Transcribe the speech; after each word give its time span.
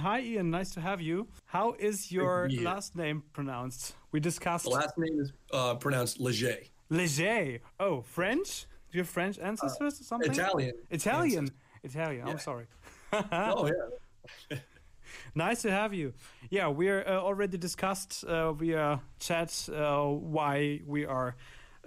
Hi, 0.00 0.20
Ian. 0.20 0.50
Nice 0.50 0.70
to 0.70 0.80
have 0.80 1.02
you. 1.02 1.28
How 1.44 1.74
is 1.78 2.10
your 2.10 2.48
last 2.62 2.96
name 2.96 3.22
pronounced? 3.34 3.96
We 4.12 4.20
discussed. 4.20 4.64
The 4.64 4.70
last 4.70 4.96
name 4.96 5.20
is 5.20 5.32
uh, 5.52 5.74
pronounced 5.74 6.18
Leger. 6.18 6.56
Leger. 6.88 7.58
Oh, 7.78 8.00
French? 8.00 8.66
Do 8.90 8.96
you 8.96 9.02
have 9.02 9.10
French 9.10 9.38
ancestors 9.38 9.94
uh, 9.94 10.00
or 10.00 10.04
something? 10.04 10.32
Italian. 10.32 10.72
Italian. 10.88 11.50
Italian. 11.82 12.26
Yeah. 12.26 12.32
I'm 12.32 12.38
sorry. 12.38 12.66
oh 13.12 13.70
yeah. 14.50 14.58
nice 15.34 15.60
to 15.62 15.70
have 15.70 15.92
you. 15.92 16.14
Yeah, 16.48 16.68
we're 16.68 17.02
uh, 17.06 17.20
already 17.20 17.58
discussed. 17.58 18.24
Uh, 18.24 18.54
we 18.58 18.74
uh, 18.74 18.96
chat 19.18 19.68
uh, 19.70 20.04
why 20.06 20.80
we 20.86 21.04
are 21.04 21.36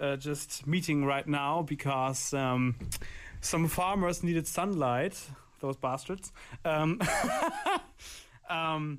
uh, 0.00 0.14
just 0.14 0.68
meeting 0.68 1.04
right 1.04 1.26
now 1.26 1.62
because 1.62 2.32
um, 2.32 2.76
some 3.40 3.66
farmers 3.66 4.22
needed 4.22 4.46
sunlight. 4.46 5.20
Those 5.64 5.78
bastards. 5.78 6.30
Um, 6.62 7.00
um, 8.50 8.98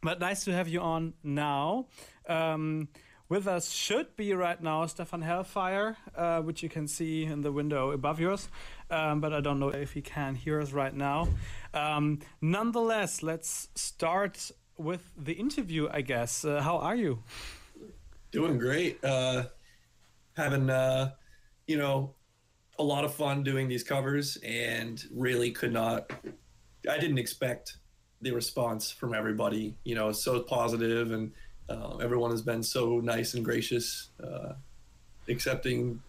but 0.00 0.20
nice 0.20 0.44
to 0.44 0.52
have 0.52 0.68
you 0.68 0.80
on 0.80 1.14
now. 1.24 1.86
Um, 2.28 2.86
with 3.28 3.48
us 3.48 3.72
should 3.72 4.14
be 4.14 4.32
right 4.32 4.62
now 4.62 4.86
Stefan 4.86 5.22
Hellfire, 5.22 5.96
uh, 6.14 6.40
which 6.40 6.62
you 6.62 6.68
can 6.68 6.86
see 6.86 7.24
in 7.24 7.40
the 7.40 7.50
window 7.50 7.90
above 7.90 8.20
yours, 8.20 8.48
um, 8.92 9.20
but 9.20 9.32
I 9.32 9.40
don't 9.40 9.58
know 9.58 9.70
if 9.70 9.92
he 9.94 10.02
can 10.02 10.36
hear 10.36 10.60
us 10.60 10.70
right 10.70 10.94
now. 10.94 11.26
Um, 11.74 12.20
nonetheless, 12.40 13.24
let's 13.24 13.70
start 13.74 14.52
with 14.76 15.10
the 15.16 15.32
interview, 15.32 15.88
I 15.90 16.02
guess. 16.02 16.44
Uh, 16.44 16.60
how 16.62 16.78
are 16.78 16.94
you? 16.94 17.24
Doing 18.30 18.56
great. 18.56 19.02
Uh, 19.02 19.46
having, 20.36 20.70
uh, 20.70 21.10
you 21.66 21.76
know, 21.76 22.14
a 22.78 22.82
lot 22.82 23.04
of 23.04 23.14
fun 23.14 23.42
doing 23.42 23.68
these 23.68 23.82
covers 23.82 24.36
and 24.44 25.04
really 25.12 25.50
could 25.50 25.72
not, 25.72 26.10
I 26.88 26.98
didn't 26.98 27.18
expect 27.18 27.78
the 28.20 28.30
response 28.32 28.90
from 28.90 29.14
everybody, 29.14 29.74
you 29.84 29.94
know, 29.94 30.12
so 30.12 30.40
positive 30.40 31.12
and 31.12 31.32
uh, 31.68 31.96
everyone 31.96 32.30
has 32.30 32.42
been 32.42 32.62
so 32.62 33.00
nice 33.00 33.34
and 33.34 33.44
gracious, 33.44 34.10
uh, 34.22 34.52
accepting 35.28 36.00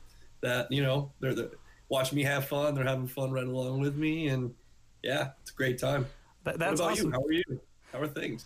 that 0.41 0.71
you 0.71 0.81
know 0.81 1.11
they're, 1.19 1.35
they're 1.35 1.51
watching 1.89 2.15
me 2.15 2.23
have 2.23 2.47
fun. 2.47 2.75
They're 2.75 2.85
having 2.85 3.07
fun 3.07 3.31
right 3.31 3.45
along 3.45 3.81
with 3.81 3.95
me, 3.95 4.29
and 4.29 4.53
yeah, 5.03 5.29
it's 5.41 5.51
a 5.51 5.55
great 5.55 5.77
time. 5.77 6.05
That, 6.43 6.59
that's 6.59 6.79
what 6.79 6.87
about 6.87 6.91
awesome. 6.93 7.07
you? 7.07 7.11
How 7.11 7.25
are 7.25 7.31
you? 7.31 7.61
How 7.91 8.01
are 8.01 8.07
things? 8.07 8.45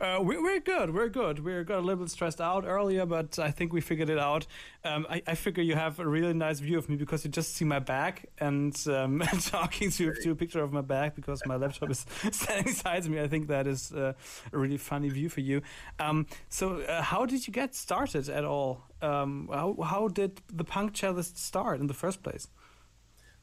Uh, 0.00 0.20
we, 0.22 0.36
we're 0.38 0.60
good. 0.60 0.92
We're 0.92 1.08
good. 1.08 1.38
We 1.44 1.62
got 1.64 1.78
a 1.78 1.80
little 1.80 2.02
bit 2.02 2.10
stressed 2.10 2.40
out 2.40 2.64
earlier, 2.66 3.06
but 3.06 3.38
I 3.38 3.50
think 3.50 3.72
we 3.72 3.80
figured 3.80 4.10
it 4.10 4.18
out. 4.18 4.46
Um, 4.84 5.06
I, 5.08 5.22
I, 5.26 5.34
figure 5.34 5.62
you 5.62 5.76
have 5.76 6.00
a 6.00 6.06
really 6.06 6.34
nice 6.34 6.60
view 6.60 6.78
of 6.78 6.88
me 6.88 6.96
because 6.96 7.24
you 7.24 7.30
just 7.30 7.54
see 7.54 7.64
my 7.64 7.78
back 7.78 8.26
and 8.38 8.76
um, 8.88 9.20
talking 9.40 9.90
to, 9.92 10.12
to 10.22 10.30
a 10.32 10.34
picture 10.34 10.62
of 10.62 10.72
my 10.72 10.80
back 10.80 11.14
because 11.14 11.40
my 11.46 11.56
laptop 11.56 11.90
is 11.90 12.04
standing 12.32 12.64
beside 12.64 13.08
me. 13.08 13.20
I 13.20 13.28
think 13.28 13.46
that 13.48 13.66
is 13.66 13.92
uh, 13.92 14.14
a 14.52 14.58
really 14.58 14.78
funny 14.78 15.08
view 15.08 15.28
for 15.28 15.40
you. 15.40 15.62
Um, 15.98 16.26
so, 16.48 16.80
uh, 16.80 17.02
how 17.02 17.24
did 17.24 17.46
you 17.46 17.52
get 17.52 17.74
started 17.74 18.28
at 18.28 18.44
all? 18.44 18.82
Um, 19.00 19.48
how, 19.52 19.76
how 19.82 20.08
did 20.08 20.40
the 20.52 20.64
punk 20.64 20.94
cellist 20.94 21.38
start 21.38 21.80
in 21.80 21.86
the 21.86 21.94
first 21.94 22.22
place? 22.22 22.48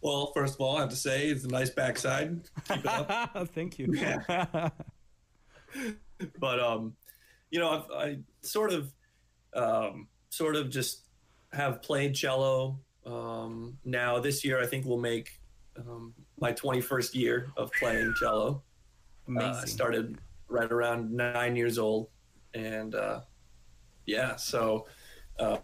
Well, 0.02 0.31
first 0.33 0.55
of 0.55 0.61
all, 0.61 0.77
I 0.77 0.81
have 0.81 0.89
to 0.89 0.95
say 0.95 1.27
it's 1.27 1.44
a 1.44 1.47
nice 1.47 1.69
backside. 1.69 2.41
Keep 2.67 2.79
it 2.79 2.85
up. 2.88 3.47
Thank 3.53 3.77
you. 3.77 3.94
Yeah. 3.94 4.69
but 6.39 6.59
um, 6.59 6.94
you 7.50 7.59
know, 7.59 7.69
I've, 7.69 7.91
I 7.91 8.17
sort 8.41 8.72
of, 8.72 8.91
um, 9.53 10.08
sort 10.30 10.55
of 10.55 10.69
just 10.69 11.05
have 11.52 11.81
played 11.81 12.16
cello. 12.16 12.80
Um, 13.05 13.78
now 13.83 14.19
this 14.19 14.45
year, 14.45 14.61
I 14.61 14.66
think 14.66 14.86
we'll 14.86 14.97
make 14.97 15.30
um, 15.78 16.13
my 16.39 16.53
21st 16.53 17.13
year 17.13 17.52
of 17.58 17.72
playing 17.73 18.13
cello. 18.19 18.63
Amazing. 19.28 19.50
Uh, 19.50 19.61
I 19.61 19.66
started 19.66 20.17
right 20.47 20.72
around 20.72 21.11
nine 21.11 21.55
years 21.55 21.78
old, 21.78 22.08
and 22.53 22.95
uh, 22.95 23.22
yeah, 24.06 24.35
so 24.35 24.88
uh, 25.39 25.58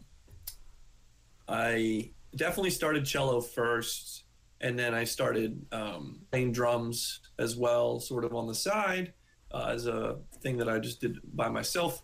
I 1.48 2.12
definitely 2.36 2.72
started 2.72 3.06
cello 3.06 3.42
first, 3.42 4.24
and 4.62 4.78
then 4.78 4.94
I 4.94 5.04
started 5.04 5.66
um, 5.72 6.20
playing 6.32 6.52
drums 6.52 7.22
as 7.40 7.56
well, 7.56 8.00
sort 8.00 8.26
of 8.26 8.34
on 8.34 8.48
the 8.48 8.56
side 8.56 9.14
uh, 9.52 9.70
as 9.70 9.88
a 9.88 10.18
thing 10.42 10.58
that 10.58 10.70
I 10.70 10.80
just 10.80 11.02
did 11.02 11.20
by 11.36 11.50
myself. 11.50 12.04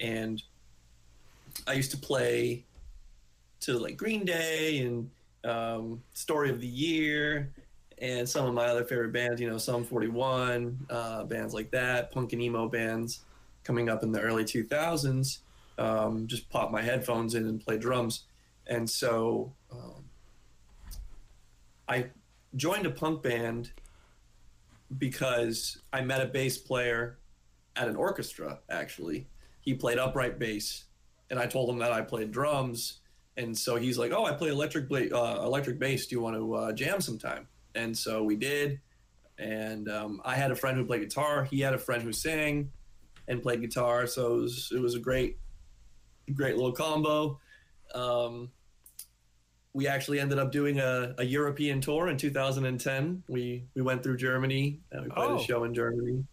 And 0.00 0.42
I 1.66 1.72
used 1.72 1.90
to 1.90 1.96
play 1.96 2.64
to 3.60 3.78
like 3.78 3.96
Green 3.96 4.24
Day 4.24 4.78
and 4.78 5.10
um, 5.44 6.02
Story 6.12 6.50
of 6.50 6.60
the 6.60 6.66
Year 6.66 7.52
and 8.00 8.28
some 8.28 8.46
of 8.46 8.54
my 8.54 8.66
other 8.66 8.84
favorite 8.84 9.12
bands, 9.12 9.40
you 9.40 9.50
know, 9.50 9.58
Sum 9.58 9.84
41, 9.84 10.86
uh, 10.88 11.24
bands 11.24 11.52
like 11.52 11.70
that, 11.72 12.12
punk 12.12 12.32
and 12.32 12.40
emo 12.40 12.68
bands 12.68 13.20
coming 13.64 13.88
up 13.88 14.02
in 14.02 14.12
the 14.12 14.20
early 14.20 14.44
2000s. 14.44 15.38
Um, 15.78 16.26
just 16.26 16.48
pop 16.50 16.70
my 16.70 16.82
headphones 16.82 17.34
in 17.34 17.46
and 17.46 17.60
play 17.64 17.76
drums. 17.76 18.24
And 18.66 18.88
so 18.88 19.52
um, 19.72 20.04
I 21.88 22.06
joined 22.56 22.86
a 22.86 22.90
punk 22.90 23.22
band 23.22 23.70
because 24.96 25.82
I 25.92 26.00
met 26.00 26.20
a 26.20 26.26
bass 26.26 26.56
player 26.58 27.18
at 27.76 27.88
an 27.88 27.96
orchestra. 27.96 28.60
Actually, 28.70 29.28
he 29.60 29.74
played 29.74 29.98
upright 29.98 30.38
bass, 30.38 30.84
and 31.30 31.38
I 31.38 31.46
told 31.46 31.68
him 31.68 31.78
that 31.78 31.92
I 31.92 32.02
played 32.02 32.32
drums. 32.32 33.00
And 33.36 33.56
so 33.56 33.76
he's 33.76 33.98
like, 33.98 34.12
"Oh, 34.12 34.24
I 34.24 34.32
play 34.32 34.48
electric 34.48 34.90
uh, 34.90 35.40
electric 35.42 35.78
bass. 35.78 36.06
Do 36.06 36.16
you 36.16 36.20
want 36.22 36.36
to 36.36 36.54
uh, 36.54 36.72
jam 36.72 37.00
sometime?" 37.00 37.46
And 37.74 37.96
so 37.96 38.22
we 38.22 38.36
did. 38.36 38.80
And 39.38 39.88
um, 39.88 40.20
I 40.24 40.34
had 40.34 40.50
a 40.50 40.56
friend 40.56 40.76
who 40.76 40.84
played 40.84 41.02
guitar. 41.02 41.44
He 41.44 41.60
had 41.60 41.74
a 41.74 41.78
friend 41.78 42.02
who 42.02 42.12
sang 42.12 42.72
and 43.28 43.40
played 43.40 43.60
guitar. 43.60 44.06
So 44.06 44.34
it 44.34 44.40
was 44.40 44.72
it 44.74 44.80
was 44.80 44.94
a 44.94 44.98
great, 44.98 45.38
great 46.34 46.56
little 46.56 46.72
combo. 46.72 47.38
Um, 47.94 48.50
we 49.78 49.86
actually 49.86 50.18
ended 50.18 50.40
up 50.40 50.50
doing 50.50 50.80
a, 50.80 51.14
a, 51.18 51.24
European 51.24 51.80
tour 51.80 52.08
in 52.08 52.16
2010. 52.16 53.22
We 53.28 53.62
we 53.76 53.82
went 53.82 54.02
through 54.02 54.16
Germany 54.16 54.80
and 54.90 55.04
we 55.04 55.08
played 55.10 55.30
Oh. 55.30 55.38
a 55.38 55.42
show 55.50 55.62
in 55.62 55.72
Germany, 55.72 56.24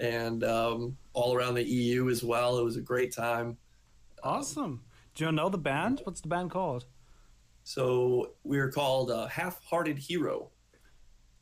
and 0.00 0.42
um, 0.42 0.96
all 1.12 1.34
around 1.36 1.54
the 1.56 1.64
EU 1.64 2.08
as 2.08 2.24
well. 2.24 2.58
It 2.58 2.64
was 2.64 2.78
a 2.78 2.80
great 2.80 3.12
time. 3.14 3.58
Awesome. 4.22 4.80
Do 5.14 5.24
you 5.26 5.32
know 5.32 5.50
the 5.50 5.58
band? 5.58 6.00
What's 6.04 6.22
the 6.22 6.28
band 6.28 6.50
called? 6.50 6.86
So 7.62 8.30
we 8.42 8.56
were 8.56 8.72
called 8.72 9.10
uh, 9.10 9.26
Half 9.26 9.62
Hearted 9.68 9.98
Hero. 9.98 10.48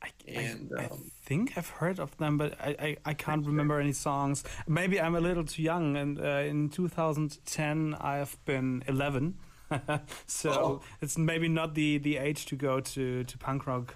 I, 0.01 0.09
And, 0.27 0.71
I, 0.77 0.83
I 0.83 0.85
um, 0.87 1.11
think 1.23 1.57
I've 1.57 1.69
heard 1.69 1.97
of 1.99 2.15
them, 2.17 2.37
but 2.37 2.59
I, 2.59 2.75
I, 2.87 2.97
I 3.11 3.13
can't 3.13 3.45
remember 3.47 3.79
any 3.79 3.93
songs. 3.93 4.43
Maybe 4.67 4.99
I'm 4.99 5.15
a 5.15 5.21
little 5.21 5.45
too 5.45 5.63
young. 5.63 5.95
And 5.95 6.19
uh, 6.19 6.51
in 6.51 6.69
2010, 6.69 7.95
I 7.99 8.17
have 8.17 8.37
been 8.45 8.83
11. 8.87 9.35
so 10.25 10.51
Oh. 10.51 10.81
it's 11.01 11.17
maybe 11.17 11.47
not 11.47 11.75
the, 11.75 11.97
the 11.97 12.17
age 12.17 12.45
to 12.47 12.55
go 12.55 12.79
to, 12.79 13.23
to 13.23 13.37
punk 13.37 13.67
rock 13.67 13.95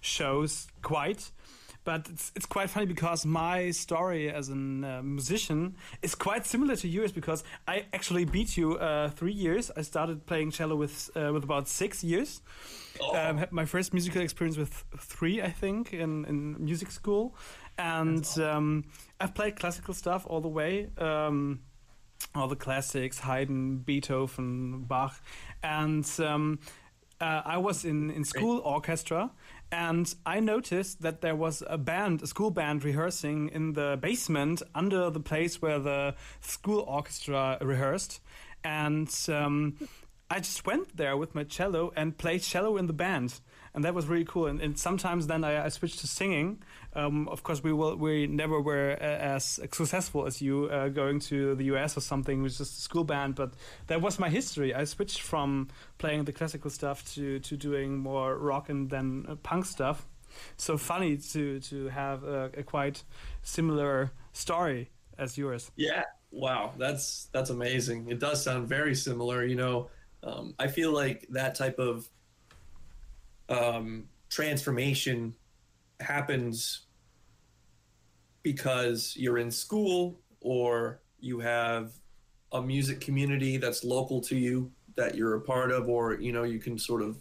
shows 0.00 0.66
quite. 0.82 1.30
But 1.84 2.08
it's, 2.08 2.30
it's 2.36 2.46
quite 2.46 2.70
funny 2.70 2.86
because 2.86 3.26
my 3.26 3.72
story 3.72 4.30
as 4.30 4.48
a 4.50 4.52
uh, 4.52 5.02
musician 5.02 5.74
is 6.00 6.14
quite 6.14 6.46
similar 6.46 6.76
to 6.76 6.86
yours 6.86 7.10
because 7.10 7.42
I 7.66 7.86
actually 7.92 8.24
beat 8.24 8.56
you 8.56 8.76
uh, 8.78 9.10
three 9.10 9.32
years. 9.32 9.68
I 9.76 9.82
started 9.82 10.24
playing 10.24 10.52
cello 10.52 10.76
with 10.76 11.10
uh, 11.16 11.32
with 11.32 11.42
about 11.42 11.66
six 11.66 12.04
years. 12.04 12.40
Oh. 13.00 13.16
Um, 13.16 13.36
had 13.38 13.50
my 13.50 13.64
first 13.64 13.92
musical 13.92 14.22
experience 14.22 14.56
with 14.56 14.84
three, 14.96 15.42
I 15.42 15.50
think, 15.50 15.92
in, 15.92 16.24
in 16.26 16.64
music 16.64 16.92
school, 16.92 17.34
and 17.76 18.28
um, 18.38 18.84
I've 19.20 19.34
played 19.34 19.56
classical 19.56 19.92
stuff 19.94 20.24
all 20.28 20.40
the 20.40 20.46
way. 20.48 20.88
Um, 20.98 21.62
all 22.34 22.48
the 22.48 22.56
classics, 22.56 23.20
Haydn, 23.20 23.78
Beethoven, 23.78 24.84
Bach, 24.84 25.20
and 25.62 26.08
um, 26.18 26.58
uh, 27.20 27.42
I 27.44 27.58
was 27.58 27.84
in, 27.84 28.10
in 28.10 28.24
school 28.24 28.60
orchestra, 28.64 29.30
and 29.70 30.12
I 30.26 30.40
noticed 30.40 31.02
that 31.02 31.20
there 31.20 31.36
was 31.36 31.62
a 31.66 31.78
band, 31.78 32.22
a 32.22 32.26
school 32.26 32.50
band, 32.50 32.84
rehearsing 32.84 33.48
in 33.48 33.74
the 33.74 33.98
basement 34.00 34.62
under 34.74 35.08
the 35.10 35.20
place 35.20 35.62
where 35.62 35.78
the 35.78 36.14
school 36.40 36.80
orchestra 36.80 37.58
rehearsed, 37.60 38.20
and 38.64 39.08
um, 39.28 39.76
I 40.30 40.38
just 40.40 40.66
went 40.66 40.96
there 40.96 41.16
with 41.16 41.34
my 41.34 41.44
cello 41.44 41.92
and 41.94 42.16
played 42.16 42.42
cello 42.42 42.76
in 42.76 42.86
the 42.86 42.92
band, 42.92 43.40
and 43.74 43.84
that 43.84 43.94
was 43.94 44.06
really 44.06 44.24
cool. 44.24 44.46
And, 44.46 44.60
and 44.60 44.78
sometimes 44.78 45.26
then 45.26 45.44
I, 45.44 45.64
I 45.64 45.68
switched 45.68 46.00
to 46.00 46.06
singing. 46.06 46.62
Um, 46.94 47.28
of 47.28 47.42
course, 47.42 47.62
we 47.62 47.72
will 47.72 47.96
we 47.96 48.26
never 48.26 48.60
were 48.60 48.90
as 48.90 49.44
successful 49.44 50.26
as 50.26 50.42
you 50.42 50.66
uh, 50.66 50.88
going 50.88 51.20
to 51.20 51.54
the 51.54 51.64
US 51.74 51.96
or 51.96 52.00
something 52.00 52.42
with 52.42 52.58
just 52.58 52.78
a 52.78 52.82
school 52.82 53.04
band, 53.04 53.34
but 53.34 53.54
that 53.86 54.02
was 54.02 54.18
my 54.18 54.28
history. 54.28 54.74
I 54.74 54.84
switched 54.84 55.20
from 55.20 55.68
playing 55.98 56.24
the 56.24 56.32
classical 56.32 56.70
stuff 56.70 57.14
to 57.14 57.38
to 57.40 57.56
doing 57.56 57.98
more 57.98 58.36
rock 58.36 58.68
and 58.68 58.90
then 58.90 59.26
uh, 59.28 59.36
punk 59.36 59.64
stuff. 59.64 60.06
So 60.56 60.76
funny 60.76 61.16
to 61.16 61.60
to 61.60 61.88
have 61.88 62.24
a, 62.24 62.50
a 62.56 62.62
quite 62.62 63.04
similar 63.42 64.12
story 64.32 64.90
as 65.18 65.38
yours. 65.38 65.70
Yeah. 65.76 66.04
Wow. 66.30 66.72
That's 66.76 67.28
that's 67.32 67.50
amazing. 67.50 68.10
It 68.10 68.18
does 68.18 68.42
sound 68.42 68.68
very 68.68 68.94
similar. 68.94 69.44
You 69.44 69.56
know, 69.56 69.90
um, 70.22 70.54
I 70.58 70.68
feel 70.68 70.92
like 70.92 71.26
that 71.30 71.54
type 71.54 71.78
of 71.78 72.08
um, 73.52 74.04
transformation 74.30 75.34
happens 76.00 76.86
because 78.42 79.14
you're 79.16 79.38
in 79.38 79.50
school 79.50 80.18
or 80.40 81.00
you 81.20 81.38
have 81.38 81.92
a 82.52 82.60
music 82.60 83.00
community 83.00 83.56
that's 83.56 83.84
local 83.84 84.20
to 84.20 84.36
you 84.36 84.70
that 84.96 85.14
you're 85.14 85.34
a 85.34 85.40
part 85.40 85.70
of, 85.70 85.88
or 85.88 86.14
you 86.14 86.32
know 86.32 86.42
you 86.42 86.58
can 86.58 86.78
sort 86.78 87.02
of 87.02 87.18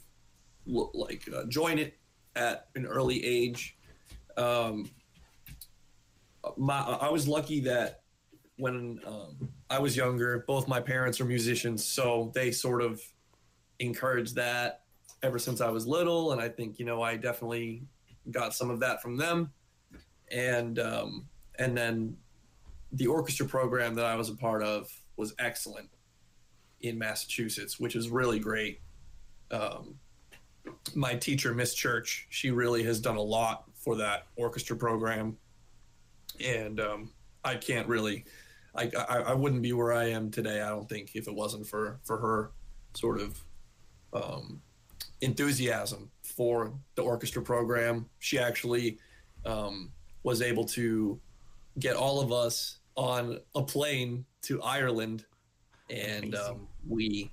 look, 0.66 0.92
like 0.94 1.28
uh, 1.36 1.46
join 1.46 1.80
it 1.80 1.98
at 2.36 2.68
an 2.76 2.86
early 2.86 3.24
age. 3.24 3.78
Um, 4.38 4.90
my 6.58 6.80
I 6.80 7.10
was 7.10 7.28
lucky 7.28 7.60
that 7.62 8.02
when 8.58 9.00
um, 9.06 9.50
I 9.70 9.80
was 9.80 9.96
younger, 9.96 10.44
both 10.48 10.68
my 10.68 10.82
parents 10.82 11.22
are 11.22 11.26
musicians, 11.26 11.86
so 11.86 12.32
they 12.34 12.52
sort 12.52 12.82
of 12.82 13.02
encouraged 13.80 14.36
that 14.36 14.81
ever 15.24 15.40
since 15.40 15.62
I 15.62 15.70
was 15.70 15.88
little, 15.88 16.32
and 16.32 16.42
I 16.42 16.50
think 16.50 16.80
you 16.80 16.86
know 16.86 17.02
I 17.02 17.16
definitely 17.18 17.84
got 18.30 18.54
some 18.54 18.70
of 18.70 18.80
that 18.80 19.02
from 19.02 19.18
them, 19.18 19.52
and 20.32 20.80
um, 20.80 21.28
and 21.60 21.78
then 21.78 22.18
the 22.94 23.08
orchestra 23.08 23.46
program 23.46 23.96
that 23.96 24.06
I 24.06 24.16
was 24.16 24.30
a 24.30 24.36
part 24.36 24.64
of 24.64 24.92
was 25.18 25.34
excellent 25.40 25.90
in 26.82 26.98
Massachusetts, 26.98 27.80
which 27.80 27.96
is 27.96 28.10
really 28.10 28.40
great. 28.40 28.82
Um, 29.52 29.96
my 30.96 31.16
teacher, 31.16 31.54
Miss 31.54 31.74
Church, 31.74 32.28
she 32.30 32.52
really 32.52 32.84
has 32.84 33.00
done 33.00 33.18
a 33.18 33.22
lot 33.22 33.66
for 33.76 33.96
that 33.98 34.28
orchestra 34.36 34.76
program, 34.76 35.38
and 36.44 36.80
um, 36.80 37.12
I 37.44 37.56
can't 37.56 37.88
really, 37.88 38.26
I, 38.76 38.92
I, 39.10 39.18
I 39.18 39.34
wouldn't 39.34 39.62
be 39.62 39.74
where 39.74 39.94
I 39.94 40.06
am 40.10 40.32
today. 40.32 40.62
I 40.62 40.70
don't 40.70 40.88
think 40.88 41.16
if 41.16 41.28
it 41.28 41.34
wasn't 41.34 41.68
for 41.68 42.00
for 42.04 42.18
her 42.18 42.52
sort 42.94 43.20
of 43.22 43.44
um, 44.14 44.62
enthusiasm 45.22 46.10
for 46.24 46.74
the 46.96 47.02
orchestra 47.02 47.42
program. 47.42 48.10
She 48.20 48.40
actually 48.40 48.98
um, 49.46 49.92
was 50.24 50.42
able 50.42 50.66
to 50.66 51.20
get 51.80 51.96
all 51.96 52.20
of 52.20 52.32
us 52.32 52.80
on 52.96 53.40
a 53.56 53.64
plane 53.64 54.26
to 54.44 54.62
Ireland, 54.62 55.26
and 55.90 56.36
um, 56.36 56.68
we 56.88 57.32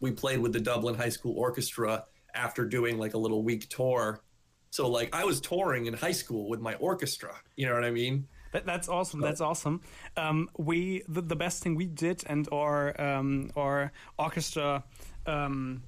we 0.00 0.10
played 0.12 0.40
with 0.40 0.52
the 0.52 0.60
Dublin 0.60 0.94
High 0.94 1.08
School 1.08 1.34
Orchestra 1.36 2.04
after 2.34 2.64
doing 2.64 2.98
like 2.98 3.14
a 3.14 3.18
little 3.18 3.42
week 3.42 3.68
tour. 3.68 4.22
So 4.70 4.88
like 4.88 5.14
I 5.14 5.24
was 5.24 5.40
touring 5.40 5.86
in 5.86 5.94
high 5.94 6.12
school 6.12 6.48
with 6.48 6.60
my 6.60 6.74
orchestra. 6.74 7.34
You 7.56 7.66
know 7.66 7.74
what 7.74 7.84
I 7.84 7.90
mean? 7.90 8.28
That, 8.52 8.64
that's 8.64 8.88
awesome. 8.88 9.20
That's 9.20 9.40
awesome. 9.40 9.82
Um, 10.16 10.48
we 10.56 11.02
the, 11.08 11.20
the, 11.20 11.36
best 11.36 11.62
thing 11.62 11.74
we 11.74 11.86
did 11.86 12.22
and 12.26 12.48
our 12.50 12.98
um, 13.00 13.50
our 13.56 13.92
orchestra 14.18 14.84
um, 15.26 15.82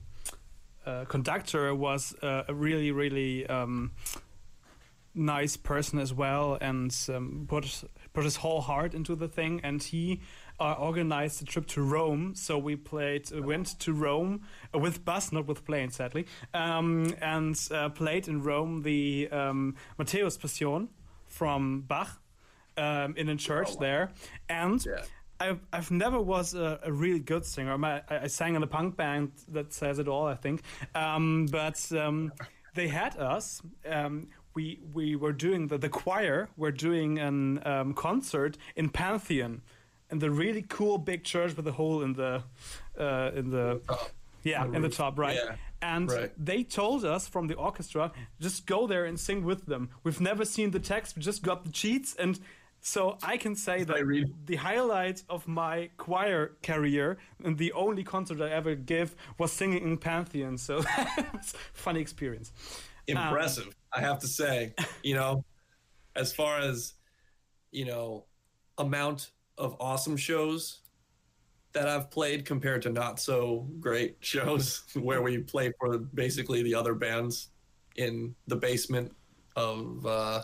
uh, 0.86 1.04
conductor 1.06 1.74
was 1.74 2.14
uh, 2.22 2.44
a 2.48 2.54
really 2.54 2.90
really 2.90 3.46
um, 3.46 3.92
nice 5.14 5.56
person 5.56 5.98
as 5.98 6.14
well 6.14 6.56
and 6.60 6.96
um, 7.08 7.46
put 7.48 7.84
put 8.12 8.24
his 8.24 8.36
whole 8.36 8.60
heart 8.60 8.94
into 8.94 9.14
the 9.16 9.28
thing 9.28 9.60
and 9.64 9.82
he 9.82 10.20
uh, 10.60 10.74
organized 10.74 11.42
a 11.42 11.44
trip 11.44 11.66
to 11.66 11.82
Rome 11.82 12.34
so 12.34 12.58
we 12.58 12.76
played 12.76 13.30
uh, 13.32 13.42
went 13.42 13.78
to 13.80 13.92
Rome 13.92 14.42
with 14.72 15.04
bus 15.04 15.32
not 15.32 15.46
with 15.46 15.64
plane 15.64 15.90
sadly 15.90 16.26
um, 16.54 17.14
and 17.20 17.58
uh, 17.72 17.88
played 17.88 18.28
in 18.28 18.42
Rome 18.42 18.82
the 18.82 19.28
um, 19.32 19.74
Matthäus 19.98 20.40
Passion 20.40 20.88
from 21.26 21.82
Bach 21.82 22.20
um, 22.76 23.14
in 23.16 23.28
a 23.28 23.36
church 23.36 23.68
oh, 23.70 23.74
wow. 23.74 23.80
there 23.80 24.10
and 24.48 24.84
yeah. 24.86 25.02
I've, 25.40 25.60
I've 25.72 25.90
never 25.90 26.20
was 26.20 26.54
a, 26.54 26.78
a 26.82 26.92
really 26.92 27.18
good 27.18 27.46
singer. 27.46 27.76
My, 27.78 28.02
I, 28.10 28.18
I, 28.24 28.26
sang 28.26 28.54
in 28.56 28.62
a 28.62 28.66
punk 28.66 28.96
band 28.96 29.32
that 29.48 29.72
says 29.72 29.98
it 29.98 30.06
all, 30.06 30.26
I 30.26 30.34
think. 30.34 30.62
Um, 30.94 31.46
but 31.46 31.90
um, 31.92 32.32
they 32.74 32.88
had 32.88 33.16
us. 33.16 33.62
Um, 33.88 34.28
we 34.54 34.80
we 34.92 35.16
were 35.16 35.32
doing 35.32 35.68
the, 35.68 35.78
the 35.78 35.88
choir. 35.88 36.48
We're 36.56 36.72
doing 36.72 37.18
a 37.18 37.80
um, 37.80 37.94
concert 37.94 38.58
in 38.76 38.90
Pantheon, 38.90 39.62
in 40.10 40.18
the 40.18 40.30
really 40.30 40.64
cool 40.68 40.98
big 40.98 41.24
church 41.24 41.56
with 41.56 41.66
a 41.66 41.72
hole 41.72 42.02
in 42.02 42.12
the 42.14 42.42
uh, 42.98 43.30
in 43.34 43.50
the 43.50 43.80
yeah 44.42 44.64
in 44.64 44.82
the 44.82 44.88
top 44.88 45.18
right. 45.18 45.36
Yeah. 45.36 45.56
And 45.82 46.10
right. 46.10 46.30
they 46.36 46.62
told 46.62 47.06
us 47.06 47.26
from 47.26 47.46
the 47.46 47.54
orchestra, 47.54 48.12
just 48.38 48.66
go 48.66 48.86
there 48.86 49.06
and 49.06 49.18
sing 49.18 49.44
with 49.44 49.64
them. 49.64 49.88
We've 50.04 50.20
never 50.20 50.44
seen 50.44 50.72
the 50.72 50.78
text, 50.78 51.16
we 51.16 51.22
just 51.22 51.42
got 51.42 51.64
the 51.64 51.72
cheats, 51.72 52.14
and 52.16 52.38
so 52.80 53.18
I 53.22 53.36
can 53.36 53.54
say 53.54 53.84
that 53.84 54.32
the 54.46 54.56
highlight 54.56 55.22
of 55.28 55.46
my 55.46 55.90
choir 55.98 56.52
career 56.62 57.18
and 57.44 57.58
the 57.58 57.72
only 57.72 58.02
concert 58.04 58.40
I 58.40 58.50
ever 58.50 58.74
gave 58.74 59.14
was 59.38 59.52
singing 59.52 59.82
in 59.82 59.98
Pantheon. 59.98 60.56
So 60.56 60.82
it's 61.34 61.54
funny 61.72 62.00
experience. 62.00 62.52
Impressive, 63.06 63.66
um, 63.66 63.72
I 63.92 64.00
have 64.00 64.18
to 64.20 64.26
say. 64.26 64.74
You 65.02 65.14
know, 65.14 65.44
as 66.16 66.32
far 66.32 66.60
as 66.60 66.94
you 67.70 67.84
know, 67.84 68.24
amount 68.78 69.30
of 69.58 69.76
awesome 69.78 70.16
shows 70.16 70.80
that 71.72 71.86
I've 71.86 72.10
played 72.10 72.44
compared 72.44 72.82
to 72.82 72.90
not 72.90 73.20
so 73.20 73.68
great 73.78 74.16
shows 74.20 74.82
where 74.94 75.22
we 75.22 75.38
play 75.38 75.72
for 75.78 75.98
basically 75.98 76.62
the 76.62 76.74
other 76.74 76.94
bands 76.94 77.48
in 77.96 78.34
the 78.46 78.56
basement 78.56 79.14
of 79.56 80.04
uh, 80.06 80.42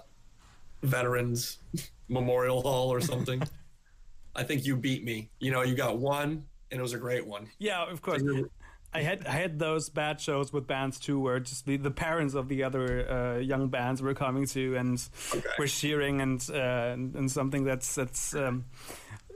veterans 0.83 1.59
Memorial 2.09 2.63
Hall 2.63 2.93
or 2.93 3.01
something. 3.01 3.43
I 4.35 4.43
think 4.43 4.67
you 4.67 4.77
beat 4.77 5.05
me. 5.05 5.31
You 5.41 5.51
know, 5.51 5.63
you 5.63 5.75
got 5.75 5.99
one, 5.99 6.45
and 6.71 6.79
it 6.79 6.83
was 6.83 6.93
a 6.93 6.99
great 6.99 7.27
one. 7.27 7.49
Yeah, 7.59 7.91
of 7.91 8.03
course. 8.03 8.23
So 8.23 8.51
I 8.93 9.03
had 9.03 9.27
I 9.27 9.33
had 9.33 9.59
those 9.59 9.89
bad 9.89 10.21
shows 10.21 10.53
with 10.53 10.67
bands 10.67 10.99
too, 10.99 11.19
where 11.21 11.41
just 11.41 11.67
the, 11.67 11.77
the 11.77 11.91
parents 11.91 12.35
of 12.35 12.49
the 12.49 12.63
other 12.63 13.11
uh, 13.11 13.39
young 13.39 13.69
bands 13.69 14.01
were 14.03 14.15
coming 14.15 14.47
to 14.49 14.77
and 14.77 15.03
okay. 15.35 15.49
were 15.59 15.67
cheering 15.67 16.21
and, 16.21 16.47
uh, 16.51 16.93
and, 16.93 17.15
and 17.15 17.31
something 17.31 17.65
that's 17.65 17.95
that's. 17.95 18.35
Um, 18.35 18.67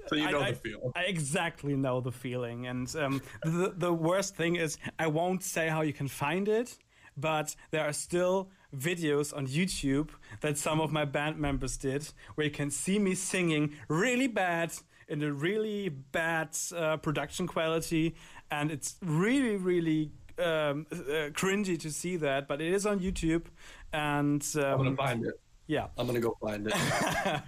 so 0.06 0.16
you 0.16 0.31
know 0.31 0.40
I, 0.40 0.52
the 0.52 0.56
feel. 0.56 0.93
I, 0.96 1.00
I, 1.00 1.02
exactly 1.05 1.76
know 1.76 2.00
the 2.00 2.12
feeling, 2.12 2.66
and 2.66 2.94
um, 2.96 3.23
the 3.43 3.73
the 3.76 3.93
worst 3.93 4.34
thing 4.34 4.56
is 4.56 4.78
I 4.99 5.06
won't 5.06 5.43
say 5.43 5.69
how 5.69 5.82
you 5.82 5.93
can 5.93 6.08
find 6.08 6.49
it, 6.49 6.76
but 7.16 7.55
there 7.70 7.84
are 7.84 7.93
still 7.93 8.50
videos 8.76 9.37
on 9.37 9.46
YouTube 9.46 10.11
that 10.40 10.58
some 10.58 10.81
of 10.81 10.93
my 10.93 11.05
band 11.05 11.38
members 11.38 11.76
did, 11.76 12.08
where 12.34 12.46
you 12.46 12.50
can 12.50 12.70
see 12.70 12.99
me 12.99 13.14
singing 13.14 13.75
really 13.88 14.26
bad 14.26 14.72
in 15.08 15.22
a 15.22 15.32
really 15.32 15.88
bad 15.88 16.56
uh, 16.75 16.96
production 16.96 17.46
quality, 17.46 18.14
and 18.50 18.70
it's 18.70 18.96
really, 19.02 19.56
really 19.56 20.12
um, 20.38 20.87
uh, 20.93 21.31
cringy 21.32 21.78
to 21.78 21.90
see 21.90 22.17
that. 22.17 22.46
But 22.46 22.61
it 22.61 22.72
is 22.72 22.87
on 22.87 23.00
YouTube, 23.00 23.46
and 23.93 24.46
um, 24.55 24.64
I'm 24.64 24.76
gonna 24.78 24.96
find 24.96 25.26
it. 25.26 25.40
Yeah, 25.66 25.88
I'm 25.99 26.06
gonna 26.06 26.20
go 26.20 26.37
find 26.40 26.66
it. 26.66 26.75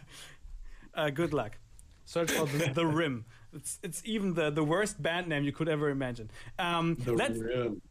uh, 0.95 1.11
good 1.11 1.33
luck. 1.33 1.59
Search 2.05 2.33
for 2.33 2.47
the, 2.47 2.73
the 2.75 2.87
Rim. 2.99 3.25
It's 3.55 3.79
it's 3.83 4.03
even 4.05 4.35
the, 4.35 4.51
the 4.51 4.65
worst 4.65 5.03
band 5.03 5.29
name 5.29 5.45
you 5.45 5.53
could 5.53 5.69
ever 5.69 5.91
imagine. 5.91 6.31
Um, 6.59 6.97
let's 7.07 7.39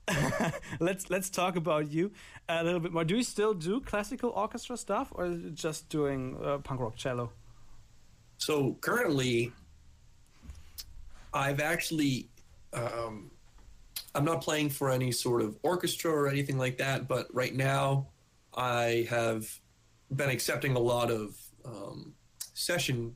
let's 0.80 1.10
let's 1.10 1.30
talk 1.30 1.56
about 1.56 1.92
you 1.92 2.12
a 2.50 2.64
little 2.64 2.80
bit 2.80 2.92
more. 2.92 3.04
Do 3.04 3.16
you 3.16 3.24
still 3.24 3.54
do 3.54 3.80
classical 3.80 4.32
orchestra 4.32 4.76
stuff, 4.78 5.10
or 5.12 5.30
just 5.54 5.90
doing 5.90 6.38
uh, 6.44 6.58
punk 6.60 6.82
rock 6.82 6.96
cello? 6.96 7.32
So 8.38 8.78
currently, 8.82 9.52
I've 11.34 11.60
actually 11.60 12.28
um, 12.74 13.30
I'm 14.16 14.26
not 14.26 14.42
playing 14.42 14.70
for 14.70 14.90
any 14.90 15.12
sort 15.12 15.42
of 15.42 15.58
orchestra 15.62 16.12
or 16.12 16.28
anything 16.28 16.58
like 16.58 16.78
that. 16.78 17.08
But 17.08 17.28
right 17.34 17.56
now, 17.56 18.08
I 18.56 19.08
have 19.10 19.48
been 20.16 20.30
accepting 20.30 20.76
a 20.76 20.80
lot 20.80 21.12
of 21.12 21.38
um, 21.64 22.14
session 22.54 23.16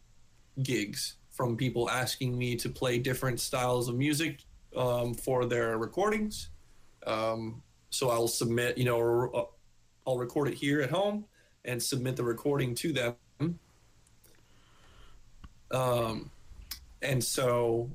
gigs 0.61 1.15
from 1.35 1.57
people 1.57 1.89
asking 1.89 2.37
me 2.37 2.55
to 2.55 2.69
play 2.69 2.97
different 2.97 3.39
styles 3.39 3.89
of 3.89 3.95
music 3.95 4.45
um, 4.75 5.13
for 5.13 5.45
their 5.45 5.77
recordings. 5.77 6.49
Um, 7.05 7.61
so 7.89 8.09
I'll 8.09 8.29
submit, 8.29 8.77
you 8.77 8.85
know, 8.85 9.29
uh, 9.33 10.09
I'll 10.09 10.17
record 10.17 10.47
it 10.47 10.53
here 10.53 10.81
at 10.81 10.89
home 10.89 11.25
and 11.65 11.81
submit 11.81 12.15
the 12.15 12.23
recording 12.23 12.73
to 12.75 12.93
them. 12.93 13.59
Um, 15.71 16.31
and 17.01 17.23
so 17.23 17.91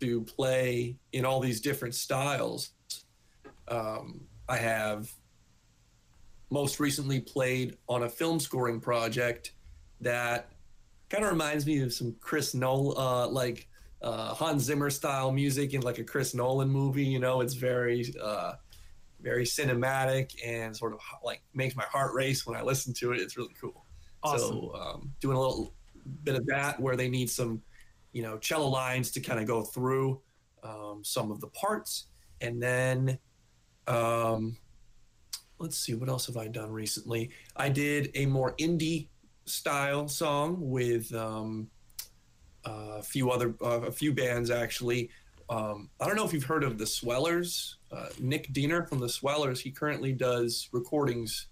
to 0.00 0.22
play 0.22 0.96
in 1.12 1.24
all 1.24 1.38
these 1.38 1.60
different 1.60 1.94
styles, 1.94 2.70
um, 3.68 4.22
I 4.48 4.56
have 4.56 5.12
most 6.50 6.80
recently 6.80 7.20
played 7.20 7.76
on 7.88 8.02
a 8.02 8.08
film 8.08 8.40
scoring 8.40 8.80
project 8.80 9.52
that 10.00 10.50
kind 11.10 11.24
of 11.24 11.30
reminds 11.30 11.66
me 11.66 11.80
of 11.80 11.92
some 11.92 12.14
Chris 12.20 12.54
Nolan, 12.54 12.96
uh, 12.96 13.28
like 13.28 13.68
uh, 14.02 14.34
Hans 14.34 14.64
Zimmer 14.64 14.90
style 14.90 15.32
music 15.32 15.74
in 15.74 15.82
like 15.82 15.98
a 15.98 16.04
Chris 16.04 16.34
Nolan 16.34 16.68
movie. 16.68 17.04
You 17.04 17.18
know, 17.18 17.40
it's 17.40 17.54
very, 17.54 18.12
uh, 18.22 18.52
very 19.20 19.44
cinematic 19.44 20.34
and 20.44 20.76
sort 20.76 20.92
of 20.92 21.00
like 21.22 21.42
makes 21.54 21.76
my 21.76 21.84
heart 21.84 22.14
race 22.14 22.46
when 22.46 22.56
I 22.56 22.62
listen 22.62 22.92
to 22.94 23.12
it. 23.12 23.20
It's 23.20 23.36
really 23.36 23.54
cool. 23.60 23.84
Awesome. 24.22 24.48
So 24.48 24.74
um, 24.74 25.12
doing 25.20 25.36
a 25.36 25.40
little 25.40 25.74
bit 26.22 26.34
of 26.34 26.46
that 26.46 26.80
where 26.80 26.96
they 26.96 27.08
need 27.08 27.30
some, 27.30 27.62
you 28.12 28.22
know, 28.22 28.38
cello 28.38 28.68
lines 28.68 29.10
to 29.12 29.20
kind 29.20 29.40
of 29.40 29.46
go 29.46 29.62
through 29.62 30.20
um, 30.62 31.02
some 31.02 31.30
of 31.30 31.40
the 31.40 31.48
parts, 31.48 32.06
and 32.40 32.62
then 32.62 33.18
um, 33.86 34.56
let's 35.58 35.76
see, 35.76 35.94
what 35.94 36.08
else 36.08 36.26
have 36.26 36.36
I 36.36 36.48
done 36.48 36.70
recently? 36.70 37.30
I 37.56 37.68
did 37.68 38.10
a 38.14 38.26
more 38.26 38.54
indie 38.56 39.08
style 39.46 40.08
song 40.08 40.56
with 40.60 41.14
um, 41.14 41.68
a 42.64 43.02
few 43.02 43.30
other, 43.30 43.54
uh, 43.62 43.82
a 43.82 43.92
few 43.92 44.12
bands 44.12 44.50
actually. 44.50 45.10
Um, 45.50 45.90
I 46.00 46.06
don't 46.06 46.16
know 46.16 46.24
if 46.24 46.32
you've 46.32 46.44
heard 46.44 46.64
of 46.64 46.78
the 46.78 46.86
Swellers. 46.86 47.76
Uh, 47.92 48.06
Nick 48.18 48.52
Diener 48.52 48.86
from 48.86 48.98
the 48.98 49.08
Swellers. 49.08 49.60
He 49.60 49.70
currently 49.70 50.12
does 50.12 50.68
recordings 50.72 51.48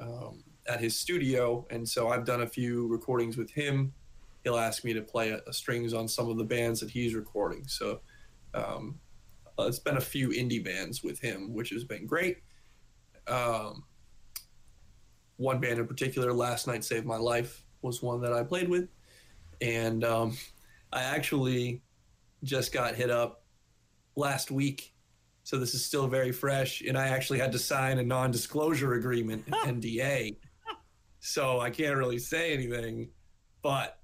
um, 0.00 0.42
at 0.68 0.80
his 0.80 0.98
studio, 0.98 1.66
and 1.70 1.88
so 1.88 2.08
I've 2.08 2.24
done 2.24 2.42
a 2.42 2.46
few 2.46 2.88
recordings 2.88 3.36
with 3.36 3.50
him. 3.50 3.92
He'll 4.42 4.58
ask 4.58 4.84
me 4.84 4.92
to 4.94 5.02
play 5.02 5.30
a, 5.30 5.40
a 5.46 5.52
strings 5.52 5.94
on 5.94 6.08
some 6.08 6.28
of 6.28 6.38
the 6.38 6.44
bands 6.44 6.80
that 6.80 6.90
he's 6.90 7.14
recording. 7.14 7.66
So 7.66 8.00
um, 8.54 8.98
it's 9.60 9.78
been 9.78 9.96
a 9.96 10.00
few 10.00 10.30
indie 10.30 10.64
bands 10.64 11.02
with 11.02 11.20
him, 11.20 11.54
which 11.54 11.70
has 11.70 11.84
been 11.84 12.06
great. 12.06 12.38
Um, 13.28 13.84
one 15.36 15.60
band 15.60 15.78
in 15.78 15.86
particular, 15.86 16.32
Last 16.32 16.66
Night 16.66 16.84
Saved 16.84 17.06
My 17.06 17.16
Life, 17.16 17.64
was 17.82 18.02
one 18.02 18.20
that 18.22 18.32
I 18.32 18.42
played 18.42 18.68
with, 18.68 18.88
and 19.60 20.04
um, 20.04 20.36
I 20.92 21.02
actually 21.02 21.82
just 22.42 22.72
got 22.72 22.94
hit 22.94 23.10
up 23.10 23.42
last 24.16 24.50
week. 24.50 24.92
So 25.44 25.58
this 25.58 25.74
is 25.74 25.84
still 25.84 26.08
very 26.08 26.32
fresh, 26.32 26.80
and 26.80 26.98
I 26.98 27.08
actually 27.08 27.38
had 27.38 27.52
to 27.52 27.58
sign 27.58 27.98
a 27.98 28.02
non-disclosure 28.02 28.94
agreement, 28.94 29.46
NDA. 29.46 30.36
So 31.20 31.60
I 31.60 31.70
can't 31.70 31.96
really 31.96 32.18
say 32.18 32.52
anything, 32.52 33.10
but 33.62 33.98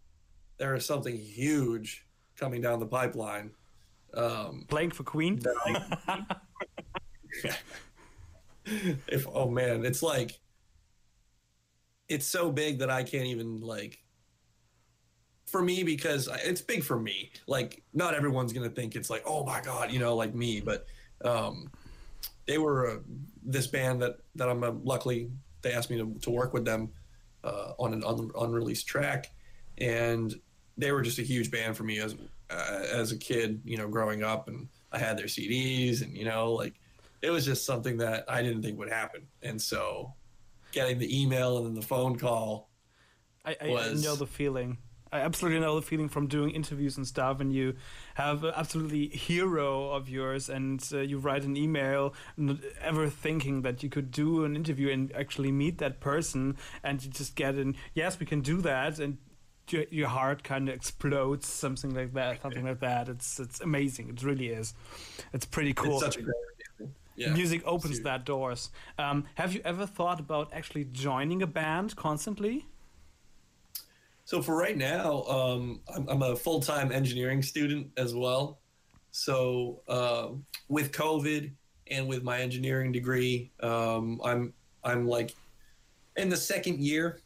there 0.58 0.74
is 0.74 0.86
something 0.86 1.16
huge 1.16 2.06
coming 2.36 2.60
down 2.60 2.78
the 2.78 2.86
pipeline. 2.86 3.50
Um, 4.14 4.66
Playing 4.68 4.90
for 4.90 5.02
Queen. 5.04 5.40
If 8.64 9.26
oh 9.32 9.50
man, 9.50 9.84
it's 9.84 10.02
like 10.02 10.38
it's 12.12 12.26
so 12.26 12.52
big 12.52 12.78
that 12.78 12.90
I 12.90 13.02
can't 13.02 13.26
even 13.26 13.60
like 13.60 13.98
for 15.46 15.62
me 15.62 15.82
because 15.82 16.28
it's 16.44 16.60
big 16.60 16.84
for 16.84 16.98
me. 16.98 17.32
Like 17.46 17.82
not 17.94 18.14
everyone's 18.14 18.52
gonna 18.52 18.68
think 18.68 18.94
it's 18.94 19.08
like 19.08 19.22
oh 19.26 19.44
my 19.44 19.60
god, 19.62 19.90
you 19.90 19.98
know, 19.98 20.14
like 20.14 20.34
me, 20.34 20.60
but 20.60 20.86
um, 21.24 21.70
they 22.46 22.58
were 22.58 22.90
uh, 22.90 22.96
this 23.44 23.66
band 23.66 24.02
that 24.02 24.18
that 24.34 24.48
I'm 24.48 24.62
uh, 24.62 24.72
luckily 24.84 25.30
they 25.62 25.72
asked 25.72 25.90
me 25.90 25.96
to, 25.98 26.14
to 26.20 26.30
work 26.30 26.52
with 26.52 26.64
them 26.64 26.90
uh, 27.44 27.72
on 27.78 27.94
an 27.94 28.04
un- 28.04 28.30
unreleased 28.38 28.86
track, 28.86 29.30
and 29.78 30.34
they 30.76 30.92
were 30.92 31.02
just 31.02 31.18
a 31.18 31.22
huge 31.22 31.50
band 31.50 31.76
for 31.76 31.84
me 31.84 31.98
as 31.98 32.14
uh, 32.50 32.84
as 32.92 33.12
a 33.12 33.16
kid, 33.16 33.62
you 33.64 33.78
know, 33.78 33.88
growing 33.88 34.22
up, 34.22 34.48
and 34.48 34.68
I 34.92 34.98
had 34.98 35.16
their 35.16 35.26
CDs, 35.26 36.02
and 36.02 36.14
you 36.14 36.26
know, 36.26 36.52
like 36.52 36.74
it 37.22 37.30
was 37.30 37.46
just 37.46 37.64
something 37.64 37.96
that 37.98 38.24
I 38.28 38.42
didn't 38.42 38.62
think 38.62 38.78
would 38.78 38.90
happen, 38.90 39.26
and 39.42 39.60
so 39.60 40.12
getting 40.72 40.98
the 40.98 41.22
email 41.22 41.58
and 41.58 41.66
then 41.66 41.74
the 41.74 41.82
phone 41.82 42.18
call. 42.18 42.70
I, 43.44 43.56
I 43.60 43.68
was... 43.68 44.02
know 44.02 44.14
the 44.14 44.26
feeling. 44.26 44.78
I 45.12 45.20
absolutely 45.20 45.60
know 45.60 45.76
the 45.76 45.82
feeling 45.82 46.08
from 46.08 46.26
doing 46.26 46.52
interviews 46.52 46.96
and 46.96 47.06
stuff, 47.06 47.38
and 47.38 47.52
you 47.52 47.74
have 48.14 48.44
an 48.44 48.52
absolutely 48.56 49.08
hero 49.08 49.90
of 49.90 50.08
yours, 50.08 50.48
and 50.48 50.82
uh, 50.90 51.00
you 51.00 51.18
write 51.18 51.44
an 51.44 51.54
email, 51.54 52.14
not 52.38 52.56
ever 52.80 53.10
thinking 53.10 53.60
that 53.60 53.82
you 53.82 53.90
could 53.90 54.10
do 54.10 54.46
an 54.46 54.56
interview 54.56 54.88
and 54.88 55.12
actually 55.14 55.52
meet 55.52 55.76
that 55.78 56.00
person, 56.00 56.56
and 56.82 57.04
you 57.04 57.10
just 57.10 57.36
get 57.36 57.56
in. 57.56 57.76
Yes, 57.92 58.18
we 58.18 58.24
can 58.24 58.40
do 58.40 58.62
that, 58.62 58.98
and 58.98 59.18
your, 59.68 59.84
your 59.90 60.08
heart 60.08 60.44
kind 60.44 60.70
of 60.70 60.74
explodes, 60.74 61.46
something 61.46 61.94
like 61.94 62.14
that, 62.14 62.40
something 62.40 62.64
like 62.64 62.80
that. 62.80 63.10
It's 63.10 63.38
it's 63.38 63.60
amazing. 63.60 64.08
It 64.08 64.22
really 64.22 64.48
is. 64.48 64.72
It's 65.34 65.44
pretty 65.44 65.74
cool. 65.74 65.96
It's 65.96 66.04
such 66.04 66.16
a 66.16 66.22
great 66.22 66.34
yeah, 67.16 67.32
music 67.32 67.62
opens 67.64 68.00
that 68.00 68.24
doors. 68.24 68.70
Um, 68.98 69.24
have 69.34 69.52
you 69.52 69.60
ever 69.64 69.86
thought 69.86 70.20
about 70.20 70.52
actually 70.52 70.84
joining 70.84 71.42
a 71.42 71.46
band 71.46 71.96
constantly? 71.96 72.66
So 74.24 74.40
for 74.40 74.56
right 74.56 74.76
now, 74.76 75.24
um, 75.24 75.80
I'm, 75.94 76.08
I'm, 76.08 76.22
a 76.22 76.36
full 76.36 76.60
time 76.60 76.92
engineering 76.92 77.42
student 77.42 77.90
as 77.96 78.14
well. 78.14 78.60
So 79.10 79.82
uh, 79.88 80.28
with 80.68 80.92
COVID 80.92 81.50
and 81.88 82.08
with 82.08 82.22
my 82.22 82.38
engineering 82.38 82.92
degree, 82.92 83.50
um, 83.60 84.20
I'm 84.24 84.54
I'm 84.84 85.06
like 85.06 85.34
in 86.16 86.28
the 86.28 86.36
second 86.36 86.80
year 86.80 87.20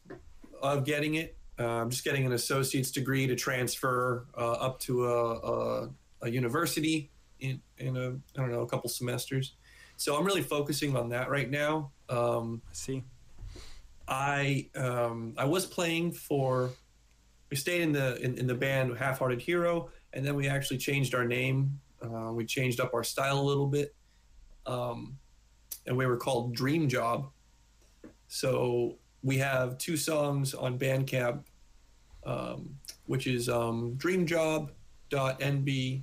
of 0.63 0.85
getting 0.85 1.15
it. 1.17 1.37
Uh, 1.59 1.83
I'm 1.83 1.91
just 1.91 2.05
getting 2.05 2.27
an 2.27 2.33
associate's 2.33 2.91
degree 2.91 3.27
to 3.27 3.35
transfer 3.35 4.27
uh, 4.37 4.53
up 4.53 4.79
to 4.81 5.07
a, 5.07 5.35
a, 5.35 5.91
a, 6.23 6.31
university 6.31 7.11
in 7.41 7.61
in 7.79 7.97
a 7.97 8.09
I 8.11 8.41
don't 8.41 8.51
know 8.51 8.63
a 8.63 8.67
couple 8.67 8.91
semesters. 8.91 9.55
So 9.97 10.17
I'm 10.17 10.25
really 10.25 10.43
focusing 10.43 10.97
on 10.97 11.09
that 11.11 11.31
right 11.31 11.51
now. 11.51 11.91
Um, 12.09 12.63
I 12.69 12.75
see. 12.75 13.05
I 14.09 14.69
um, 14.77 15.35
I 15.37 15.45
was 15.45 15.67
playing 15.67 16.13
for. 16.13 16.71
We 17.51 17.57
stayed 17.57 17.83
in 17.83 17.93
the 17.93 18.21
in, 18.23 18.39
in 18.39 18.47
the 18.47 18.55
band 18.55 18.97
Half 18.97 19.19
Hearted 19.19 19.41
Hero, 19.41 19.91
and 20.13 20.25
then 20.25 20.35
we 20.35 20.49
actually 20.49 20.79
changed 20.79 21.15
our 21.15 21.25
name. 21.25 21.81
Uh, 22.03 22.33
we 22.33 22.45
changed 22.45 22.81
up 22.81 22.93
our 22.95 23.05
style 23.05 23.39
a 23.39 23.43
little 23.43 23.67
bit, 23.67 23.95
um, 24.67 25.19
and 25.87 25.97
we 25.97 26.07
were 26.07 26.17
called 26.17 26.55
Dream 26.55 26.89
Job. 26.89 27.29
So 28.29 28.97
we 29.23 29.39
have 29.39 29.79
two 29.79 29.97
songs 29.97 30.55
on 30.55 30.79
Bandcamp, 30.79 31.45
um, 32.25 32.77
which 33.07 33.27
is 33.27 33.49
um, 33.49 33.97
dreamjob.nb 33.97 36.03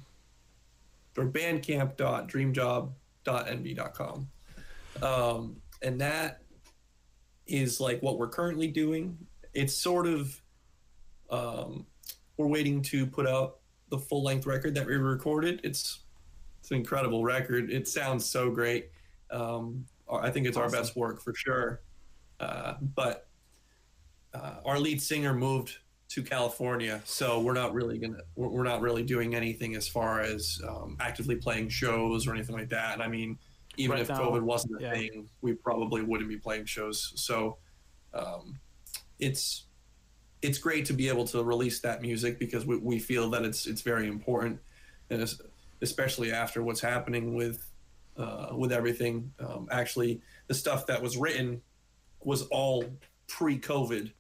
or 1.16 1.26
bandcamp.dreamjob 1.26 2.92
nb.com. 3.26 4.28
Um, 5.02 5.58
and 5.82 6.00
that 6.02 6.42
is 7.46 7.80
like 7.80 8.02
what 8.02 8.18
we're 8.18 8.30
currently 8.30 8.68
doing. 8.68 9.18
It's 9.54 9.74
sort 9.74 10.08
of, 10.08 10.42
um, 11.30 11.86
we're 12.38 12.48
waiting 12.48 12.82
to 12.84 13.06
put 13.06 13.28
out 13.28 13.58
the 13.90 13.98
full 13.98 14.24
length 14.24 14.46
record 14.46 14.76
that 14.76 14.86
we 14.86 14.96
recorded. 14.96 15.62
It's, 15.64 16.00
it's 16.60 16.72
an 16.72 16.78
incredible 16.78 17.24
record. 17.24 17.70
It 17.70 17.88
sounds 17.88 18.26
so 18.26 18.50
great. 18.50 18.90
Um, 19.30 19.86
I 20.12 20.30
think 20.30 20.48
it's 20.48 20.58
awesome. 20.58 20.76
our 20.76 20.82
best 20.82 20.96
work 20.96 21.22
for 21.22 21.34
sure. 21.36 21.82
Uh, 22.40 22.76
but 22.96 23.28
uh, 24.34 24.56
our 24.66 24.80
lead 24.80 25.02
singer 25.02 25.34
moved 25.34 25.78
to 26.14 26.22
California, 26.22 27.02
so 27.06 27.40
we're 27.40 27.54
not 27.54 27.74
really 27.74 27.98
gonna 27.98 28.20
we're 28.36 28.64
not 28.64 28.82
really 28.82 29.02
doing 29.02 29.34
anything 29.34 29.76
as 29.76 29.88
far 29.88 30.22
as 30.22 30.62
um, 30.68 30.96
actively 31.00 31.36
playing 31.36 31.70
shows 31.70 32.28
or 32.28 32.36
anything 32.36 32.56
like 32.56 32.70
that. 32.70 33.02
I 33.02 33.08
mean, 33.08 33.40
even 33.78 33.96
right 33.96 34.02
if 34.02 34.10
now, 34.10 34.20
COVID 34.20 34.44
wasn't 34.44 34.80
a 34.80 34.84
yeah. 34.84 34.94
thing, 34.94 35.28
we 35.42 35.54
probably 35.54 36.04
wouldn't 36.04 36.30
be 36.30 36.38
playing 36.38 36.66
shows. 36.66 37.14
So 37.16 37.58
um, 38.14 38.60
it's 39.18 39.66
it's 40.44 40.60
great 40.60 40.86
to 40.86 40.94
be 40.94 41.10
able 41.10 41.26
to 41.26 41.44
release 41.44 41.80
that 41.80 42.04
music 42.04 42.38
because 42.38 42.64
we, 42.64 42.78
we 42.78 43.00
feel 43.00 43.32
that 43.32 43.44
it's 43.44 43.66
it's 43.66 43.82
very 43.82 44.08
important, 44.08 44.60
and 45.10 45.28
especially 45.82 46.32
after 46.32 46.62
what's 46.62 46.82
happening 46.82 47.34
with 47.34 47.66
uh, 48.18 48.50
with 48.56 48.72
everything. 48.72 49.32
Um, 49.40 49.68
actually, 49.72 50.22
the 50.46 50.54
stuff 50.54 50.86
that 50.86 51.02
was 51.02 51.18
written 51.18 51.64
was 52.22 52.44
all 52.44 52.86
pre-COVID 53.28 54.12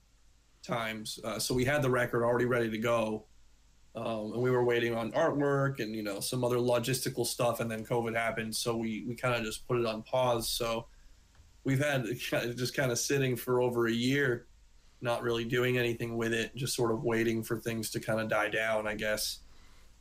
times. 0.63 1.19
Uh, 1.23 1.37
so 1.37 1.53
we 1.53 1.65
had 1.65 1.81
the 1.81 1.89
record 1.89 2.23
already 2.23 2.45
ready 2.45 2.69
to 2.69 2.77
go. 2.77 3.25
Um, 3.95 4.33
and 4.33 4.41
we 4.41 4.49
were 4.49 4.63
waiting 4.63 4.95
on 4.95 5.11
artwork 5.11 5.79
and 5.79 5.95
you 5.95 6.01
know 6.01 6.19
some 6.19 6.43
other 6.43 6.57
logistical 6.57 7.27
stuff, 7.27 7.59
and 7.59 7.69
then 7.69 7.85
COVID 7.85 8.15
happened, 8.15 8.55
so 8.55 8.75
we 8.75 9.05
we 9.07 9.13
kind 9.13 9.35
of 9.35 9.43
just 9.43 9.67
put 9.67 9.79
it 9.79 9.85
on 9.85 10.01
pause. 10.01 10.49
So 10.49 10.87
we've 11.63 11.83
had 11.83 12.05
just 12.55 12.75
kind 12.75 12.91
of 12.91 12.97
sitting 12.97 13.35
for 13.35 13.61
over 13.61 13.87
a 13.87 13.91
year, 13.91 14.47
not 15.01 15.21
really 15.21 15.45
doing 15.45 15.77
anything 15.77 16.17
with 16.17 16.33
it, 16.33 16.55
just 16.55 16.75
sort 16.75 16.91
of 16.91 17.03
waiting 17.03 17.43
for 17.43 17.59
things 17.59 17.91
to 17.91 17.99
kind 17.99 18.19
of 18.19 18.29
die 18.29 18.49
down, 18.49 18.87
I 18.87 18.95
guess. 18.95 19.39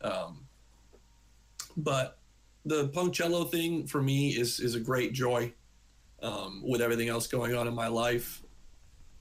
Um, 0.00 0.46
but 1.76 2.18
the 2.64 2.88
Punkcello 2.88 3.50
thing 3.50 3.86
for 3.86 4.00
me 4.00 4.30
is 4.30 4.58
is 4.58 4.74
a 4.74 4.80
great 4.80 5.12
joy. 5.12 5.52
Um, 6.22 6.62
with 6.64 6.80
everything 6.80 7.08
else 7.08 7.26
going 7.26 7.52
on 7.54 7.66
in 7.66 7.74
my 7.74 7.88
life, 7.88 8.42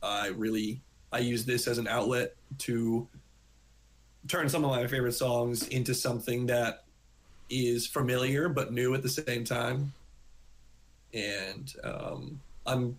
I 0.04 0.28
really 0.28 0.84
I 1.12 1.20
use 1.20 1.46
this 1.46 1.68
as 1.68 1.78
an 1.78 1.88
outlet 1.88 2.36
to 2.60 3.08
turn 4.28 4.50
some 4.50 4.64
of 4.64 4.72
my 4.72 4.88
favorite 4.88 5.14
songs 5.14 5.68
into 5.68 5.94
something 5.94 6.46
that 6.48 6.84
is 7.50 7.86
familiar 7.86 8.48
but 8.48 8.72
new 8.72 8.94
at 8.94 9.04
the 9.04 9.10
same 9.10 9.44
time. 9.44 9.94
And 11.14 11.74
um, 11.84 12.40
I'm 12.66 12.98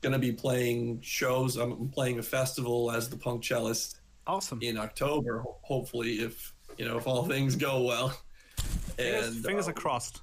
gonna 0.00 0.18
be 0.18 0.32
playing 0.32 1.00
shows. 1.00 1.56
I'm 1.56 1.88
playing 1.88 2.18
a 2.18 2.22
festival 2.22 2.90
as 2.90 3.08
the 3.08 3.16
punk 3.16 3.42
cellist. 3.42 3.96
Awesome. 4.26 4.60
In 4.62 4.78
October, 4.78 5.42
hopefully, 5.62 6.20
if 6.20 6.52
you 6.76 6.86
know, 6.86 6.98
if 6.98 7.06
all 7.06 7.24
things 7.24 7.56
go 7.56 7.82
well. 7.82 8.16
Fingers, 8.96 9.26
and 9.28 9.44
fingers 9.44 9.66
um, 9.66 9.70
are 9.70 9.74
crossed. 9.74 10.20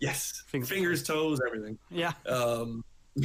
Yes, 0.00 0.42
fingers, 0.46 0.68
fingers 0.68 1.02
toes, 1.02 1.40
everything. 1.46 1.78
Yeah. 1.90 2.12
Um, 2.26 2.84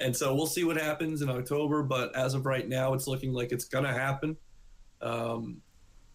And 0.00 0.16
so 0.16 0.34
we'll 0.34 0.46
see 0.46 0.64
what 0.64 0.76
happens 0.76 1.22
in 1.22 1.28
October. 1.28 1.82
But 1.82 2.14
as 2.14 2.34
of 2.34 2.46
right 2.46 2.68
now, 2.68 2.94
it's 2.94 3.06
looking 3.06 3.32
like 3.32 3.52
it's 3.52 3.64
going 3.64 3.84
to 3.84 3.92
happen. 3.92 4.36
Um, 5.00 5.62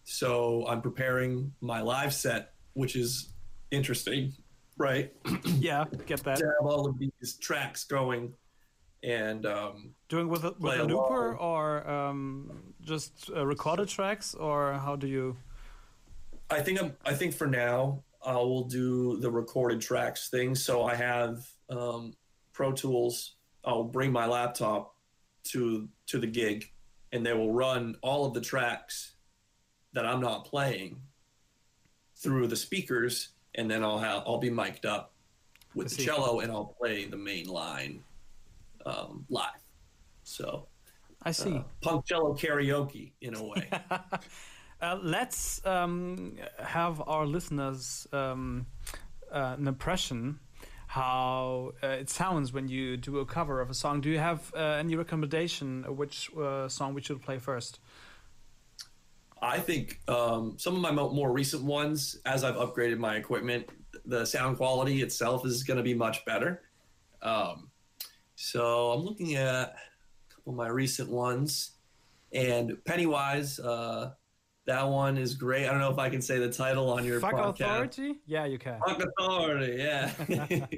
so 0.04 0.66
I'm 0.68 0.82
preparing 0.82 1.52
my 1.60 1.80
live 1.80 2.12
set, 2.14 2.52
which 2.74 2.96
is 2.96 3.32
interesting. 3.70 4.32
right? 4.76 5.12
Yeah, 5.44 5.84
get 6.06 6.22
that. 6.24 6.38
to 6.38 6.44
have 6.44 6.66
all 6.66 6.86
of 6.88 6.98
these 6.98 7.34
tracks 7.40 7.84
going, 7.84 8.34
and 9.02 9.46
um, 9.46 9.94
Doing 10.08 10.28
with 10.28 10.44
a, 10.44 10.54
with 10.58 10.80
a 10.80 10.84
looper 10.84 11.36
or 11.36 11.88
um, 11.88 12.74
just 12.82 13.30
uh, 13.34 13.46
recorded 13.46 13.88
tracks, 13.88 14.34
or 14.34 14.74
how 14.74 14.96
do 14.96 15.06
you? 15.06 15.36
I 16.50 16.60
think 16.60 16.80
I'm, 16.80 16.96
I 17.04 17.14
think 17.14 17.34
for 17.34 17.46
now 17.46 18.02
I 18.24 18.34
will 18.34 18.64
do 18.64 19.18
the 19.18 19.30
recorded 19.30 19.80
tracks 19.80 20.28
thing. 20.28 20.54
So 20.54 20.84
I 20.84 20.94
have 20.94 21.46
um, 21.70 22.14
Pro 22.52 22.72
Tools. 22.72 23.33
I'll 23.66 23.84
bring 23.84 24.12
my 24.12 24.26
laptop 24.26 24.94
to 25.44 25.88
to 26.06 26.18
the 26.18 26.26
gig, 26.26 26.70
and 27.12 27.24
they 27.24 27.32
will 27.32 27.52
run 27.52 27.96
all 28.02 28.24
of 28.24 28.34
the 28.34 28.40
tracks 28.40 29.14
that 29.92 30.04
I'm 30.04 30.20
not 30.20 30.44
playing 30.44 31.00
through 32.16 32.48
the 32.48 32.56
speakers, 32.56 33.30
and 33.54 33.70
then 33.70 33.82
I'll 33.82 33.98
have 33.98 34.22
I'll 34.26 34.38
be 34.38 34.50
mic'd 34.50 34.86
up 34.86 35.12
with 35.74 35.96
the 35.96 36.04
cello, 36.04 36.40
and 36.40 36.50
I'll 36.50 36.74
play 36.78 37.04
the 37.06 37.16
main 37.16 37.46
line 37.46 38.02
um, 38.86 39.24
live. 39.28 39.50
So 40.22 40.66
I 41.22 41.32
see. 41.32 41.56
uh, 41.56 41.62
punk 41.82 42.06
cello 42.06 42.34
karaoke 42.34 43.12
in 43.20 43.34
a 43.34 43.42
way. 43.42 43.70
Uh, 44.82 44.98
let's 45.02 45.64
um, 45.64 46.36
have 46.58 47.00
our 47.06 47.24
listeners 47.24 48.06
um, 48.12 48.66
uh, 49.32 49.54
an 49.58 49.66
impression 49.66 50.38
how 50.94 51.72
uh, 51.82 51.88
it 51.88 52.08
sounds 52.08 52.52
when 52.52 52.68
you 52.68 52.96
do 52.96 53.18
a 53.18 53.26
cover 53.26 53.60
of 53.60 53.68
a 53.68 53.74
song. 53.74 54.00
Do 54.00 54.08
you 54.08 54.20
have 54.20 54.52
uh, 54.54 54.60
any 54.78 54.94
recommendation 54.94 55.84
of 55.88 55.98
which 55.98 56.30
uh, 56.36 56.68
song 56.68 56.94
we 56.94 57.02
should 57.02 57.20
play 57.20 57.38
first? 57.38 57.80
I 59.42 59.58
think 59.58 59.98
um, 60.06 60.54
some 60.56 60.76
of 60.76 60.80
my 60.80 60.92
more 60.92 61.32
recent 61.32 61.64
ones, 61.64 62.20
as 62.24 62.44
I've 62.44 62.54
upgraded 62.54 62.98
my 62.98 63.16
equipment, 63.16 63.68
the 64.06 64.24
sound 64.24 64.56
quality 64.56 65.02
itself 65.02 65.44
is 65.44 65.64
going 65.64 65.78
to 65.78 65.82
be 65.82 65.94
much 65.94 66.24
better. 66.24 66.62
Um, 67.22 67.70
so 68.36 68.92
I'm 68.92 69.00
looking 69.00 69.34
at 69.34 69.74
a 69.74 70.32
couple 70.32 70.52
of 70.52 70.56
my 70.56 70.68
recent 70.68 71.10
ones, 71.10 71.72
and 72.32 72.78
Pennywise, 72.84 73.58
uh, 73.58 74.12
that 74.66 74.88
one 74.88 75.16
is 75.18 75.34
great. 75.34 75.66
I 75.66 75.70
don't 75.70 75.80
know 75.80 75.90
if 75.90 75.98
I 75.98 76.08
can 76.08 76.22
say 76.22 76.38
the 76.38 76.50
title 76.50 76.92
on 76.92 77.04
your 77.04 77.20
Fuck 77.20 77.34
podcast. 77.34 77.60
Authority? 77.60 78.20
Yeah, 78.26 78.46
you 78.46 78.58
can. 78.58 78.80
Fuck 78.86 79.02
Authority, 79.02 79.76
yeah. 79.78 80.66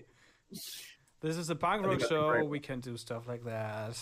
This 1.21 1.39
is 1.39 1.49
a 1.51 1.57
punk 1.57 1.85
rock 1.85 2.01
show. 2.01 2.45
We 2.45 2.61
can 2.61 2.81
do 2.81 2.97
stuff 2.97 3.27
like 3.27 3.45
that. 3.47 3.99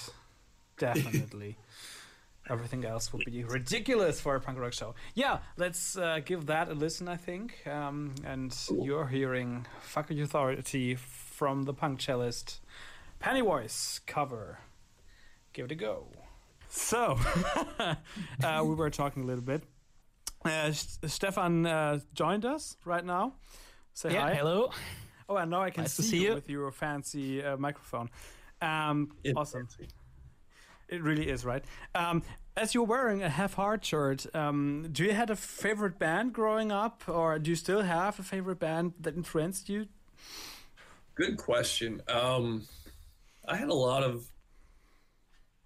Definitely. 0.78 1.56
Everything 2.50 2.84
else 2.84 3.12
would 3.12 3.24
be 3.24 3.44
ridiculous 3.44 4.20
for 4.20 4.34
a 4.34 4.40
punk 4.40 4.58
rock 4.58 4.74
show. 4.74 4.94
Yeah, 5.14 5.38
let's 5.56 5.96
uh, 5.96 6.20
give 6.22 6.46
that 6.46 6.68
a 6.68 6.74
listen, 6.74 7.08
I 7.08 7.16
think. 7.16 7.66
Um, 7.66 8.14
and 8.24 8.54
you're 8.70 9.06
hearing 9.06 9.64
Fuck 9.80 10.10
Authority 10.10 10.96
from 10.96 11.62
the 11.62 11.72
punk 11.72 12.00
cellist 12.00 12.60
Pennywise 13.20 14.00
cover. 14.06 14.58
Give 15.54 15.66
it 15.66 15.72
a 15.72 15.76
go. 15.76 16.08
So, 16.68 17.16
uh, 17.78 18.64
we 18.64 18.74
were 18.74 18.90
talking 18.90 19.22
a 19.22 19.26
little 19.26 19.44
bit. 19.44 19.62
Uh, 20.44 20.72
Stefan 20.72 21.64
uh, 21.66 22.00
joined 22.12 22.44
us 22.44 22.76
right 22.84 23.04
now. 23.04 23.34
Say 23.94 24.12
Yeah, 24.12 24.22
hi. 24.22 24.34
hello. 24.34 24.70
Oh, 25.28 25.36
and 25.36 25.50
now 25.50 25.62
I 25.62 25.70
can 25.70 25.84
Nice 25.84 25.94
see, 25.94 26.02
see 26.02 26.16
you 26.18 26.28
you. 26.28 26.34
with 26.34 26.50
your 26.50 26.70
fancy 26.70 27.42
uh, 27.42 27.56
microphone. 27.56 28.10
Um, 28.60 29.12
It's 29.24 29.36
awesome. 29.38 29.66
fancy. 29.66 29.88
It 30.88 31.02
really 31.02 31.30
is, 31.30 31.46
right? 31.46 31.64
Um, 31.94 32.22
as 32.58 32.74
you're 32.74 32.84
wearing 32.84 33.22
a 33.22 33.28
Have 33.30 33.54
Heart 33.54 33.84
shirt, 33.86 34.26
um, 34.34 34.88
do 34.92 35.02
you 35.04 35.12
had 35.12 35.30
a 35.30 35.36
favorite 35.36 35.98
band 35.98 36.34
growing 36.34 36.70
up, 36.70 37.02
or 37.08 37.38
do 37.38 37.50
you 37.50 37.56
still 37.56 37.80
have 37.82 38.18
a 38.18 38.22
favorite 38.22 38.58
band 38.58 38.92
that 39.00 39.16
influenced 39.16 39.70
you? 39.70 39.86
Good 41.14 41.38
question. 41.38 42.02
Um, 42.08 42.66
I 43.48 43.56
had 43.56 43.70
a 43.70 43.74
lot 43.74 44.02
of 44.02 44.26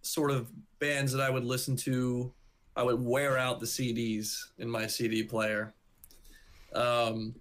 sort 0.03 0.31
of 0.31 0.49
bands 0.79 1.11
that 1.13 1.21
I 1.21 1.31
would 1.31 1.45
listen 1.45 1.75
to. 1.79 2.33
I 2.79 2.83
would 2.85 3.05
wear 3.05 3.37
out 3.37 3.59
the 3.59 3.67
CDs 3.67 4.39
in 4.59 4.71
my 4.71 4.87
CD 4.87 5.25
player. 5.25 5.75
Um, 6.73 7.35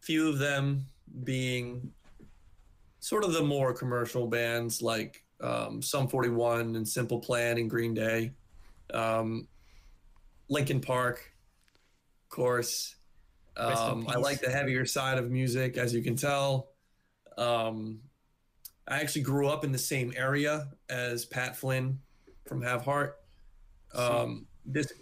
few 0.00 0.30
of 0.30 0.38
them 0.38 0.86
being 1.24 1.92
sort 3.00 3.22
of 3.22 3.34
the 3.34 3.42
more 3.42 3.74
commercial 3.74 4.26
bands 4.26 4.80
like 4.80 5.22
um, 5.42 5.82
Sum 5.82 6.08
41 6.08 6.74
and 6.74 6.88
Simple 6.88 7.18
Plan 7.18 7.58
and 7.58 7.68
Green 7.68 7.92
Day. 7.92 8.32
Um, 8.94 9.46
Linkin 10.48 10.80
Park, 10.80 11.30
of 12.24 12.34
course. 12.34 12.96
Um, 13.58 14.06
I 14.08 14.16
like 14.16 14.40
the 14.40 14.50
heavier 14.50 14.86
side 14.86 15.18
of 15.18 15.30
music, 15.30 15.76
as 15.76 15.92
you 15.92 16.00
can 16.00 16.16
tell. 16.16 16.70
Um, 17.36 18.00
I 18.86 19.00
actually 19.02 19.22
grew 19.22 19.48
up 19.48 19.64
in 19.64 19.72
the 19.72 19.76
same 19.76 20.14
area 20.16 20.68
as 20.88 21.26
Pat 21.26 21.58
Flynn 21.58 21.98
from 22.46 22.62
Have 22.62 22.86
Heart. 22.86 23.18
Um, 23.94 24.46
this 24.64 24.92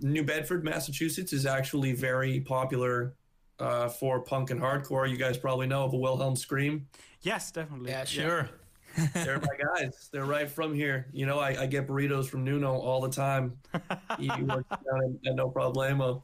New 0.00 0.24
Bedford, 0.24 0.64
Massachusetts, 0.64 1.32
is 1.32 1.46
actually 1.46 1.92
very 1.92 2.40
popular 2.40 3.14
uh, 3.58 3.88
for 3.88 4.20
punk 4.20 4.50
and 4.50 4.60
hardcore. 4.60 5.08
You 5.08 5.16
guys 5.16 5.38
probably 5.38 5.66
know 5.66 5.84
of 5.84 5.92
a 5.92 5.96
Wilhelm 5.96 6.36
Scream. 6.36 6.86
Yes, 7.22 7.50
definitely. 7.50 7.90
Yeah, 7.90 8.04
sure. 8.04 8.50
They're 9.14 9.40
my 9.40 9.80
guys. 9.80 10.08
They're 10.12 10.24
right 10.24 10.48
from 10.48 10.74
here. 10.74 11.08
You 11.12 11.26
know, 11.26 11.38
I, 11.38 11.62
I 11.62 11.66
get 11.66 11.88
burritos 11.88 12.26
from 12.26 12.44
Nuno 12.44 12.74
all 12.74 13.00
the 13.00 13.10
time. 13.10 13.56
he 14.18 14.28
works 14.28 14.68
down 14.68 15.18
at 15.26 15.34
No 15.34 15.50
Problemo, 15.50 16.22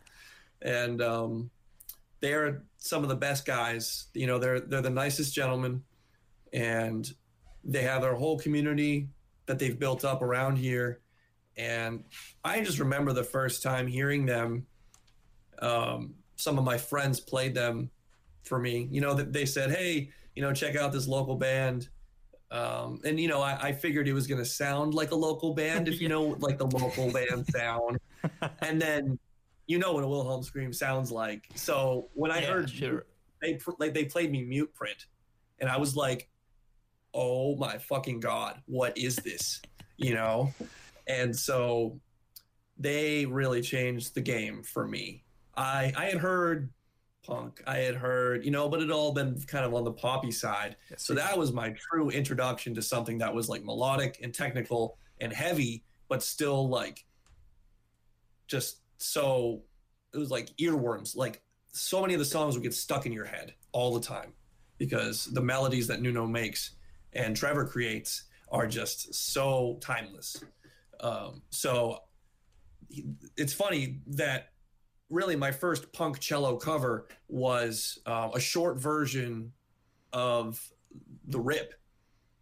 and 0.62 1.02
um, 1.02 1.50
they're 2.20 2.62
some 2.76 3.02
of 3.02 3.08
the 3.08 3.16
best 3.16 3.44
guys. 3.44 4.06
You 4.14 4.28
know, 4.28 4.38
they're 4.38 4.60
they're 4.60 4.82
the 4.82 4.90
nicest 4.90 5.34
gentlemen, 5.34 5.82
and 6.52 7.12
they 7.64 7.82
have 7.82 8.02
their 8.02 8.14
whole 8.14 8.38
community 8.38 9.08
that 9.46 9.58
they've 9.58 9.78
built 9.78 10.04
up 10.04 10.22
around 10.22 10.56
here. 10.56 10.99
And 11.60 12.04
I 12.42 12.62
just 12.62 12.78
remember 12.78 13.12
the 13.12 13.22
first 13.22 13.62
time 13.62 13.86
hearing 13.86 14.24
them. 14.24 14.66
Um, 15.60 16.14
some 16.36 16.56
of 16.56 16.64
my 16.64 16.78
friends 16.78 17.20
played 17.20 17.54
them 17.54 17.90
for 18.44 18.58
me. 18.58 18.88
You 18.90 19.02
know, 19.02 19.12
that 19.14 19.32
they 19.32 19.44
said, 19.44 19.70
"Hey, 19.70 20.10
you 20.34 20.42
know, 20.42 20.54
check 20.54 20.74
out 20.74 20.90
this 20.90 21.06
local 21.06 21.36
band." 21.36 21.90
Um, 22.50 23.00
and 23.04 23.20
you 23.20 23.28
know, 23.28 23.42
I, 23.42 23.58
I 23.60 23.72
figured 23.72 24.08
it 24.08 24.14
was 24.14 24.26
going 24.26 24.38
to 24.38 24.44
sound 24.44 24.94
like 24.94 25.10
a 25.10 25.14
local 25.14 25.54
band, 25.54 25.86
if 25.86 26.00
you 26.00 26.08
know, 26.08 26.22
like 26.40 26.56
the 26.56 26.66
local 26.66 27.12
band 27.12 27.46
sound. 27.48 27.98
And 28.60 28.80
then, 28.80 29.18
you 29.66 29.78
know, 29.78 29.94
what 29.94 30.04
a 30.04 30.06
Wilhelm 30.06 30.42
scream 30.42 30.74
sounds 30.74 31.10
like. 31.10 31.48
So 31.54 32.08
when 32.12 32.30
I 32.30 32.42
yeah, 32.42 32.52
heard 32.52 32.70
sure. 32.70 33.06
they 33.40 33.54
pr- 33.54 33.70
like 33.78 33.94
they 33.94 34.04
played 34.04 34.30
me 34.30 34.44
mute 34.44 34.72
print, 34.74 35.06
and 35.58 35.70
I 35.70 35.78
was 35.78 35.96
like, 35.96 36.28
"Oh 37.14 37.56
my 37.56 37.78
fucking 37.78 38.20
god, 38.20 38.60
what 38.66 38.96
is 38.98 39.16
this?" 39.16 39.62
You 39.96 40.14
know, 40.14 40.52
and 41.10 41.36
so 41.36 41.98
they 42.78 43.26
really 43.26 43.60
changed 43.60 44.14
the 44.14 44.20
game 44.20 44.62
for 44.62 44.86
me. 44.86 45.24
I 45.56 45.92
I 45.96 46.04
had 46.06 46.18
heard 46.18 46.70
punk, 47.26 47.62
I 47.66 47.78
had 47.78 47.96
heard 47.96 48.44
you 48.44 48.50
know, 48.50 48.68
but 48.68 48.80
it 48.80 48.90
all 48.90 49.12
been 49.12 49.40
kind 49.42 49.64
of 49.64 49.74
on 49.74 49.84
the 49.84 49.92
poppy 49.92 50.30
side. 50.30 50.76
Yes, 50.90 51.04
So 51.04 51.14
that 51.14 51.36
was 51.36 51.52
my 51.52 51.74
true 51.90 52.10
introduction 52.10 52.74
to 52.74 52.82
something 52.82 53.18
that 53.18 53.34
was 53.34 53.48
like 53.48 53.64
melodic 53.64 54.20
and 54.22 54.32
technical 54.32 54.96
and 55.20 55.32
heavy, 55.32 55.84
but 56.08 56.22
still 56.22 56.68
like 56.68 57.04
just 58.46 58.80
so 58.98 59.62
it 60.14 60.18
was 60.18 60.30
like 60.30 60.56
earworms. 60.58 61.16
Like 61.16 61.42
so 61.72 62.00
many 62.00 62.14
of 62.14 62.20
the 62.20 62.24
songs 62.24 62.54
would 62.54 62.62
get 62.62 62.74
stuck 62.74 63.04
in 63.06 63.12
your 63.12 63.26
head 63.26 63.54
all 63.72 63.92
the 63.94 64.00
time 64.00 64.32
because 64.78 65.26
the 65.26 65.40
melodies 65.40 65.86
that 65.88 66.00
Nuno 66.00 66.26
makes 66.26 66.72
and 67.12 67.36
Trevor 67.36 67.66
creates 67.66 68.24
are 68.50 68.66
just 68.66 69.14
so 69.14 69.78
timeless. 69.80 70.42
Um, 71.00 71.42
so 71.50 71.98
it's 73.36 73.52
funny 73.52 74.00
that 74.08 74.48
really 75.08 75.36
my 75.36 75.50
first 75.50 75.92
punk 75.92 76.18
cello 76.18 76.56
cover 76.56 77.08
was 77.28 77.98
uh, 78.06 78.30
a 78.34 78.40
short 78.40 78.78
version 78.78 79.52
of 80.12 80.60
the 81.28 81.38
rip 81.38 81.74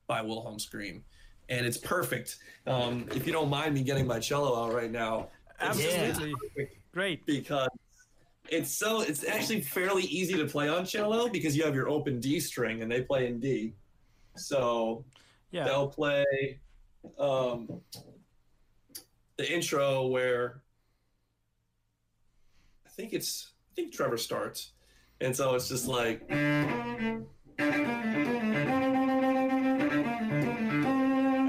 by 0.06 0.22
wilhelm 0.22 0.58
scream 0.58 1.04
and 1.50 1.66
it's 1.66 1.76
perfect 1.76 2.38
um, 2.66 3.06
if 3.14 3.26
you 3.26 3.32
don't 3.32 3.50
mind 3.50 3.74
me 3.74 3.82
getting 3.82 4.06
my 4.06 4.18
cello 4.18 4.64
out 4.64 4.74
right 4.74 4.90
now 4.90 5.28
Absolutely. 5.60 6.34
Great. 6.92 7.26
because 7.26 7.68
it's 8.48 8.70
so 8.74 9.02
it's 9.02 9.24
actually 9.24 9.60
fairly 9.60 10.04
easy 10.04 10.34
to 10.34 10.46
play 10.46 10.68
on 10.68 10.86
cello 10.86 11.28
because 11.28 11.54
you 11.56 11.62
have 11.64 11.74
your 11.74 11.88
open 11.90 12.20
d 12.20 12.40
string 12.40 12.80
and 12.82 12.90
they 12.90 13.02
play 13.02 13.26
in 13.26 13.38
d 13.38 13.74
so 14.36 15.04
Yeah. 15.50 15.64
they'll 15.64 15.88
play 15.88 16.58
um, 17.18 17.68
the 19.38 19.50
intro 19.50 20.08
where 20.08 20.62
I 22.84 22.90
think 22.90 23.12
it's 23.12 23.52
I 23.70 23.74
think 23.76 23.94
Trevor 23.94 24.18
starts, 24.18 24.72
and 25.20 25.34
so 25.34 25.54
it's 25.54 25.68
just 25.68 25.86
like. 25.86 26.22
And 26.28 27.26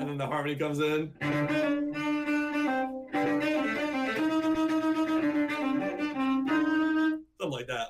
then 0.08 0.18
the 0.18 0.28
harmony 0.28 0.56
comes 0.56 0.80
in. 0.80 1.14
Something 7.40 7.52
like 7.52 7.68
that. 7.68 7.88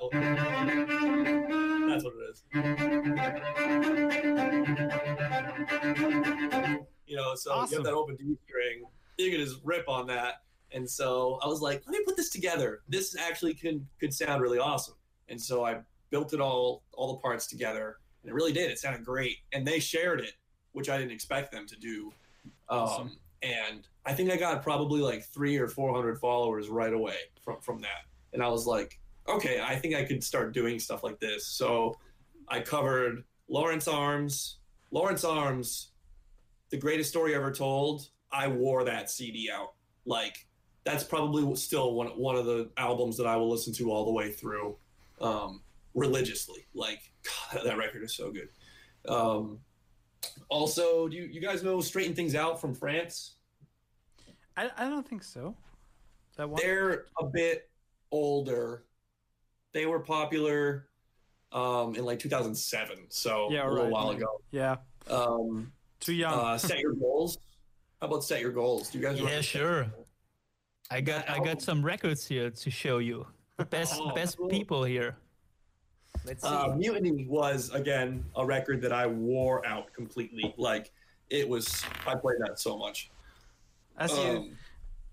That's 1.88 2.04
what 2.04 2.14
it 2.14 2.22
is. 2.30 2.42
You 7.06 7.16
know, 7.16 7.34
so 7.34 7.50
awesome. 7.52 7.70
you 7.70 7.76
have 7.78 7.84
that 7.84 7.92
open 7.92 8.16
D 8.16 8.36
string 8.46 8.84
you 9.24 9.30
can 9.30 9.40
just 9.40 9.60
rip 9.64 9.88
on 9.88 10.06
that. 10.08 10.42
And 10.72 10.88
so 10.88 11.38
I 11.42 11.46
was 11.46 11.60
like, 11.60 11.82
let 11.86 11.92
me 11.98 12.04
put 12.04 12.16
this 12.16 12.30
together. 12.30 12.82
This 12.88 13.16
actually 13.16 13.54
can 13.54 13.86
could 13.98 14.14
sound 14.14 14.40
really 14.42 14.58
awesome. 14.58 14.94
And 15.28 15.40
so 15.40 15.64
I 15.64 15.80
built 16.10 16.32
it 16.32 16.40
all, 16.40 16.82
all 16.92 17.14
the 17.14 17.20
parts 17.20 17.46
together, 17.46 17.98
and 18.22 18.30
it 18.30 18.34
really 18.34 18.52
did. 18.52 18.70
It 18.70 18.78
sounded 18.78 19.04
great, 19.04 19.38
and 19.52 19.66
they 19.66 19.80
shared 19.80 20.20
it, 20.20 20.34
which 20.72 20.88
I 20.88 20.98
didn't 20.98 21.12
expect 21.12 21.52
them 21.52 21.66
to 21.66 21.76
do. 21.76 22.12
Um, 22.68 23.16
And 23.42 23.86
I 24.04 24.12
think 24.12 24.30
I 24.30 24.36
got 24.36 24.62
probably 24.62 25.00
like 25.00 25.24
three 25.24 25.56
or 25.56 25.66
four 25.66 25.94
hundred 25.94 26.18
followers 26.18 26.68
right 26.68 26.92
away 26.92 27.16
from 27.42 27.60
from 27.60 27.80
that. 27.80 28.04
And 28.32 28.42
I 28.42 28.48
was 28.48 28.66
like, 28.66 29.00
okay, 29.28 29.60
I 29.60 29.76
think 29.76 29.94
I 29.94 30.04
could 30.04 30.22
start 30.22 30.52
doing 30.52 30.78
stuff 30.78 31.02
like 31.02 31.18
this. 31.20 31.46
So 31.46 31.96
I 32.48 32.60
covered 32.60 33.24
Lawrence 33.48 33.88
Arms, 33.88 34.58
Lawrence 34.90 35.24
Arms, 35.24 35.92
the 36.70 36.76
greatest 36.76 37.10
story 37.10 37.34
ever 37.34 37.50
told. 37.50 38.08
I 38.32 38.48
wore 38.48 38.84
that 38.84 39.10
CD 39.10 39.50
out. 39.52 39.74
Like 40.06 40.46
that's 40.84 41.04
probably 41.04 41.54
still 41.56 41.94
one 41.94 42.08
one 42.08 42.36
of 42.36 42.46
the 42.46 42.70
albums 42.76 43.16
that 43.18 43.26
I 43.26 43.36
will 43.36 43.50
listen 43.50 43.72
to 43.74 43.90
all 43.90 44.04
the 44.04 44.12
way 44.12 44.30
through, 44.32 44.76
um, 45.20 45.62
religiously. 45.94 46.66
Like 46.74 47.12
God, 47.52 47.64
that 47.64 47.76
record 47.76 48.02
is 48.02 48.14
so 48.14 48.30
good. 48.30 48.48
Um, 49.08 49.58
also, 50.48 51.08
do 51.08 51.16
you, 51.16 51.24
you 51.24 51.40
guys 51.40 51.62
know 51.62 51.80
Straighten 51.80 52.14
Things 52.14 52.34
Out 52.34 52.60
from 52.60 52.74
France? 52.74 53.36
I, 54.56 54.70
I 54.76 54.88
don't 54.88 55.06
think 55.08 55.22
so. 55.22 55.54
That 56.36 56.48
one. 56.48 56.60
They're 56.62 57.06
a 57.18 57.26
bit 57.26 57.70
older. 58.10 58.84
They 59.72 59.86
were 59.86 60.00
popular 60.00 60.88
um, 61.52 61.94
in 61.94 62.04
like 62.04 62.18
2007, 62.18 62.96
so 63.08 63.50
Yeah, 63.50 63.66
a 63.66 63.68
little 63.68 63.84
right. 63.84 63.92
while 63.92 64.10
ago. 64.10 64.40
Yeah. 64.50 64.76
Um, 65.08 65.72
Too 66.00 66.12
young. 66.14 66.32
uh, 66.38 66.58
set 66.58 66.78
your 66.80 66.94
goals. 66.94 67.38
How 68.00 68.06
about 68.06 68.24
set 68.24 68.40
your 68.40 68.52
goals? 68.52 68.88
Do 68.90 68.98
you 68.98 69.04
guys? 69.04 69.20
Yeah, 69.20 69.40
sure. 69.42 69.86
I 70.90 71.00
got 71.00 71.28
I 71.28 71.38
got 71.38 71.60
some 71.60 71.84
records 71.84 72.26
here 72.26 72.50
to 72.50 72.70
show 72.70 72.98
you. 72.98 73.26
The 73.58 73.64
best 73.66 73.94
Oh, 74.02 74.14
best 74.14 74.38
cool. 74.38 74.48
people 74.48 74.84
here. 74.84 75.16
Let's 76.24 76.42
see. 76.42 76.48
Uh, 76.48 76.74
Mutiny 76.76 77.26
was 77.26 77.70
again 77.70 78.24
a 78.34 78.44
record 78.44 78.80
that 78.82 78.92
I 78.92 79.06
wore 79.06 79.64
out 79.66 79.92
completely. 79.92 80.54
Like 80.56 80.90
it 81.28 81.48
was, 81.48 81.84
I 82.06 82.14
played 82.16 82.38
that 82.40 82.58
so 82.58 82.76
much. 82.76 83.10
as 83.98 84.10
you 84.12 84.18
Um, 84.24 84.56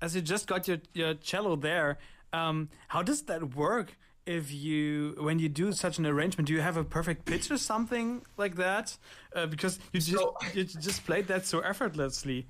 as 0.02 0.15
you 0.15 0.21
just 0.21 0.47
got 0.47 0.67
your 0.67 0.78
your 0.93 1.13
cello 1.15 1.58
there, 1.58 1.97
um, 2.32 2.69
how 2.88 3.04
does 3.04 3.21
that 3.23 3.54
work? 3.56 3.97
If 4.28 4.52
you 4.52 5.16
when 5.20 5.40
you 5.40 5.48
do 5.48 5.72
such 5.72 5.98
an 6.00 6.06
arrangement, 6.06 6.48
do 6.48 6.54
you 6.54 6.60
have 6.62 6.76
a 6.76 6.84
perfect 6.84 7.24
pitch 7.24 7.50
or 7.50 7.58
something 7.58 8.22
like 8.36 8.56
that? 8.58 8.98
Uh, 9.34 9.46
because 9.46 9.80
you 9.94 10.02
just 10.02 10.12
So- 10.12 10.36
you 10.54 10.66
just 10.66 11.06
played 11.06 11.28
that 11.28 11.46
so 11.46 11.62
effortlessly. 11.62 12.46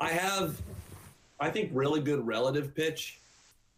I 0.00 0.10
have, 0.10 0.60
I 1.38 1.50
think, 1.50 1.70
really 1.72 2.00
good 2.00 2.26
relative 2.26 2.74
pitch. 2.74 3.20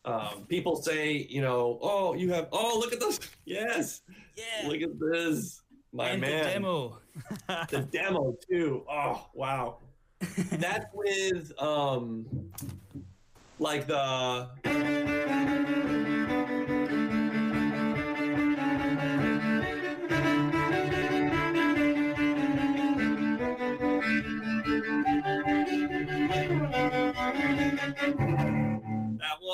Um, 0.07 0.47
people 0.49 0.77
say, 0.77 1.27
you 1.29 1.43
know, 1.43 1.79
oh, 1.83 2.15
you 2.15 2.33
have, 2.33 2.49
oh, 2.53 2.79
look 2.79 2.93
at 2.93 3.01
this. 3.01 3.21
Yes. 3.45 4.01
yeah. 4.35 4.67
Look 4.69 4.81
at 4.81 4.99
this. 4.99 5.61
My 5.93 6.11
and 6.11 6.21
man. 6.23 6.45
the 6.45 6.51
demo. 6.53 6.99
The 7.71 7.81
demo, 7.93 8.37
too. 8.51 8.85
Oh, 8.91 9.27
wow. 9.35 9.79
That's 10.53 10.87
with, 10.95 11.53
um, 11.61 12.27
like 13.59 13.87
the, 13.87 14.49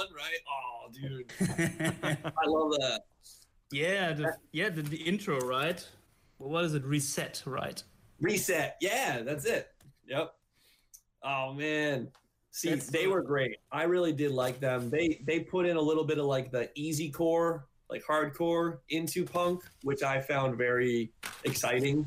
one, 0.04 0.16
right? 0.16 0.38
Oh, 0.48 0.90
dude. 0.92 1.32
I 2.36 2.46
love 2.46 2.72
that. 2.72 3.00
Yeah, 3.70 4.12
the, 4.12 4.36
yeah, 4.52 4.68
the, 4.68 4.82
the 4.82 4.96
intro, 4.96 5.38
right? 5.40 5.86
Well, 6.38 6.50
what 6.50 6.64
is 6.64 6.74
it? 6.74 6.84
Reset, 6.84 7.42
right? 7.46 7.82
Reset. 8.20 8.76
Yeah, 8.80 9.22
that's 9.22 9.44
it. 9.46 9.68
Yep. 10.06 10.32
Oh 11.24 11.52
man. 11.54 12.08
See, 12.50 12.70
That's 12.70 12.86
they 12.88 13.04
so- 13.04 13.10
were 13.10 13.22
great. 13.22 13.56
I 13.70 13.84
really 13.84 14.12
did 14.12 14.30
like 14.32 14.60
them. 14.60 14.90
They 14.90 15.22
they 15.24 15.40
put 15.40 15.64
in 15.66 15.76
a 15.76 15.80
little 15.80 16.04
bit 16.04 16.18
of 16.18 16.26
like 16.26 16.50
the 16.50 16.68
easy 16.74 17.10
core, 17.10 17.66
like 17.88 18.02
hardcore 18.04 18.78
into 18.90 19.24
punk, 19.24 19.62
which 19.84 20.02
I 20.02 20.20
found 20.20 20.58
very 20.58 21.12
exciting. 21.44 22.06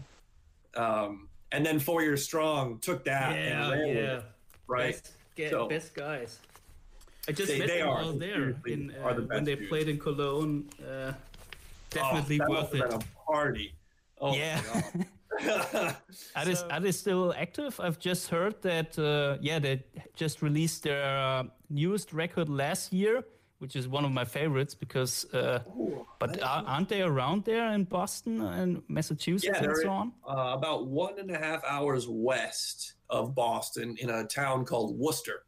Um, 0.76 1.30
and 1.52 1.66
then 1.66 1.80
Four 1.80 2.04
Years 2.04 2.24
Strong 2.24 2.80
took 2.80 3.06
that 3.06 3.32
and 3.36 3.72
ran 3.72 3.88
with 3.88 3.98
it, 3.98 4.24
right. 4.68 4.92
Best, 4.94 5.14
ge- 5.38 5.50
So- 5.50 5.68
best 5.68 5.96
guys. 5.96 6.40
I 7.28 7.32
just 7.32 7.48
They- 7.52 7.60
met 7.60 7.68
they 7.68 7.80
them 7.80 7.90
are. 7.90 8.02
all 8.02 8.12
They 8.14 8.28
there 8.28 8.36
seriously 8.36 8.74
in, 8.74 8.96
are 9.04 9.10
uh, 9.12 9.14
the 9.14 9.22
when 9.24 9.44
they 9.44 9.56
dudes. 9.56 9.70
played 9.70 9.88
in 9.90 9.98
Cologne. 10.00 10.70
Uh, 10.80 11.14
definitely 11.90 12.40
oh, 12.42 12.44
that 12.44 12.50
worth 12.50 12.60
must 12.74 12.74
have 12.76 12.90
been 12.92 13.00
it. 13.00 13.06
a 13.06 13.32
party. 13.32 13.74
Oh 14.22 14.34
Yeah. 14.36 14.62
Are, 16.36 16.46
they, 16.46 16.56
So- 16.56 16.68
are 16.70 16.80
they 16.80 16.94
still 16.94 17.34
active? 17.36 17.78
I've 17.80 18.00
just 18.00 18.30
heard 18.30 18.62
that, 18.62 18.98
uh, 18.98 19.38
yeah, 19.42 19.60
they 19.60 19.84
just 20.16 20.42
released 20.42 20.84
their 20.84 21.04
uh, 21.18 21.44
newest 21.70 22.14
record 22.14 22.48
last 22.48 22.94
year, 22.94 23.22
which 23.60 23.76
is 23.76 23.86
one 23.90 24.06
of 24.06 24.12
my 24.12 24.24
favorites 24.24 24.74
because, 24.74 25.26
uh, 25.34 25.60
but 26.20 26.42
are, 26.42 26.64
aren't 26.66 26.88
they 26.88 27.02
around 27.02 27.44
there 27.44 27.70
in 27.74 27.84
Boston 27.84 28.40
and 28.42 28.82
Massachusetts 28.88 29.50
Yeah, 29.52 29.58
and 29.58 29.66
they're 29.68 29.82
so 29.84 29.90
on? 29.90 30.14
uh, 30.26 30.54
about 30.56 30.88
one 30.88 31.20
and 31.20 31.30
a 31.32 31.38
half 31.38 31.62
hours 31.66 32.08
west 32.08 32.94
of 33.10 33.36
Boston 33.36 33.98
in 34.00 34.10
a 34.12 34.24
town 34.26 34.64
called 34.64 34.98
Worcester. 34.98 35.44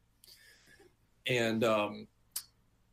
And 1.29 1.63
um, 1.63 2.07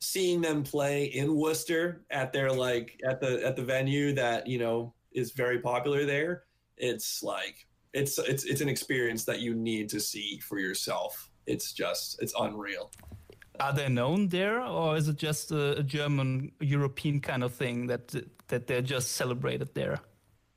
seeing 0.00 0.40
them 0.40 0.62
play 0.62 1.04
in 1.06 1.36
Worcester 1.36 2.04
at 2.10 2.32
their 2.32 2.50
like 2.50 3.00
at 3.08 3.20
the 3.20 3.44
at 3.44 3.56
the 3.56 3.64
venue 3.64 4.14
that 4.14 4.46
you 4.46 4.58
know 4.58 4.94
is 5.12 5.32
very 5.32 5.60
popular 5.60 6.04
there, 6.04 6.44
it's 6.76 7.22
like 7.22 7.66
it's 7.92 8.18
it's 8.18 8.44
it's 8.44 8.60
an 8.60 8.68
experience 8.68 9.24
that 9.24 9.40
you 9.40 9.54
need 9.54 9.88
to 9.90 10.00
see 10.00 10.40
for 10.40 10.58
yourself. 10.58 11.30
It's 11.46 11.72
just 11.72 12.20
it's 12.22 12.34
unreal. 12.38 12.90
Are 13.60 13.72
they 13.72 13.88
known 13.88 14.28
there, 14.28 14.60
or 14.62 14.96
is 14.96 15.08
it 15.08 15.16
just 15.16 15.52
a, 15.52 15.78
a 15.78 15.82
German 15.82 16.50
European 16.60 17.20
kind 17.20 17.44
of 17.44 17.54
thing 17.54 17.86
that 17.86 18.14
that 18.48 18.66
they're 18.66 18.82
just 18.82 19.12
celebrated 19.12 19.74
there? 19.74 20.00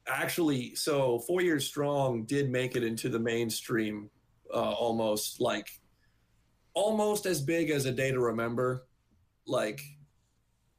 actually 0.07 0.73
so 0.75 1.19
four 1.19 1.41
years 1.41 1.65
strong 1.65 2.23
did 2.23 2.49
make 2.49 2.75
it 2.75 2.83
into 2.83 3.09
the 3.09 3.19
mainstream 3.19 4.09
uh, 4.53 4.71
almost 4.71 5.41
like 5.41 5.67
almost 6.77 7.25
as 7.25 7.41
big 7.41 7.71
as 7.71 7.85
a 7.85 7.91
day 7.91 8.11
to 8.11 8.19
remember. 8.19 8.85
Like 9.47 9.81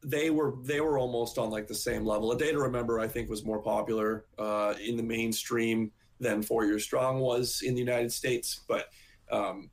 they 0.05 0.31
were 0.31 0.55
they 0.63 0.81
were 0.81 0.97
almost 0.97 1.39
on 1.39 1.51
like 1.51 1.67
the 1.67 1.75
same 1.75 2.05
level. 2.05 2.31
A 2.31 2.39
day 2.39 2.53
to 2.53 2.61
remember 2.61 3.01
i 3.01 3.09
think 3.09 3.29
was 3.29 3.45
more 3.45 3.61
popular 3.61 4.27
uh, 4.39 4.75
in 4.81 4.97
the 4.97 5.03
mainstream 5.03 5.91
than 6.21 6.41
four 6.43 6.65
years 6.65 6.85
strong 6.85 7.19
was 7.19 7.63
in 7.63 7.75
the 7.75 7.81
united 7.81 8.13
states. 8.13 8.61
But 8.69 8.91
um, 9.31 9.71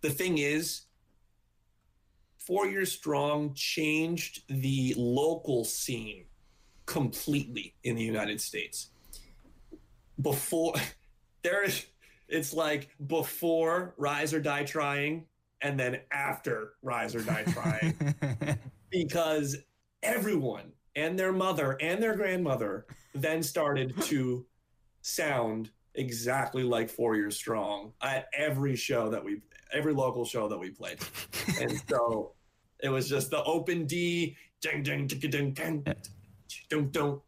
the 0.00 0.10
thing 0.10 0.38
is 0.38 0.82
four 2.38 2.66
years 2.66 2.90
strong 2.90 3.52
changed 3.54 4.42
the 4.48 4.94
local 4.96 5.64
scene 5.64 6.24
completely 6.86 7.74
in 7.84 7.94
the 7.96 8.02
United 8.02 8.40
States. 8.40 8.88
Before 10.22 10.72
there 11.42 11.62
is 11.62 11.84
it's 12.28 12.52
like 12.52 12.90
before 13.06 13.94
Rise 13.96 14.34
or 14.34 14.40
Die 14.40 14.64
Trying 14.64 15.26
and 15.60 15.78
then 15.78 16.00
after 16.12 16.74
Rise 16.82 17.14
or 17.14 17.22
Die 17.22 17.44
Trying 17.44 18.58
because 18.90 19.56
everyone 20.02 20.72
and 20.94 21.18
their 21.18 21.32
mother 21.32 21.76
and 21.80 22.02
their 22.02 22.16
grandmother 22.16 22.86
then 23.14 23.42
started 23.42 23.94
to 24.02 24.46
sound 25.02 25.70
exactly 25.94 26.62
like 26.62 26.88
Four 26.88 27.16
Years 27.16 27.36
Strong 27.36 27.92
at 28.02 28.26
every 28.36 28.76
show 28.76 29.10
that 29.10 29.24
we 29.24 29.40
every 29.72 29.92
local 29.92 30.24
show 30.24 30.48
that 30.48 30.58
we 30.58 30.70
played. 30.70 30.98
and 31.60 31.82
so 31.88 32.32
it 32.80 32.88
was 32.88 33.08
just 33.08 33.30
the 33.30 33.42
open 33.44 33.86
D 33.86 34.36
ding 34.60 34.82
ding 34.82 35.06
ding 35.06 35.30
ding 35.30 35.52
ding 35.52 35.84
dun, 36.68 36.90
dun, 36.90 37.20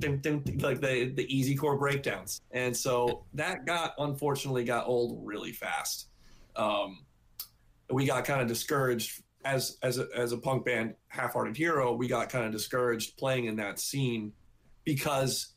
dun, 0.00 0.18
dun, 0.20 0.40
dun, 0.40 0.58
like 0.58 0.80
the 0.80 1.12
the 1.14 1.26
easy 1.34 1.54
core 1.54 1.78
breakdowns, 1.78 2.40
and 2.50 2.76
so 2.76 3.24
that 3.34 3.64
got 3.66 3.94
unfortunately 3.98 4.64
got 4.64 4.86
old 4.86 5.20
really 5.24 5.52
fast. 5.52 6.08
Um, 6.56 7.04
we 7.90 8.06
got 8.06 8.24
kind 8.24 8.40
of 8.40 8.48
discouraged 8.48 9.22
as 9.44 9.78
as 9.82 9.98
a, 9.98 10.08
as 10.16 10.32
a 10.32 10.38
punk 10.38 10.64
band, 10.64 10.94
Half 11.08 11.34
Hearted 11.34 11.56
Hero. 11.56 11.92
We 11.92 12.08
got 12.08 12.28
kind 12.28 12.44
of 12.44 12.52
discouraged 12.52 13.16
playing 13.16 13.44
in 13.44 13.56
that 13.56 13.78
scene 13.78 14.32
because 14.84 15.54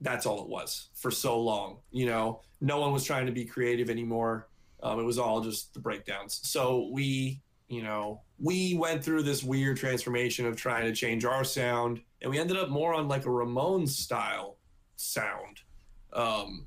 that's 0.00 0.26
all 0.26 0.42
it 0.42 0.48
was 0.48 0.90
for 0.94 1.10
so 1.10 1.40
long. 1.40 1.78
You 1.90 2.06
know, 2.06 2.42
no 2.60 2.80
one 2.80 2.92
was 2.92 3.04
trying 3.04 3.26
to 3.26 3.32
be 3.32 3.44
creative 3.44 3.90
anymore. 3.90 4.48
Um, 4.82 5.00
it 5.00 5.04
was 5.04 5.18
all 5.18 5.40
just 5.40 5.74
the 5.74 5.80
breakdowns. 5.80 6.40
So 6.44 6.90
we, 6.92 7.40
you 7.68 7.82
know, 7.82 8.22
we 8.38 8.74
went 8.74 9.02
through 9.02 9.24
this 9.24 9.42
weird 9.42 9.76
transformation 9.76 10.46
of 10.46 10.56
trying 10.56 10.84
to 10.84 10.92
change 10.92 11.24
our 11.24 11.42
sound, 11.42 12.00
and 12.20 12.30
we 12.30 12.38
ended 12.38 12.56
up 12.56 12.68
more 12.68 12.94
on 12.94 13.08
like 13.08 13.24
a 13.24 13.28
Ramones 13.28 13.90
style 13.90 14.56
sound. 14.96 15.60
Um, 16.12 16.66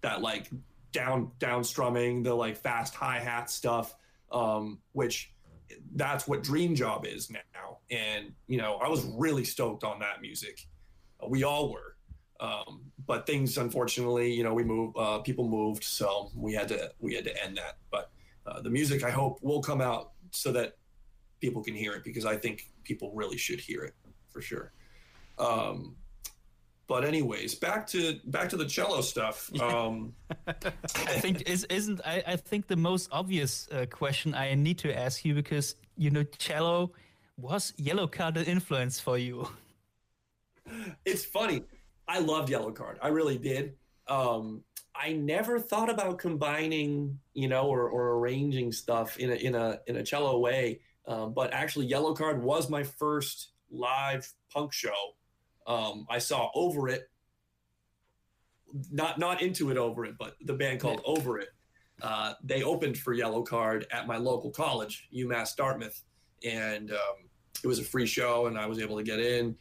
that 0.00 0.22
like 0.22 0.48
down 0.92 1.30
down 1.38 1.64
strumming, 1.64 2.22
the 2.22 2.34
like 2.34 2.56
fast 2.56 2.94
hi 2.94 3.18
hat 3.18 3.50
stuff, 3.50 3.94
um, 4.32 4.78
which 4.92 5.32
that's 5.94 6.26
what 6.26 6.42
Dream 6.42 6.74
Job 6.74 7.06
is 7.06 7.30
now. 7.30 7.78
And 7.90 8.32
you 8.46 8.58
know, 8.58 8.76
I 8.76 8.88
was 8.88 9.04
really 9.04 9.44
stoked 9.44 9.84
on 9.84 9.98
that 10.00 10.20
music. 10.20 10.66
We 11.26 11.44
all 11.44 11.72
were. 11.72 11.96
Um, 12.40 12.82
but 13.06 13.26
things, 13.26 13.58
unfortunately, 13.58 14.32
you 14.32 14.44
know, 14.44 14.54
we 14.54 14.62
moved, 14.62 14.96
uh, 14.96 15.18
people 15.18 15.48
moved, 15.48 15.82
so 15.82 16.30
we 16.36 16.52
had 16.52 16.68
to 16.68 16.92
we 17.00 17.14
had 17.14 17.24
to 17.24 17.44
end 17.44 17.56
that. 17.56 17.78
But 17.90 18.10
uh, 18.46 18.60
the 18.60 18.70
music, 18.70 19.02
I 19.02 19.10
hope, 19.10 19.40
will 19.42 19.60
come 19.60 19.80
out 19.80 20.12
so 20.30 20.52
that 20.52 20.76
people 21.40 21.62
can 21.62 21.74
hear 21.74 21.94
it 21.94 22.04
because 22.04 22.24
I 22.24 22.36
think 22.36 22.68
people 22.84 23.10
really 23.12 23.36
should 23.36 23.60
hear 23.60 23.82
it 23.82 23.94
for 24.30 24.40
sure. 24.40 24.72
Um, 25.38 25.96
but 26.88 27.04
anyways, 27.04 27.54
back 27.54 27.86
to 27.88 28.18
back 28.24 28.48
to 28.48 28.56
the 28.56 28.64
cello 28.64 29.02
stuff. 29.02 29.50
Um, 29.60 30.14
I 30.46 31.20
think 31.20 31.48
is 31.48 31.64
isn't 31.64 32.00
I, 32.04 32.22
I 32.26 32.36
think 32.36 32.66
the 32.66 32.76
most 32.76 33.10
obvious 33.12 33.68
uh, 33.70 33.86
question 33.86 34.34
I 34.34 34.54
need 34.54 34.78
to 34.78 34.98
ask 34.98 35.24
you 35.24 35.34
because 35.34 35.76
you 35.96 36.10
know 36.10 36.24
cello 36.38 36.92
was 37.36 37.72
Yellowcard 37.78 38.36
an 38.36 38.44
influence 38.44 38.98
for 38.98 39.18
you. 39.18 39.48
it's 41.04 41.24
funny. 41.24 41.62
I 42.08 42.20
loved 42.20 42.48
Yellowcard. 42.50 42.96
I 43.02 43.08
really 43.08 43.38
did. 43.38 43.74
Um, 44.08 44.64
I 44.94 45.12
never 45.12 45.60
thought 45.60 45.90
about 45.90 46.18
combining, 46.18 47.18
you 47.34 47.48
know, 47.48 47.68
or, 47.68 47.88
or 47.88 48.18
arranging 48.18 48.72
stuff 48.72 49.18
in 49.18 49.30
a 49.30 49.34
in 49.34 49.54
a 49.54 49.80
in 49.86 49.96
a 49.96 50.02
cello 50.02 50.38
way. 50.38 50.80
Um, 51.06 51.32
but 51.32 51.52
actually, 51.52 51.88
Yellowcard 51.88 52.40
was 52.40 52.68
my 52.68 52.82
first 52.82 53.52
live 53.70 54.32
punk 54.52 54.72
show 54.72 55.14
um, 55.68 56.06
I 56.08 56.18
saw 56.18 56.50
Over 56.54 56.88
It, 56.88 57.10
not 58.90 59.18
not 59.18 59.42
into 59.42 59.70
it 59.70 59.76
Over 59.76 60.06
It, 60.06 60.14
but 60.18 60.34
the 60.40 60.54
band 60.54 60.80
called 60.80 61.02
Over 61.04 61.38
It. 61.38 61.50
Uh, 62.00 62.32
they 62.42 62.62
opened 62.62 62.96
for 62.96 63.14
Yellowcard 63.14 63.84
at 63.92 64.06
my 64.06 64.16
local 64.16 64.50
college, 64.50 65.08
UMass 65.14 65.54
Dartmouth, 65.54 66.02
and 66.42 66.90
um, 66.90 67.28
it 67.62 67.66
was 67.66 67.78
a 67.78 67.84
free 67.84 68.06
show, 68.06 68.46
and 68.46 68.58
I 68.58 68.66
was 68.66 68.78
able 68.78 68.96
to 68.96 69.02
get 69.02 69.20
in. 69.20 69.56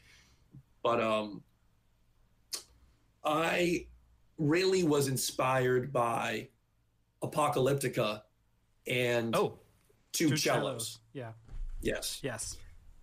But 0.81 1.01
um, 1.01 1.43
I 3.25 3.87
really 4.37 4.83
was 4.83 5.09
inspired 5.09 5.91
by 5.91 6.47
Apocalyptica 7.21 8.21
and 8.85 9.35
oh, 9.35 9.59
two, 10.13 10.29
Two 10.29 10.37
cellos. 10.37 10.63
cellos. 10.63 10.99
Yeah. 11.11 11.31
Yes, 11.81 12.19
Yes. 12.23 12.57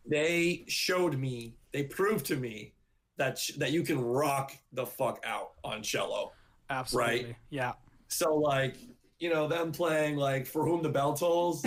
They 0.06 0.64
showed 0.68 1.18
me, 1.18 1.56
they 1.72 1.84
proved 1.84 2.26
to 2.26 2.36
me 2.36 2.74
that 3.16 3.38
sh- 3.38 3.52
that 3.58 3.72
you 3.72 3.82
can 3.82 4.00
rock 4.00 4.52
the 4.72 4.84
fuck 4.84 5.22
out 5.26 5.52
on 5.62 5.82
cello. 5.82 6.32
Absolutely. 6.70 7.36
Yeah. 7.50 7.72
So 8.08 8.34
like, 8.34 8.76
you 9.18 9.30
know, 9.30 9.48
them 9.48 9.72
playing 9.72 10.16
like 10.16 10.46
"For 10.46 10.64
Whom 10.64 10.82
the 10.82 10.88
Bell 10.88 11.14
Tolls." 11.14 11.64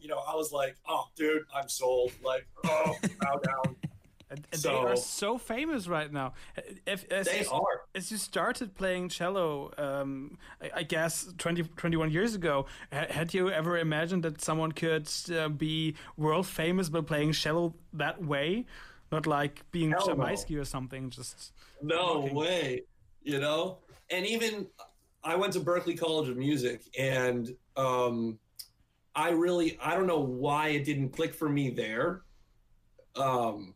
You 0.00 0.08
know, 0.08 0.18
I 0.28 0.34
was 0.34 0.52
like, 0.52 0.76
"Oh, 0.88 1.04
dude, 1.16 1.42
I'm 1.54 1.68
sold." 1.68 2.12
Like, 2.24 2.46
oh, 2.64 2.96
bow 3.20 3.40
down. 3.44 3.76
And, 4.32 4.46
and 4.52 4.62
they 4.62 4.70
are 4.70 4.96
So- 4.96 5.02
so 5.02 5.38
famous 5.38 5.86
right 5.88 6.10
now. 6.12 6.32
If, 6.86 7.04
as, 7.12 7.26
They 7.26 7.40
as, 7.40 7.48
are. 7.48 7.82
as 7.94 8.10
you 8.10 8.16
started 8.16 8.74
playing 8.74 9.10
cello, 9.10 9.70
um, 9.76 10.38
I, 10.60 10.70
I 10.76 10.82
guess 10.84 11.32
20, 11.36 11.64
21 11.76 12.10
years 12.10 12.34
ago, 12.34 12.64
ha- 12.92 13.06
had 13.10 13.34
you 13.34 13.50
ever 13.50 13.76
imagined 13.78 14.22
that 14.24 14.40
someone 14.40 14.72
could 14.72 15.06
uh, 15.36 15.48
be 15.50 15.96
world 16.16 16.46
famous 16.46 16.88
by 16.88 17.02
playing 17.02 17.32
cello 17.32 17.74
that 17.92 18.24
way? 18.24 18.64
Not 19.10 19.26
like 19.26 19.70
being 19.70 19.90
Hell 19.90 20.06
no. 20.08 20.14
Shamaisky 20.14 20.58
or 20.58 20.64
something, 20.64 21.10
just 21.10 21.52
No 21.82 22.20
Rocking. 22.22 22.34
way. 22.34 22.82
You 23.22 23.38
know? 23.38 23.78
And 24.10 24.26
even 24.26 24.66
I 25.22 25.36
went 25.36 25.52
to 25.52 25.60
Berklee 25.60 25.98
College 26.00 26.28
of 26.30 26.36
Music 26.38 26.80
and 26.98 27.54
um 27.76 28.38
I 29.14 29.30
really 29.30 29.78
I 29.82 29.94
don't 29.94 30.06
know 30.06 30.20
why 30.20 30.68
it 30.68 30.84
didn't 30.84 31.10
click 31.10 31.34
for 31.34 31.48
me 31.50 31.68
there. 31.70 32.22
Um 33.16 33.74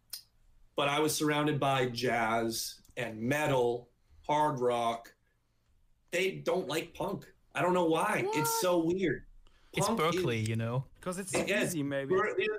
but 0.77 0.89
I 0.89 1.01
was 1.01 1.15
surrounded 1.15 1.59
by 1.59 1.87
jazz 1.87 2.81
and 2.97 3.19
metal, 3.21 3.89
hard 4.27 4.61
rock. 4.61 5.13
They 6.13 6.43
don't 6.45 6.69
like 6.69 6.95
punk. 6.95 7.27
I 7.55 7.63
don't 7.63 7.73
know 7.75 7.87
why. 7.87 8.25
It's 8.35 8.61
so 8.61 8.79
weird. 8.85 9.25
it's 9.73 9.87
Punk 9.87 10.01
is- 10.01 10.23
Berklee, 10.23 10.47
you 10.47 10.57
know. 10.57 10.85
because 11.01 11.19
it's 11.19 11.33
Yeah, 11.35 11.63
easy, 11.65 11.83
maybe. 11.83 12.15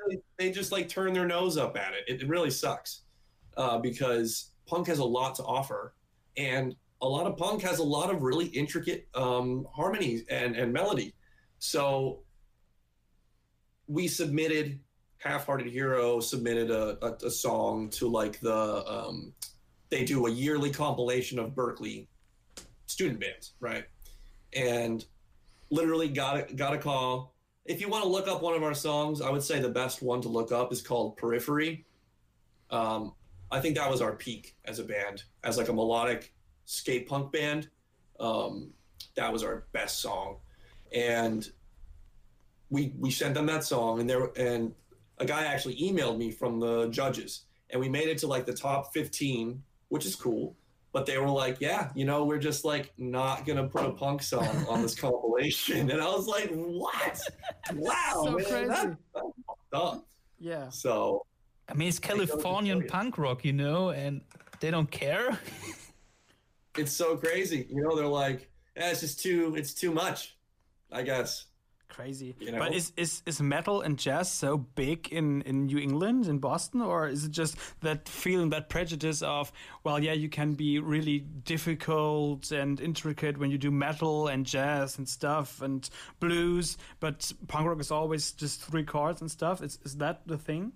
They- 0.09 0.17
they 0.37 0.51
just 0.51 0.71
like 0.71 0.87
turn 0.89 1.13
their 1.13 1.25
nose 1.25 1.57
up 1.57 1.77
at 1.77 1.93
it. 1.93 2.03
It, 2.07 2.21
it 2.23 2.27
really 2.27 2.51
sucks 2.51 3.01
uh, 3.55 3.77
because 3.79 4.51
punk 4.67 4.87
has 4.87 4.99
a 4.99 5.03
lot 5.05 5.33
to 5.35 5.43
offer, 5.43 5.93
and 6.35 6.75
a 7.01 7.07
lot 7.07 7.25
of 7.27 7.37
punk 7.37 7.61
has 7.63 7.79
a 7.79 7.83
lot 7.83 8.13
of 8.13 8.21
really 8.21 8.45
intricate 8.47 9.07
um, 9.15 9.67
harmonies 9.73 10.25
and, 10.29 10.55
and 10.55 10.71
melody. 10.73 11.13
So 11.59 12.19
we 13.87 14.07
submitted 14.07 14.79
Half-Hearted 15.19 15.67
Hero 15.67 16.19
submitted 16.19 16.69
a, 16.71 16.97
a, 17.05 17.27
a 17.27 17.31
song 17.31 17.89
to 17.91 18.07
like 18.07 18.39
the 18.39 18.85
um, 18.87 19.33
they 19.89 20.03
do 20.03 20.27
a 20.27 20.29
yearly 20.29 20.69
compilation 20.69 21.39
of 21.39 21.51
Berklee 21.51 22.07
student 22.85 23.19
bands, 23.19 23.53
right? 23.59 23.85
And 24.53 25.05
literally 25.69 26.07
got 26.07 26.37
a, 26.37 26.53
got 26.53 26.73
a 26.73 26.77
call 26.77 27.33
if 27.67 27.81
you 27.81 27.89
want 27.89 28.03
to 28.03 28.09
look 28.09 28.27
up 28.27 28.41
one 28.41 28.55
of 28.55 28.63
our 28.63 28.73
songs, 28.73 29.21
I 29.21 29.29
would 29.29 29.43
say 29.43 29.59
the 29.59 29.69
best 29.69 30.01
one 30.01 30.21
to 30.21 30.29
look 30.29 30.51
up 30.51 30.71
is 30.71 30.81
called 30.81 31.17
Periphery. 31.17 31.85
Um, 32.71 33.13
I 33.51 33.59
think 33.59 33.75
that 33.75 33.89
was 33.89 34.01
our 34.01 34.13
peak 34.13 34.55
as 34.65 34.79
a 34.79 34.83
band, 34.83 35.23
as 35.43 35.57
like 35.57 35.69
a 35.69 35.73
melodic 35.73 36.33
skate 36.65 37.07
punk 37.07 37.31
band. 37.31 37.69
Um, 38.19 38.71
that 39.15 39.31
was 39.31 39.43
our 39.43 39.65
best 39.73 39.99
song, 39.99 40.37
and 40.93 41.49
we 42.69 42.93
we 42.97 43.11
sent 43.11 43.35
them 43.35 43.45
that 43.47 43.63
song, 43.63 43.99
and 43.99 44.09
there 44.09 44.29
and 44.37 44.73
a 45.19 45.25
guy 45.25 45.45
actually 45.45 45.75
emailed 45.77 46.17
me 46.17 46.31
from 46.31 46.59
the 46.59 46.87
judges, 46.89 47.45
and 47.69 47.79
we 47.81 47.89
made 47.89 48.07
it 48.07 48.17
to 48.19 48.27
like 48.27 48.45
the 48.45 48.53
top 48.53 48.93
fifteen, 48.93 49.63
which 49.89 50.05
is 50.05 50.15
cool. 50.15 50.55
But 50.93 51.05
they 51.05 51.17
were 51.17 51.29
like, 51.29 51.57
"Yeah, 51.59 51.91
you 51.95 52.05
know, 52.05 52.23
we're 52.25 52.39
just 52.39 52.65
like 52.65 52.93
not 52.97 53.45
gonna 53.45 53.67
put 53.67 53.85
a 53.85 53.91
punk 53.91 54.23
song 54.23 54.65
on 54.67 54.81
this 54.81 54.95
compilation," 54.99 55.91
and 55.91 56.01
I 56.01 56.05
was 56.07 56.27
like, 56.27 56.49
"What? 56.51 57.19
Wow, 57.75 58.21
So 58.23 58.31
man, 58.31 58.45
crazy. 58.45 58.67
that's, 58.67 58.83
that's 59.13 59.27
fucked 59.45 59.73
up." 59.73 60.05
yeah. 60.39 60.69
So 60.69 61.25
I 61.69 61.73
mean, 61.73 61.89
it's 61.89 61.99
Californian 61.99 62.87
punk 62.87 63.17
rock, 63.17 63.43
you 63.43 63.53
know, 63.53 63.89
and 63.89 64.21
they 64.59 64.71
don't 64.71 64.89
care. 64.89 65.37
it's 66.77 66.91
so 66.93 67.17
crazy, 67.17 67.67
you 67.69 67.81
know. 67.81 67.95
They're 67.95 68.07
like, 68.07 68.49
eh, 68.75 68.89
"It's 68.91 69.01
just 69.01 69.19
too, 69.19 69.55
it's 69.57 69.73
too 69.73 69.91
much," 69.91 70.37
I 70.91 71.01
guess. 71.03 71.45
Crazy. 71.89 72.35
You 72.39 72.51
know? 72.51 72.59
But 72.59 72.73
is, 72.73 72.91
is 72.97 73.23
is 73.25 73.41
metal 73.41 73.81
and 73.81 73.97
jazz 73.97 74.31
so 74.31 74.57
big 74.57 75.07
in, 75.11 75.41
in 75.43 75.65
New 75.67 75.77
England, 75.77 76.27
in 76.27 76.37
Boston, 76.39 76.81
or 76.81 77.07
is 77.07 77.25
it 77.25 77.31
just 77.31 77.57
that 77.81 78.07
feeling, 78.07 78.49
that 78.49 78.69
prejudice 78.69 79.21
of, 79.21 79.51
well, 79.83 79.97
yeah, 79.97 80.13
you 80.13 80.29
can 80.29 80.53
be 80.53 80.79
really 80.79 81.19
difficult 81.19 82.51
and 82.51 82.79
intricate 82.79 83.37
when 83.37 83.51
you 83.51 83.57
do 83.57 83.71
metal 83.71 84.27
and 84.27 84.45
jazz 84.45 84.97
and 84.97 85.07
stuff 85.07 85.61
and 85.61 85.89
blues, 86.19 86.77
but 86.99 87.31
punk 87.47 87.67
rock 87.67 87.79
is 87.79 87.91
always 87.91 88.31
just 88.33 88.61
three 88.61 88.83
chords 88.83 89.21
and 89.21 89.31
stuff? 89.31 89.61
Is, 89.63 89.79
is 89.83 89.95
that 89.97 90.27
the 90.27 90.37
thing? 90.37 90.73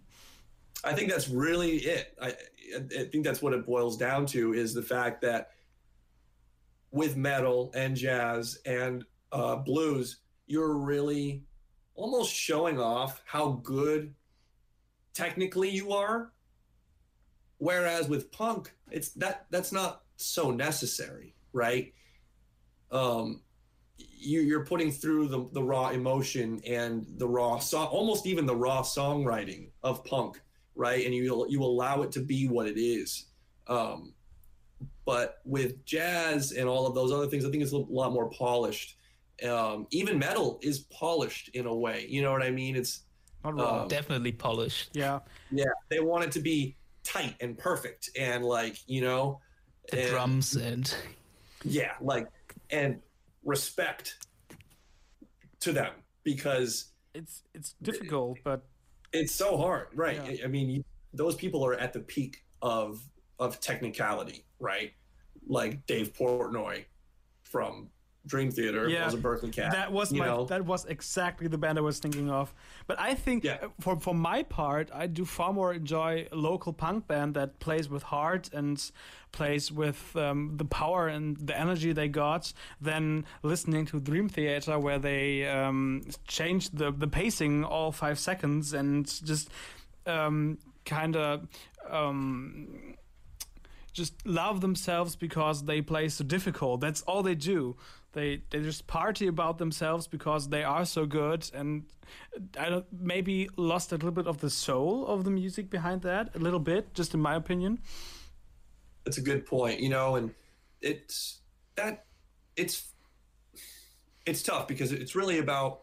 I 0.84 0.94
think 0.94 1.12
that's 1.12 1.30
really 1.30 1.76
it. 1.78 2.18
I, 2.22 2.36
I 2.76 3.04
think 3.04 3.26
that's 3.26 3.42
what 3.42 3.54
it 3.54 3.66
boils 3.66 3.98
down 3.98 4.26
to 4.28 4.54
is 4.54 4.74
the 4.74 4.82
fact 4.82 5.22
that 5.22 5.52
with 6.92 7.16
metal 7.16 7.72
and 7.76 7.96
jazz 7.96 8.60
and 8.66 9.06
uh, 9.32 9.58
blues, 9.58 10.18
you're 10.52 10.78
really 10.78 11.44
almost 11.96 12.34
showing 12.34 12.80
off 12.80 13.22
how 13.26 13.62
good 13.64 14.14
technically 15.14 15.70
you 15.70 15.94
are. 15.94 16.34
Whereas 17.58 18.10
with 18.10 18.32
punk, 18.32 18.74
it's 18.90 19.10
that 19.12 19.46
that's 19.50 19.72
not 19.72 20.04
so 20.18 20.52
necessary, 20.52 21.36
right? 21.54 21.94
Um, 22.92 23.42
you, 23.98 24.42
you're 24.42 24.66
putting 24.66 24.92
through 24.92 25.28
the, 25.28 25.48
the 25.54 25.64
raw 25.64 25.90
emotion 25.90 26.62
and 26.68 27.06
the 27.18 27.28
raw 27.28 27.60
song, 27.60 27.88
almost 27.88 28.26
even 28.26 28.46
the 28.46 28.56
raw 28.56 28.82
songwriting 28.82 29.70
of 29.84 30.04
punk, 30.04 30.42
right? 30.76 31.06
And 31.06 31.14
you 31.14 31.46
you 31.50 31.64
allow 31.64 32.02
it 32.02 32.12
to 32.14 32.20
be 32.20 32.48
what 32.48 32.68
it 32.68 32.80
is. 32.80 33.28
Um, 33.68 34.14
but 35.06 35.40
with 35.46 35.86
jazz 35.86 36.52
and 36.52 36.68
all 36.68 36.88
of 36.88 36.96
those 36.96 37.12
other 37.12 37.28
things, 37.28 37.46
I 37.46 37.52
think 37.52 37.64
it's 37.64 37.74
a 37.74 37.78
lot 37.78 38.12
more 38.12 38.30
polished. 38.30 38.98
Um, 39.48 39.88
even 39.92 40.20
metal 40.20 40.60
is 40.62 40.80
polished 40.92 41.50
in 41.54 41.66
a 41.66 41.76
way. 41.76 42.06
You 42.10 42.22
know 42.22 42.32
what 42.32 42.44
I 42.44 42.52
mean? 42.52 42.76
It's 42.76 43.02
Not 43.44 43.56
raw. 43.56 43.82
Um, 43.84 43.88
Definitely 43.88 44.32
polished. 44.34 44.92
yeah. 44.94 45.20
yeah, 45.52 45.66
they 45.90 46.00
want 46.00 46.24
it 46.26 46.32
to 46.34 46.40
be 46.40 46.76
tight 47.04 47.36
and 47.42 47.58
perfect 47.58 48.10
and 48.18 48.44
like 48.46 48.78
you 48.88 49.02
know, 49.02 49.40
The 49.90 50.02
and- 50.02 50.10
drums 50.10 50.56
and 50.56 50.94
yeah, 51.64 51.94
like 52.02 52.28
and 52.70 53.00
respect 53.44 54.18
to 55.62 55.72
them 55.72 55.94
because 56.24 56.92
it's 57.14 57.44
it's 57.54 57.74
difficult, 57.82 58.38
but 58.44 58.64
it's 59.14 59.32
so 59.34 59.58
hard, 59.58 59.88
right? 59.96 60.18
Yeah. 60.18 60.44
I- 60.44 60.46
I 60.46 60.48
mean, 60.48 60.70
you, 60.70 60.84
those 61.14 61.36
people 61.36 61.66
are 61.66 61.74
at 61.74 61.94
the 61.94 62.00
peak 62.00 62.44
of 62.62 63.02
of 63.40 63.60
technicality, 63.60 64.46
right? 64.60 64.92
Like 65.48 65.86
Dave 65.88 66.14
Portnoy 66.14 66.86
from 67.44 67.90
Dream 68.28 68.52
Theater 68.52 68.88
Yeah, 68.88 69.06
was 69.06 69.16
a 69.16 69.18
Berklee 69.18 69.52
cat. 69.52 69.72
that 69.72 69.92
was 69.92 70.14
my 70.14 70.26
know? 70.28 70.46
that 70.46 70.64
was 70.66 70.86
exactly 70.86 71.48
the 71.48 71.58
band 71.58 71.78
I 71.78 71.82
was 71.82 71.98
thinking 72.00 72.30
of. 72.30 72.54
But 72.86 73.00
I 73.00 73.16
think 73.16 73.44
Yeah. 73.44 73.58
uh, 73.64 73.70
for 73.80 74.00
for 74.00 74.14
my 74.14 74.44
part, 74.44 74.92
I 74.94 75.08
do 75.08 75.26
far 75.26 75.52
more 75.54 75.74
enjoy 75.74 76.28
a 76.32 76.36
local 76.36 76.72
punk 76.74 77.08
band 77.08 77.34
that 77.34 77.60
plays 77.60 77.90
with 77.90 78.04
heart 78.04 78.50
and 78.54 78.92
plays 79.32 79.72
with 79.72 80.16
um, 80.16 80.58
the 80.58 80.66
power 80.66 81.08
and 81.08 81.36
the 81.38 81.58
energy 81.58 81.94
they 81.94 82.10
got 82.10 82.54
than 82.80 83.26
listening 83.44 83.86
to 83.88 84.00
Dream 84.00 84.30
Theater 84.30 84.78
where 84.78 85.00
they 85.00 85.48
um, 85.50 86.04
change 86.28 86.70
the 86.70 86.92
the 86.92 87.08
pacing 87.08 87.64
all 87.64 87.92
five 87.92 88.20
seconds 88.20 88.72
and 88.74 89.06
just 89.26 89.50
um, 90.06 90.58
kind 90.86 91.16
of. 91.16 91.48
Um, 91.90 92.96
just 93.94 94.26
love 94.26 94.62
themselves 94.62 95.18
because 95.18 95.66
they 95.66 95.82
play 95.82 96.08
so 96.08 96.24
difficult. 96.24 96.80
That's 96.80 97.02
all 97.02 97.24
they 97.24 97.36
do. 97.36 97.76
They 98.14 98.42
they 98.50 98.60
just 98.60 98.88
party 98.88 99.28
about 99.28 99.58
themselves 99.58 100.08
because 100.08 100.50
they 100.50 100.64
are 100.64 100.86
so 100.86 101.06
good, 101.06 101.50
and 101.54 101.84
I 102.60 102.70
don't 102.70 102.86
maybe 102.92 103.50
lost 103.56 103.92
a 103.92 103.96
little 103.96 104.12
bit 104.12 104.28
of 104.28 104.40
the 104.40 104.50
soul 104.50 105.08
of 105.08 105.24
the 105.24 105.32
music 105.32 105.70
behind 105.70 106.02
that. 106.02 106.36
A 106.36 106.40
little 106.40 106.60
bit, 106.60 106.94
just 106.94 107.14
in 107.14 107.22
my 107.22 107.36
opinion. 107.36 107.80
That's 109.06 109.18
a 109.18 109.22
good 109.22 109.46
point, 109.46 109.80
you 109.80 109.90
know, 109.90 110.16
and 110.16 110.34
it's 110.82 111.40
that 111.76 112.06
it's 112.56 112.92
it's 114.26 114.44
tough 114.44 114.68
because 114.68 114.92
it's 114.92 115.16
really 115.16 115.40
about 115.40 115.82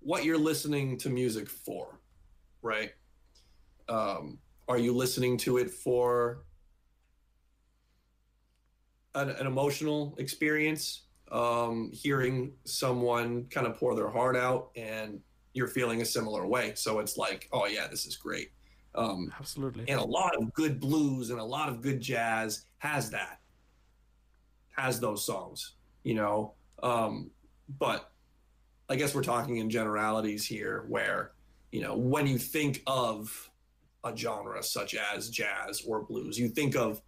what 0.00 0.24
you're 0.24 0.38
listening 0.38 0.96
to 0.98 1.10
music 1.10 1.48
for, 1.48 1.98
right? 2.62 2.92
Um, 3.88 4.38
are 4.68 4.78
you 4.78 4.94
listening 4.94 5.36
to 5.38 5.58
it 5.58 5.70
for 5.70 6.44
an, 9.14 9.30
an 9.30 9.46
emotional 9.46 10.14
experience? 10.18 11.05
Um, 11.32 11.90
hearing 11.92 12.52
someone 12.64 13.46
kind 13.50 13.66
of 13.66 13.76
pour 13.76 13.96
their 13.96 14.08
heart 14.08 14.36
out 14.36 14.70
and 14.76 15.20
you're 15.54 15.66
feeling 15.66 16.02
a 16.02 16.04
similar 16.04 16.46
way. 16.46 16.72
So 16.76 17.00
it's 17.00 17.16
like, 17.16 17.48
oh, 17.52 17.66
yeah, 17.66 17.88
this 17.88 18.06
is 18.06 18.16
great. 18.16 18.52
Um, 18.94 19.32
Absolutely. 19.38 19.84
and 19.88 20.00
a 20.00 20.04
lot 20.04 20.34
of 20.36 20.52
good 20.54 20.80
blues 20.80 21.30
and 21.30 21.38
a 21.38 21.44
lot 21.44 21.68
of 21.68 21.82
good 21.82 22.00
jazz 22.00 22.66
has 22.78 23.10
that 23.10 23.40
has 24.76 25.00
those 25.00 25.24
songs 25.24 25.74
you 26.02 26.14
know 26.14 26.54
um, 26.82 27.30
but 27.78 28.12
i 28.88 28.96
guess 28.96 29.14
we're 29.14 29.22
talking 29.22 29.56
in 29.56 29.68
generalities 29.68 30.46
here 30.46 30.84
where 30.88 31.32
you 31.72 31.82
know 31.82 31.96
when 31.96 32.26
you 32.26 32.38
think 32.38 32.82
of 32.86 33.50
a 34.04 34.16
genre 34.16 34.62
such 34.62 34.94
as 34.94 35.28
jazz 35.28 35.82
or 35.86 36.02
blues 36.02 36.38
you 36.38 36.48
think 36.48 36.76
of 36.76 37.02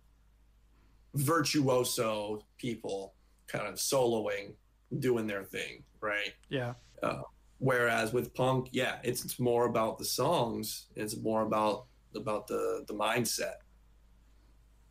virtuoso 1.14 2.44
people 2.58 3.14
kind 3.48 3.66
of 3.66 3.74
soloing 3.74 4.52
doing 5.00 5.26
their 5.26 5.42
thing 5.44 5.82
right 6.00 6.32
Yeah. 6.48 6.74
Uh, 7.02 7.22
whereas 7.58 8.12
with 8.12 8.32
punk 8.34 8.68
yeah 8.72 8.98
it's, 9.02 9.24
it's 9.24 9.38
more 9.40 9.66
about 9.66 9.98
the 9.98 10.04
songs 10.04 10.86
it's 10.94 11.16
more 11.16 11.42
about 11.42 11.86
about 12.14 12.46
the 12.46 12.84
the 12.86 12.94
mindset 12.94 13.54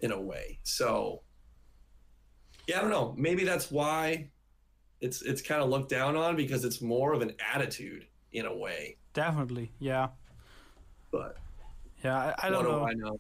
in 0.02 0.12
a 0.12 0.22
way 0.22 0.60
so 0.64 1.22
yeah 2.68 2.78
i 2.78 2.82
don't 2.82 2.90
know 2.92 3.16
maybe 3.18 3.44
that's 3.46 3.72
why 3.72 4.30
it's 5.02 5.22
it's 5.22 5.42
kind 5.42 5.62
of 5.62 5.70
looked 5.70 5.90
down 5.90 6.16
on 6.16 6.36
because 6.36 6.66
it's 6.66 6.82
more 6.82 7.14
of 7.14 7.22
an 7.22 7.32
attitude 7.54 8.06
in 8.34 8.46
a 8.46 8.56
way 8.56 8.98
Definitely. 9.14 9.72
Yeah. 9.80 10.10
but 11.12 11.38
Yeah. 12.04 12.34
I, 12.38 12.48
I 12.48 12.50
don't 12.52 12.64
know. 12.66 12.80
do 12.80 12.86
i 12.86 12.94
know 12.94 13.20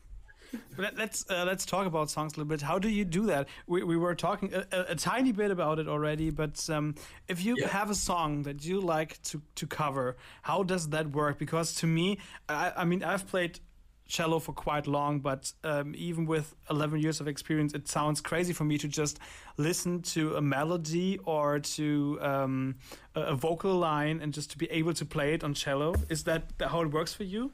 let's 0.77 1.25
uh, 1.29 1.43
let's 1.45 1.65
talk 1.65 1.87
about 1.87 2.09
songs 2.09 2.33
a 2.33 2.35
little 2.37 2.49
bit. 2.49 2.61
How 2.61 2.79
do 2.79 2.89
you 2.89 3.05
do 3.05 3.25
that? 3.27 3.47
We, 3.67 3.83
we 3.83 3.97
were 3.97 4.15
talking 4.15 4.53
a, 4.53 4.65
a, 4.71 4.81
a 4.89 4.95
tiny 4.95 5.31
bit 5.31 5.51
about 5.51 5.79
it 5.79 5.87
already, 5.87 6.29
but 6.29 6.69
um, 6.69 6.95
if 7.27 7.43
you 7.43 7.55
Yeah. 7.57 7.67
have 7.67 7.89
a 7.89 7.95
song 7.95 8.43
that 8.43 8.63
you 8.65 8.79
like 8.79 9.21
to, 9.23 9.41
to 9.55 9.67
cover, 9.67 10.17
how 10.43 10.63
does 10.63 10.89
that 10.89 11.11
work? 11.11 11.39
Because 11.39 11.73
to 11.75 11.87
me, 11.87 12.19
I, 12.47 12.73
I 12.77 12.85
mean, 12.85 13.03
I've 13.03 13.27
played 13.27 13.59
cello 14.07 14.39
for 14.39 14.53
quite 14.53 14.87
long, 14.87 15.19
but 15.19 15.51
um, 15.65 15.93
even 15.97 16.25
with 16.25 16.55
11 16.69 17.01
years 17.01 17.19
of 17.19 17.27
experience, 17.27 17.73
it 17.73 17.87
sounds 17.89 18.21
crazy 18.21 18.53
for 18.53 18.63
me 18.63 18.77
to 18.77 18.87
just 18.87 19.19
listen 19.57 20.01
to 20.01 20.35
a 20.35 20.41
melody 20.41 21.19
or 21.25 21.59
to 21.59 22.17
um, 22.21 22.75
a, 23.15 23.21
a 23.21 23.35
vocal 23.35 23.75
line 23.75 24.21
and 24.21 24.33
just 24.33 24.51
to 24.51 24.57
be 24.57 24.69
able 24.71 24.93
to 24.93 25.05
play 25.05 25.33
it 25.33 25.43
on 25.43 25.53
cello. 25.53 25.93
Is 26.09 26.23
that 26.23 26.53
how 26.61 26.81
it 26.81 26.91
works 26.91 27.13
for 27.13 27.23
you? 27.23 27.51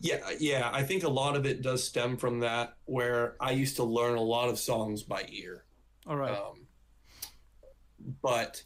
Yeah 0.00 0.18
yeah 0.38 0.70
i 0.72 0.82
think 0.82 1.02
a 1.04 1.08
lot 1.08 1.36
of 1.36 1.44
it 1.46 1.60
does 1.62 1.84
stem 1.84 2.16
from 2.16 2.40
that 2.40 2.76
where 2.86 3.36
i 3.40 3.50
used 3.50 3.76
to 3.76 3.84
learn 3.84 4.16
a 4.16 4.20
lot 4.22 4.48
of 4.48 4.58
songs 4.58 5.02
by 5.02 5.24
ear 5.28 5.64
All 6.06 6.16
right. 6.16 6.36
Um, 6.36 6.66
but 8.22 8.62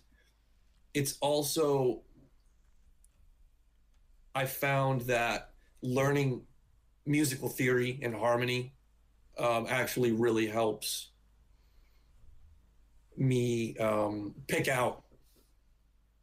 it's 0.95 1.19
also, 1.21 2.03
I 4.35 4.45
found 4.47 5.03
that 5.03 5.51
learning 5.83 6.43
musical 7.05 7.49
theory 7.49 7.99
and 8.01 8.15
harmony 8.15 8.73
um, 9.37 9.67
actually 9.69 10.13
really 10.13 10.47
helps 10.47 11.11
me 13.17 13.77
um, 13.79 14.35
pick 14.47 14.69
out 14.69 15.03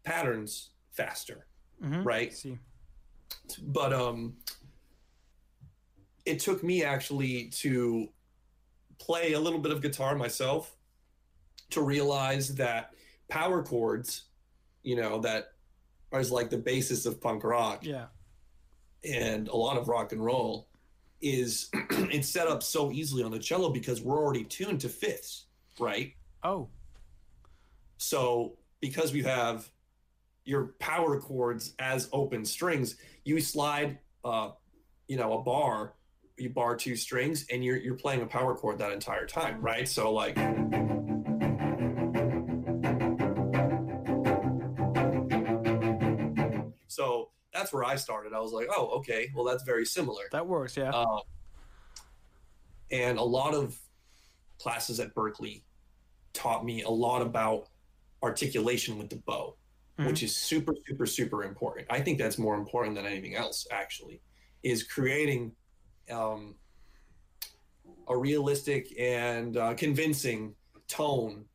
patterns 0.04 0.70
faster, 0.92 1.46
Mhm. 1.84 2.06
right? 2.06 2.34
See. 2.34 2.58
but 3.62 3.92
um 3.94 4.36
it 6.26 6.40
took 6.40 6.64
me 6.64 6.84
actually 6.84 7.46
to 7.50 8.08
play 9.00 9.34
a 9.34 9.40
little 9.40 9.60
bit 9.60 9.72
of 9.72 9.82
guitar 9.82 10.16
myself 10.16 10.76
to 11.72 11.82
realize 11.82 12.56
that 12.56 12.92
power 13.30 13.64
chords 13.64 14.24
you 14.84 14.96
know 14.96 15.20
that 15.20 15.54
is 16.14 16.32
like 16.32 16.50
the 16.50 16.58
basis 16.58 17.06
of 17.06 17.20
punk 17.22 17.44
rock 17.44 17.84
Yeah. 17.86 18.08
and 19.04 19.48
a 19.48 19.56
lot 19.56 19.78
of 19.78 19.88
rock 19.88 20.12
and 20.12 20.24
roll 20.24 20.68
is 21.22 21.70
it's 21.92 22.28
set 22.28 22.48
up 22.48 22.62
so 22.62 22.92
easily 22.92 23.24
on 23.24 23.32
the 23.32 23.40
cello 23.40 23.70
because 23.72 24.02
we're 24.02 24.18
already 24.20 24.44
tuned 24.44 24.82
to 24.82 24.90
fifths 24.90 25.46
right 25.80 26.14
Oh. 26.44 26.68
so 27.98 28.58
because 28.82 29.14
we 29.14 29.24
have 29.24 29.70
your 30.44 30.74
power 30.80 31.20
chords 31.22 31.76
as 31.78 32.10
open 32.12 32.44
strings, 32.46 32.96
you 33.24 33.40
slide, 33.40 34.00
uh, 34.26 34.50
you 35.08 35.16
know, 35.16 35.34
a 35.38 35.44
bar, 35.44 35.94
you 36.42 36.50
bar 36.50 36.76
two 36.76 36.96
strings, 36.96 37.46
and 37.52 37.64
you're 37.64 37.78
you're 37.78 37.96
playing 37.96 38.22
a 38.22 38.26
power 38.26 38.56
chord 38.56 38.80
that 38.80 38.92
entire 38.92 39.26
time, 39.26 39.62
right? 39.62 39.88
So 39.88 40.12
like. 40.12 40.38
So 46.88 47.30
that's 47.54 47.72
where 47.72 47.84
I 47.84 47.96
started. 47.96 48.34
I 48.34 48.40
was 48.40 48.52
like, 48.52 48.68
oh, 48.70 48.90
okay, 48.98 49.32
well, 49.34 49.46
that's 49.46 49.64
very 49.64 49.86
similar. 49.86 50.24
That 50.32 50.46
works, 50.46 50.76
yeah. 50.76 50.90
Um, 50.90 51.22
and 52.92 53.18
a 53.18 53.24
lot 53.24 53.54
of 53.54 53.78
classes 54.60 55.00
at 55.00 55.16
Berklee 55.16 55.62
taught 56.34 56.66
me 56.66 56.84
a 56.84 56.90
lot 56.90 57.22
about 57.22 57.70
articulation 58.22 58.98
with 58.98 59.10
the 59.10 59.16
bow, 59.16 59.56
which 59.98 60.22
is 60.24 60.36
super, 60.36 60.74
super, 60.88 61.06
super 61.06 61.44
important. 61.44 61.88
I 61.90 62.02
think 62.02 62.18
that's 62.18 62.38
more 62.38 62.56
important 62.56 62.96
than 62.96 63.06
anything 63.06 63.36
else, 63.36 63.68
actually, 63.72 64.22
is 64.64 64.84
creating 64.84 65.54
um, 66.12 66.56
a 68.08 68.18
realistic 68.18 68.94
and 69.00 69.58
uh, 69.58 69.74
convincing 69.74 70.54
tone 70.88 71.46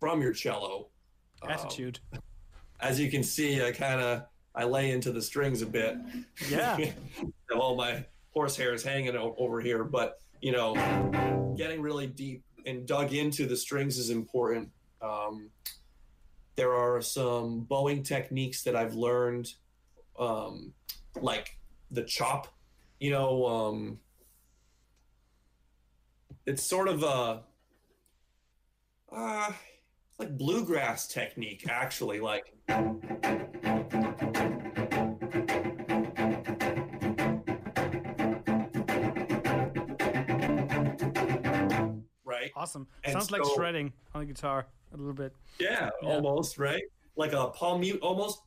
from 0.00 0.22
your 0.22 0.32
cello. 0.32 0.88
Um, 1.42 1.50
Attitude. 1.50 2.00
as 2.80 2.98
you 3.00 3.10
can 3.10 3.22
see, 3.22 3.62
I 3.64 3.72
kind 3.72 4.00
of 4.00 4.22
I 4.54 4.64
lay 4.64 4.90
into 4.90 5.12
the 5.12 5.22
strings 5.22 5.62
a 5.62 5.66
bit. 5.66 5.96
Yeah. 6.48 6.78
all 7.56 7.76
my 7.76 8.04
horse 8.32 8.56
hanging 8.56 9.16
o- 9.16 9.34
over 9.38 9.60
here, 9.60 9.84
but 9.84 10.20
you 10.40 10.52
know, 10.52 10.74
getting 11.56 11.80
really 11.80 12.06
deep 12.06 12.42
and 12.66 12.86
dug 12.86 13.12
into 13.12 13.46
the 13.46 13.56
strings 13.56 13.98
is 13.98 14.10
important. 14.10 14.68
Um, 15.00 15.50
there 16.56 16.72
are 16.72 17.00
some 17.00 17.60
bowing 17.60 18.02
techniques 18.02 18.62
that 18.64 18.74
I've 18.74 18.94
learned, 18.94 19.52
um, 20.18 20.72
like 21.20 21.56
the 21.90 22.02
chop. 22.02 22.48
You 22.98 23.10
know, 23.10 23.46
um, 23.46 24.00
it's 26.46 26.62
sort 26.62 26.88
of 26.88 27.02
a 27.02 27.42
uh, 29.12 29.52
like 30.18 30.36
bluegrass 30.36 31.06
technique, 31.06 31.66
actually. 31.68 32.20
Like 32.20 32.52
right? 42.24 42.50
Awesome. 42.56 42.86
And 43.04 43.12
Sounds 43.12 43.30
like 43.30 43.42
shredding 43.54 43.92
on 44.14 44.20
the 44.20 44.26
guitar 44.26 44.66
a 44.92 44.96
little 44.96 45.12
bit. 45.12 45.32
Yeah, 45.58 45.90
Yeah. 46.02 46.08
almost 46.08 46.58
right. 46.58 46.82
Like 47.16 47.32
a 47.32 47.48
palm 47.48 47.80
mute, 47.80 48.00
almost. 48.00 48.42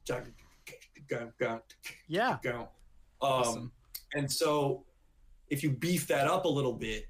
Yeah. 2.07 2.37
go. 2.43 2.69
Um, 3.23 3.29
Awesome. 3.29 3.71
And 4.13 4.31
so, 4.31 4.83
if 5.49 5.63
you 5.63 5.71
beef 5.71 6.07
that 6.07 6.27
up 6.27 6.45
a 6.45 6.49
little 6.49 6.73
bit 6.73 7.07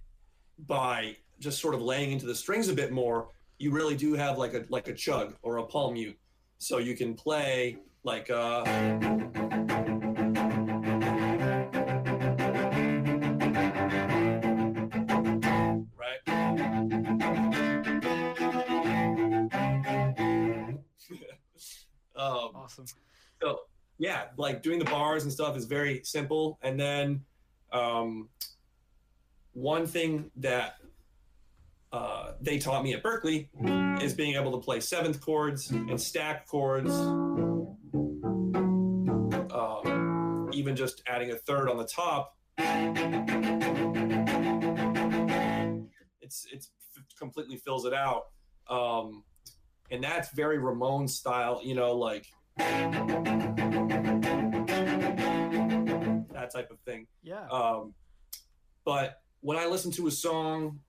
by 0.68 1.16
just 1.40 1.60
sort 1.60 1.74
of 1.74 1.82
laying 1.82 2.12
into 2.12 2.26
the 2.26 2.36
strings 2.36 2.70
a 2.70 2.74
bit 2.74 2.92
more, 2.92 3.30
you 3.58 3.72
really 3.72 3.96
do 3.96 4.14
have 4.14 4.38
like 4.38 4.54
a 4.54 4.66
like 4.70 4.88
a 4.88 4.94
chug 4.94 5.36
or 5.42 5.58
a 5.58 5.64
palm 5.64 5.94
mute. 5.94 6.18
So 6.58 6.78
you 6.78 6.96
can 6.96 7.16
play 7.16 7.78
like 8.04 8.30
uh 8.30 8.64
right. 15.96 16.28
um, 22.16 22.52
Awesome. 22.56 22.86
Yeah, 24.02 24.24
like 24.36 24.64
doing 24.64 24.80
the 24.80 24.86
bars 24.86 25.22
and 25.26 25.32
stuff 25.32 25.56
is 25.56 25.66
very 25.66 26.02
simple. 26.04 26.58
And 26.64 26.80
then 26.80 27.22
um, 27.72 28.30
one 29.54 29.86
thing 29.86 30.32
that 30.38 30.78
uh, 31.94 32.32
they 32.42 32.58
taught 32.58 32.84
me 32.84 32.96
at 32.96 33.04
Berklee 33.04 33.50
is 34.02 34.16
being 34.16 34.34
able 34.38 34.54
to 34.54 34.58
play 34.58 34.80
seventh 34.80 35.22
chords 35.22 35.70
and 35.70 36.02
stack 36.02 36.48
chords. 36.48 36.90
Um, 39.52 40.50
even 40.52 40.76
just 40.76 41.04
adding 41.06 41.30
a 41.30 41.36
third 41.36 41.70
on 41.70 41.78
the 41.78 41.86
top. 41.86 42.36
It's 46.22 46.48
it's 46.52 46.72
completely 47.20 47.58
fills 47.58 47.86
it 47.86 47.94
out. 47.94 48.24
Um, 48.68 49.24
and 49.92 50.04
that's 50.04 50.32
very 50.32 50.58
Ramon 50.58 51.08
style, 51.08 51.62
you 51.64 51.76
know, 51.76 51.94
like 51.96 52.26
that 56.42 56.52
type 56.54 56.72
of 56.72 56.80
thing. 56.86 57.08
Yeah. 57.24 57.48
Um, 57.48 57.94
but 58.86 59.22
when 59.42 59.58
I 59.58 59.66
listen 59.66 59.92
to 59.94 60.08
a 60.08 60.12
song, 60.12 60.80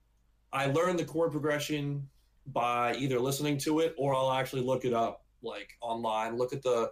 I 0.51 0.67
learn 0.67 0.97
the 0.97 1.05
chord 1.05 1.31
progression 1.31 2.07
by 2.47 2.95
either 2.95 3.19
listening 3.19 3.57
to 3.59 3.79
it 3.79 3.95
or 3.97 4.15
I'll 4.15 4.31
actually 4.31 4.61
look 4.61 4.85
it 4.85 4.93
up 4.93 5.23
like 5.41 5.73
online. 5.81 6.37
Look 6.37 6.53
at 6.53 6.61
the, 6.61 6.89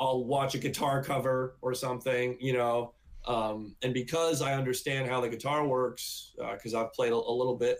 I'll 0.00 0.24
watch 0.24 0.54
a 0.54 0.58
guitar 0.58 1.02
cover 1.02 1.56
or 1.62 1.74
something, 1.74 2.36
you 2.40 2.52
know. 2.52 2.94
Um, 3.26 3.76
and 3.82 3.94
because 3.94 4.42
I 4.42 4.54
understand 4.54 5.08
how 5.08 5.20
the 5.20 5.28
guitar 5.28 5.66
works, 5.66 6.34
because 6.36 6.74
I've 6.74 6.92
played 6.92 7.12
a, 7.12 7.16
a 7.16 7.34
little 7.34 7.56
bit, 7.56 7.78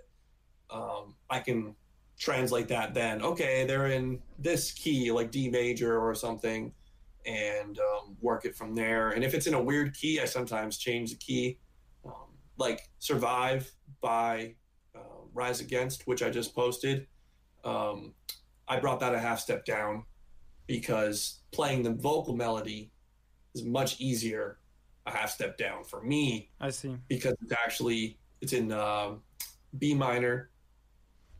um, 0.71 1.17
I 1.29 1.41
can 1.41 1.75
translate 2.19 2.69
that 2.69 2.95
then. 2.95 3.23
Okay, 3.23 3.65
they're 3.67 3.89
in 3.89 4.21
this 4.39 4.73
key, 4.73 5.11
like 5.11 5.31
D 5.31 5.51
major 5.51 5.99
or 5.99 6.15
something 6.15 6.73
and 7.27 7.79
um, 7.79 8.17
work 8.21 8.45
it 8.45 8.55
from 8.55 8.75
there. 8.75 9.11
And 9.11 9.25
if 9.25 9.35
it's 9.35 9.47
in 9.47 9.55
a 9.55 9.63
weird 9.63 9.95
key, 9.95 10.21
I 10.21 10.27
sometimes 10.27 10.77
change 10.77 11.11
the 11.11 11.17
key. 11.17 11.59
Um, 12.05 12.13
like 12.59 12.89
Survive 12.99 13.71
by 14.01 14.55
uh, 14.95 14.99
Rise 15.33 15.61
Against, 15.61 16.07
which 16.07 16.23
I 16.23 16.31
just 16.31 16.55
posted. 16.55 17.07
Um, 17.65 18.13
I 18.69 18.79
brought 18.79 19.01
that 19.01 19.15
a 19.15 19.19
half 19.19 19.41
step 19.41 19.65
down 19.65 20.05
because 20.67 21.41
playing 21.51 21.83
the 21.83 21.93
vocal 21.93 22.37
melody 22.37 22.91
is 23.55 23.65
much 23.65 24.01
easier 24.01 24.59
a 25.07 25.11
half 25.11 25.31
step 25.31 25.59
down 25.59 25.85
for 25.85 26.03
me 26.03 26.51
I 26.61 26.71
see. 26.71 26.97
because 27.09 27.35
it's 27.43 27.53
actually 27.53 28.19
it's 28.41 28.55
in 28.55 28.73
um, 28.73 29.21
B 29.79 29.95
minor 29.95 30.51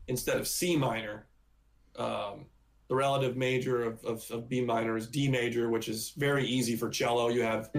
instead 0.07 0.37
of 0.37 0.47
C 0.47 0.75
minor. 0.75 1.27
Um, 1.95 2.45
the 2.87 2.95
relative 2.95 3.35
major 3.35 3.83
of, 3.83 4.03
of, 4.05 4.29
of 4.29 4.47
B 4.47 4.61
minor 4.61 4.95
is 4.95 5.07
D 5.07 5.27
major, 5.27 5.69
which 5.69 5.89
is 5.89 6.11
very 6.17 6.45
easy 6.45 6.75
for 6.75 6.89
cello. 6.89 7.29
You 7.29 7.41
have 7.41 7.71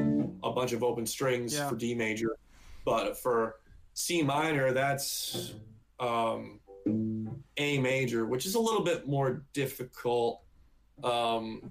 a 0.43 0.51
bunch 0.51 0.73
of 0.73 0.83
open 0.83 1.07
strings 1.07 1.55
Yeah. 1.55 1.69
for 1.69 1.77
D 1.77 1.95
major, 1.95 2.37
but 2.85 3.17
for 3.17 3.57
C 3.95 4.23
minor, 4.23 4.73
that's 4.73 5.55
um, 6.01 6.59
A 7.57 7.79
major, 7.79 8.27
which 8.27 8.47
is 8.47 8.57
a 8.57 8.61
little 8.61 8.83
bit 8.83 9.07
more 9.07 9.45
difficult. 9.53 10.43
Um, 11.05 11.71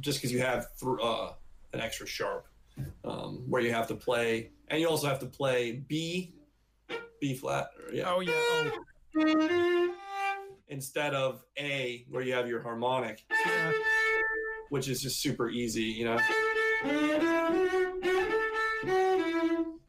just 0.00 0.18
because 0.18 0.30
you 0.32 0.40
have 0.40 0.66
th- 0.78 0.98
uh, 1.02 1.32
an 1.72 1.80
extra 1.80 2.06
sharp 2.06 2.46
um, 3.04 3.42
where 3.48 3.62
you 3.62 3.72
have 3.72 3.86
to 3.88 3.94
play, 3.94 4.50
and 4.68 4.80
you 4.80 4.88
also 4.88 5.08
have 5.08 5.18
to 5.20 5.26
play 5.26 5.82
B, 5.88 6.34
B 7.20 7.34
flat, 7.34 7.70
or, 7.86 7.92
yeah, 7.92 8.04
Oh 8.06 8.20
yeah. 8.20 8.32
Oh, 9.16 9.94
instead 10.68 11.14
of 11.14 11.44
A, 11.58 12.04
where 12.10 12.22
you 12.22 12.32
have 12.34 12.48
your 12.48 12.60
harmonic, 12.62 13.24
yeah. 13.46 13.72
which 14.70 14.88
is 14.88 15.00
just 15.00 15.20
super 15.20 15.48
easy, 15.48 15.82
you 15.82 16.04
know. 16.04 16.18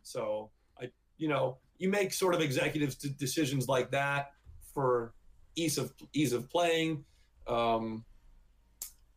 So 0.04 0.50
I, 0.82 0.90
you 1.18 1.28
know, 1.28 1.58
you 1.78 1.90
make 1.90 2.14
sort 2.14 2.34
of 2.34 2.42
executive 2.42 2.98
d- 2.98 3.14
decisions 3.18 3.68
like 3.68 3.92
that 3.92 4.32
for 4.74 5.14
ease 5.56 5.78
of 5.78 5.94
ease 6.14 6.34
of 6.34 6.50
playing. 6.50 7.04
Um, 7.48 8.04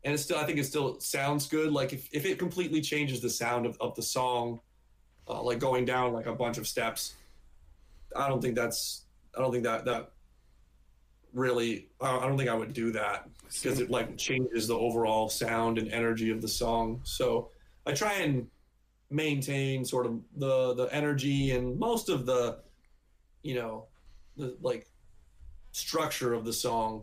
and 0.04 0.14
it's 0.14 0.22
still, 0.24 0.38
I 0.38 0.44
think 0.44 0.58
it 0.58 0.64
still 0.64 0.98
sounds 1.00 1.46
good. 1.46 1.72
Like 1.72 1.92
if, 1.92 2.08
if 2.12 2.26
it 2.26 2.38
completely 2.38 2.80
changes 2.80 3.20
the 3.20 3.30
sound 3.30 3.66
of, 3.66 3.76
of 3.80 3.94
the 3.94 4.02
song, 4.02 4.60
uh, 5.28 5.40
like 5.42 5.60
going 5.60 5.84
down 5.84 6.12
like 6.12 6.26
a 6.26 6.34
bunch 6.34 6.58
of 6.58 6.66
steps, 6.66 7.14
I 8.16 8.28
don't 8.28 8.40
think 8.40 8.54
that's, 8.54 9.04
I 9.36 9.40
don't 9.40 9.52
think 9.52 9.64
that, 9.64 9.84
that 9.84 10.12
really, 11.32 11.88
I 12.00 12.26
don't 12.26 12.36
think 12.36 12.50
I 12.50 12.54
would 12.54 12.72
do 12.72 12.92
that 12.92 13.28
because 13.44 13.80
it 13.80 13.90
like 13.90 14.16
changes 14.16 14.68
the 14.68 14.76
overall 14.76 15.28
sound 15.28 15.78
and 15.78 15.90
energy 15.92 16.30
of 16.30 16.40
the 16.40 16.48
song. 16.48 17.00
So 17.04 17.50
I 17.86 17.92
try 17.92 18.14
and 18.14 18.48
maintain 19.10 19.84
sort 19.84 20.06
of 20.06 20.20
the, 20.36 20.74
the 20.74 20.88
energy 20.92 21.52
and 21.52 21.78
most 21.78 22.08
of 22.08 22.26
the, 22.26 22.58
you 23.42 23.54
know, 23.54 23.86
the 24.36 24.56
like 24.60 24.86
structure 25.72 26.32
of 26.32 26.44
the 26.44 26.52
song. 26.52 27.02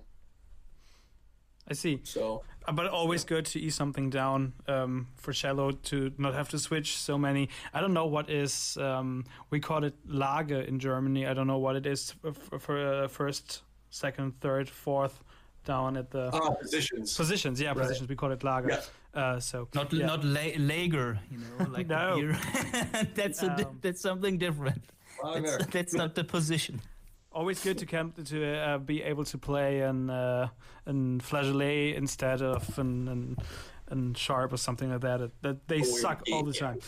I 1.68 1.74
see. 1.74 2.02
So 2.04 2.44
But 2.72 2.88
always 2.88 3.24
good 3.24 3.46
to 3.48 3.60
ease 3.60 3.76
something 3.76 4.10
down 4.10 4.54
um, 4.68 5.08
for 5.18 5.34
cello 5.34 5.72
to 5.72 6.12
not 6.18 6.34
have 6.34 6.50
to 6.50 6.60
switch 6.60 6.98
so 6.98 7.18
many. 7.18 7.50
I 7.74 7.82
don't 7.82 7.94
know 7.94 8.06
what 8.06 8.30
is 8.30 8.78
um, 8.78 9.26
we 9.50 9.60
call 9.60 9.84
it 9.84 9.96
Lage 10.08 10.52
in 10.52 10.80
Germany. 10.80 11.26
I 11.28 11.34
don't 11.34 11.48
know 11.48 11.58
what 11.58 11.76
it 11.76 11.86
is 11.86 12.14
for, 12.22 12.60
for 12.60 12.78
uh, 13.04 13.08
first, 13.08 13.64
second, 13.90 14.40
third, 14.42 14.70
fourth 14.70 15.24
down 15.66 15.98
at 15.98 16.10
the 16.12 16.30
Ah, 16.34 16.52
positions. 16.62 17.16
positions. 17.18 17.60
Yeah, 17.62 17.70
Right. 17.70 17.78
positions. 17.78 18.10
We 18.10 18.16
call 18.16 18.32
it 18.32 18.44
lager. 18.44 18.70
Yeah. 18.70 18.82
Uh, 19.22 19.40
so 19.40 19.68
Not 19.74 19.92
yeah. 19.92 20.06
not 20.06 20.24
la- 20.24 20.56
lager, 20.58 21.20
you 21.32 21.38
know, 21.40 21.66
like 21.78 21.88
No. 21.88 22.16
beer. 22.16 22.38
that's 23.16 23.42
a 23.44 23.52
Um, 23.52 23.80
that's 23.82 24.02
something 24.02 24.38
different. 24.38 24.84
Lager. 25.24 25.58
That's, 25.58 25.66
that's 25.74 25.94
not 25.94 26.14
the 26.16 26.24
position. 26.24 26.80
Always 27.32 27.64
good 27.64 27.78
to 27.78 27.86
come 27.86 28.12
to 28.26 28.58
uh, 28.58 28.78
be 28.80 29.04
able 29.04 29.24
to 29.26 29.38
play 29.38 29.82
an 29.82 30.10
uh, 30.10 30.48
an 30.86 31.20
flageolet 31.22 31.96
instead 31.96 32.42
of 32.42 32.80
an, 32.80 33.08
an 33.08 33.38
an 33.90 34.14
sharp 34.16 34.52
or 34.52 34.58
something 34.58 34.90
like 34.92 35.02
that. 35.02 35.32
That 35.42 35.68
they 35.68 35.82
Oh, 35.82 35.84
suck 35.84 36.24
all 36.32 36.44
the 36.44 36.54
time 36.54 36.80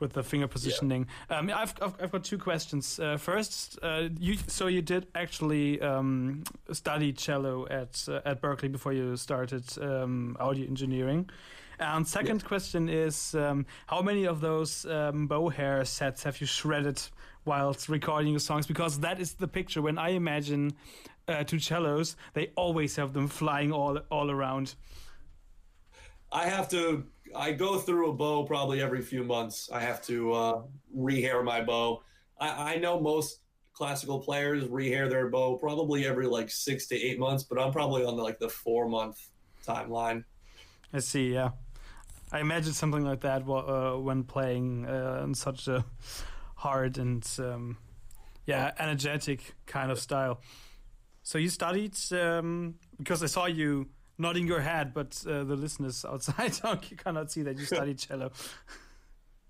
with 0.00 0.12
the 0.12 0.22
finger 0.22 0.46
positioning. 0.48 1.06
Um, 1.30 1.50
I've, 1.54 1.74
I've 1.80 1.94
I've 2.02 2.10
got 2.10 2.24
two 2.24 2.38
questions. 2.38 2.98
Uh, 2.98 3.16
first, 3.18 3.78
uh, 3.82 4.08
you 4.18 4.36
so 4.48 4.66
you 4.66 4.82
did 4.82 5.06
actually 5.14 5.80
um, 5.80 6.42
study 6.72 7.12
cello 7.12 7.66
at 7.68 8.04
uh, 8.08 8.20
at 8.24 8.42
Berklee 8.42 8.72
before 8.72 8.92
you 8.92 9.16
started 9.16 9.64
um, 9.80 10.36
audio 10.40 10.66
engineering. 10.66 11.30
And 11.80 12.08
second 12.08 12.44
question 12.44 12.88
is, 12.88 13.36
um, 13.36 13.64
how 13.86 14.02
many 14.02 14.26
of 14.26 14.40
those 14.40 14.84
um, 14.86 15.28
bow 15.28 15.48
hair 15.48 15.84
sets 15.84 16.24
have 16.24 16.40
you 16.40 16.46
shredded 16.48 17.00
whilst 17.44 17.88
recording 17.88 18.32
your 18.32 18.40
songs? 18.40 18.66
Because 18.66 19.00
that 19.00 19.20
is 19.20 19.34
the 19.34 19.48
picture. 19.48 19.82
When 19.82 19.98
I 19.98 20.10
imagine 20.10 20.72
uh, 21.26 21.44
two 21.44 21.58
cellos, 21.58 22.16
they 22.34 22.52
always 22.56 22.96
have 22.96 23.12
them 23.12 23.28
flying 23.28 23.72
all 23.72 23.98
all 24.10 24.30
around. 24.30 24.74
I 26.32 26.46
have 26.48 26.68
to. 26.70 27.04
I 27.36 27.52
go 27.52 27.78
through 27.78 28.10
a 28.10 28.14
bow 28.14 28.44
probably 28.44 28.80
every 28.80 29.02
few 29.02 29.22
months. 29.22 29.68
I 29.72 29.80
have 29.80 30.02
to 30.06 30.32
uh, 30.32 30.62
rehair 30.96 31.44
my 31.44 31.62
bow. 31.62 32.02
I, 32.40 32.74
I 32.74 32.76
know 32.78 33.00
most 33.00 33.40
classical 33.74 34.18
players 34.18 34.64
rehair 34.64 35.08
their 35.08 35.28
bow 35.28 35.56
probably 35.56 36.04
every 36.04 36.26
like 36.26 36.50
six 36.50 36.86
to 36.88 36.96
eight 36.96 37.18
months, 37.18 37.44
but 37.44 37.60
I'm 37.60 37.70
probably 37.70 38.04
on 38.04 38.16
the, 38.16 38.22
like 38.22 38.38
the 38.38 38.48
four 38.48 38.88
month 38.88 39.18
timeline. 39.66 40.24
I 40.92 41.00
see. 41.00 41.32
Yeah, 41.34 41.50
I 42.32 42.40
imagine 42.40 42.72
something 42.72 43.04
like 43.04 43.20
that 43.20 43.48
uh, 43.48 43.96
when 43.98 44.24
playing 44.24 44.86
uh, 44.86 45.22
in 45.24 45.34
such 45.34 45.68
a 45.68 45.84
hard 46.58 46.98
and 46.98 47.26
um, 47.38 47.76
yeah 48.46 48.72
energetic 48.78 49.54
kind 49.66 49.90
of 49.90 49.98
style. 49.98 50.40
So 51.22 51.38
you 51.38 51.48
studied 51.48 51.96
um, 52.12 52.74
because 52.98 53.22
I 53.22 53.26
saw 53.26 53.46
you 53.46 53.88
nodding 54.18 54.46
your 54.46 54.60
head, 54.60 54.92
but 54.92 55.22
uh, 55.26 55.44
the 55.44 55.56
listeners 55.56 56.04
outside 56.08 56.58
you 56.90 56.96
cannot 56.96 57.30
see 57.30 57.42
that 57.42 57.58
you 57.58 57.64
studied 57.76 57.98
cello. 57.98 58.32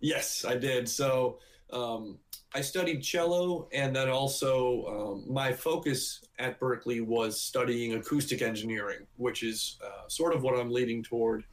Yes, 0.00 0.44
I 0.44 0.56
did. 0.56 0.88
So 0.88 1.38
um, 1.72 2.18
I 2.54 2.60
studied 2.60 3.02
cello, 3.02 3.68
and 3.72 3.94
then 3.94 4.08
also 4.08 4.84
um, 4.86 5.32
my 5.32 5.52
focus 5.52 6.20
at 6.38 6.60
Berklee 6.60 7.04
was 7.04 7.40
studying 7.40 7.94
acoustic 7.94 8.42
engineering, 8.42 9.06
which 9.16 9.42
is 9.42 9.78
uh, 9.84 10.08
sort 10.08 10.34
of 10.34 10.42
what 10.42 10.58
I'm 10.58 10.70
leading 10.70 11.02
toward 11.02 11.44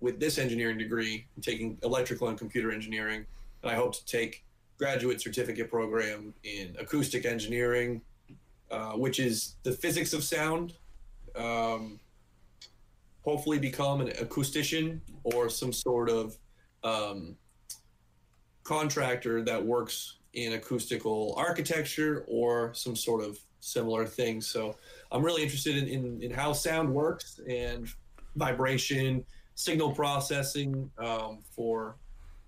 with 0.00 0.20
this 0.20 0.38
engineering 0.38 0.76
degree, 0.76 1.26
I'm 1.34 1.42
taking 1.42 1.78
electrical 1.82 2.28
and 2.28 2.38
computer 2.38 2.70
engineering, 2.70 3.24
and 3.62 3.72
I 3.72 3.74
hope 3.74 3.94
to 3.94 4.04
take 4.04 4.43
graduate 4.78 5.20
certificate 5.20 5.70
program 5.70 6.34
in 6.44 6.76
acoustic 6.78 7.24
engineering, 7.24 8.00
uh, 8.70 8.92
which 8.92 9.20
is 9.20 9.56
the 9.62 9.72
physics 9.72 10.12
of 10.12 10.24
sound. 10.24 10.74
Um, 11.36 12.00
hopefully, 13.22 13.58
become 13.58 14.00
an 14.00 14.08
acoustician 14.08 15.00
or 15.24 15.48
some 15.48 15.72
sort 15.72 16.10
of 16.10 16.36
um, 16.82 17.36
contractor 18.62 19.42
that 19.42 19.64
works 19.64 20.18
in 20.34 20.54
acoustical 20.54 21.34
architecture 21.36 22.24
or 22.26 22.72
some 22.74 22.96
sort 22.96 23.22
of 23.22 23.38
similar 23.60 24.04
thing. 24.06 24.40
So 24.40 24.76
I'm 25.10 25.22
really 25.22 25.42
interested 25.42 25.76
in, 25.76 25.88
in, 25.88 26.22
in 26.22 26.30
how 26.30 26.52
sound 26.52 26.92
works 26.92 27.40
and 27.48 27.88
vibration 28.36 29.24
signal 29.54 29.92
processing 29.92 30.90
um, 30.98 31.38
for 31.50 31.96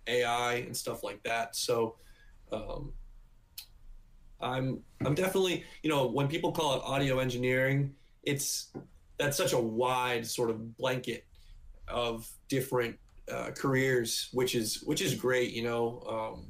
AI 0.06 0.54
and 0.54 0.76
stuff 0.76 1.02
like 1.02 1.22
that. 1.22 1.56
So 1.56 1.96
um, 2.52 2.92
I'm 4.40 4.82
I'm 5.04 5.14
definitely 5.14 5.64
you 5.82 5.90
know 5.90 6.06
when 6.06 6.28
people 6.28 6.52
call 6.52 6.76
it 6.76 6.82
audio 6.84 7.18
engineering, 7.18 7.94
it's 8.22 8.72
that's 9.18 9.36
such 9.36 9.52
a 9.52 9.58
wide 9.58 10.26
sort 10.26 10.50
of 10.50 10.76
blanket 10.76 11.24
of 11.88 12.30
different 12.48 12.98
uh, 13.32 13.50
careers, 13.56 14.28
which 14.32 14.54
is 14.54 14.82
which 14.84 15.00
is 15.00 15.14
great. 15.14 15.52
You 15.52 15.64
know, 15.64 16.02
um, 16.08 16.46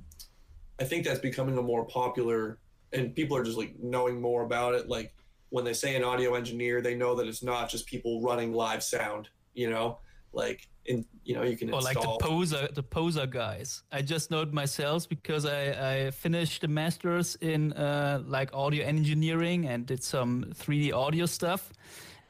I 0.81 0.85
think 0.85 1.05
that's 1.05 1.21
becoming 1.21 1.57
a 1.59 1.63
more 1.63 1.87
popular, 1.87 2.59
and 2.93 3.15
people 3.15 3.37
are 3.37 3.45
just 3.45 3.59
like 3.59 3.75
knowing 3.81 4.21
more 4.21 4.43
about 4.43 4.75
it. 4.75 4.89
Like 4.89 5.15
when 5.51 5.65
they 5.65 5.73
say 5.73 5.95
an 5.95 6.05
audio 6.05 6.35
engineer, 6.35 6.81
they 6.81 6.95
know 6.95 7.15
that 7.15 7.29
it's 7.29 7.43
not 7.43 7.71
just 7.71 7.87
people 7.87 8.21
running 8.21 8.53
live 8.53 8.83
sound. 8.83 9.29
You 9.55 9.71
know, 9.71 9.99
like 10.37 10.69
in 10.85 11.05
you 11.25 11.35
know 11.35 11.43
you 11.43 11.57
can 11.57 11.71
or 11.71 11.79
install. 11.79 11.95
like 11.95 12.01
the 12.01 12.25
poser 12.25 12.69
the 12.73 12.83
poser 12.83 13.27
guys 13.27 13.83
i 13.91 14.01
just 14.01 14.31
know 14.31 14.43
it 14.43 14.53
myself 14.53 15.09
because 15.09 15.45
i 15.45 15.63
i 15.95 16.11
finished 16.11 16.61
the 16.61 16.69
master's 16.69 17.37
in 17.37 17.73
uh, 17.73 18.23
like 18.27 18.51
audio 18.53 18.87
engineering 18.87 19.67
and 19.67 19.87
did 19.87 20.03
some 20.05 20.45
3d 20.55 20.93
audio 20.93 21.27
stuff 21.27 21.73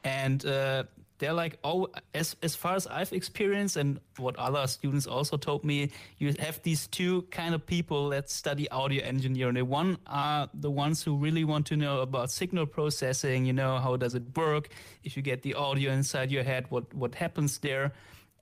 and 0.03 0.45
uh, 0.45 0.83
they're 1.19 1.33
like 1.33 1.57
oh 1.63 1.87
as 2.13 2.35
as 2.41 2.55
far 2.55 2.75
as 2.75 2.87
i've 2.87 3.11
experienced 3.13 3.75
and 3.77 3.99
what 4.17 4.35
other 4.37 4.65
students 4.67 5.07
also 5.07 5.37
told 5.37 5.63
me 5.63 5.89
you 6.17 6.33
have 6.39 6.61
these 6.63 6.87
two 6.87 7.23
kind 7.23 7.53
of 7.55 7.65
people 7.65 8.09
that 8.09 8.29
study 8.29 8.69
audio 8.69 9.03
engineering. 9.03 9.67
One 9.67 9.97
are 10.07 10.49
the 10.53 10.71
ones 10.71 11.03
who 11.03 11.15
really 11.17 11.43
want 11.43 11.67
to 11.67 11.77
know 11.77 12.01
about 12.01 12.31
signal 12.31 12.65
processing 12.65 13.45
you 13.45 13.53
know 13.53 13.77
how 13.77 13.95
does 13.97 14.15
it 14.15 14.23
work? 14.35 14.69
If 15.03 15.15
you 15.15 15.23
get 15.23 15.41
the 15.43 15.53
audio 15.53 15.91
inside 15.91 16.31
your 16.31 16.43
head 16.43 16.65
what 16.69 16.93
what 16.93 17.15
happens 17.15 17.59
there? 17.59 17.93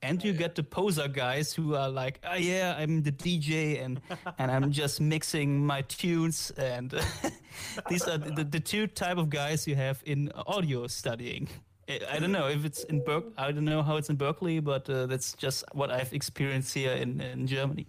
And 0.01 0.23
you 0.23 0.33
get 0.33 0.53
the 0.53 0.61
poser 0.61 1.07
guys 1.07 1.53
who 1.53 1.75
are 1.75 1.89
like 1.89 2.19
oh 2.23 2.35
yeah 2.35 2.75
i'm 2.77 3.01
the 3.01 3.11
dj 3.11 3.83
and 3.83 4.01
and 4.37 4.51
i'm 4.51 4.71
just 4.71 5.01
mixing 5.01 5.65
my 5.65 5.81
tunes. 5.83 6.51
And 6.51 6.93
these 7.89 8.07
are 8.07 8.17
the, 8.17 8.43
the 8.43 8.59
two 8.59 8.87
type 8.87 9.17
of 9.17 9.29
guys 9.29 9.67
you 9.67 9.75
have 9.75 10.01
in 10.05 10.31
audio 10.47 10.87
studying 10.87 11.47
I 11.87 12.19
don't 12.19 12.31
know 12.31 12.47
if 12.47 12.65
it's 12.65 12.83
in 12.85 13.01
Berklee. 13.01 13.33
I 13.37 13.51
don't 13.51 13.65
know 13.65 13.83
how 13.83 13.97
it's 13.97 14.09
in 14.09 14.17
Berklee, 14.17 14.63
but 14.63 14.89
uh, 14.89 15.05
that's 15.05 15.33
just 15.33 15.63
what 15.73 15.91
I've 15.91 16.13
experienced 16.13 16.73
here 16.73 16.93
in, 16.93 17.21
in 17.21 17.45
Germany. 17.45 17.85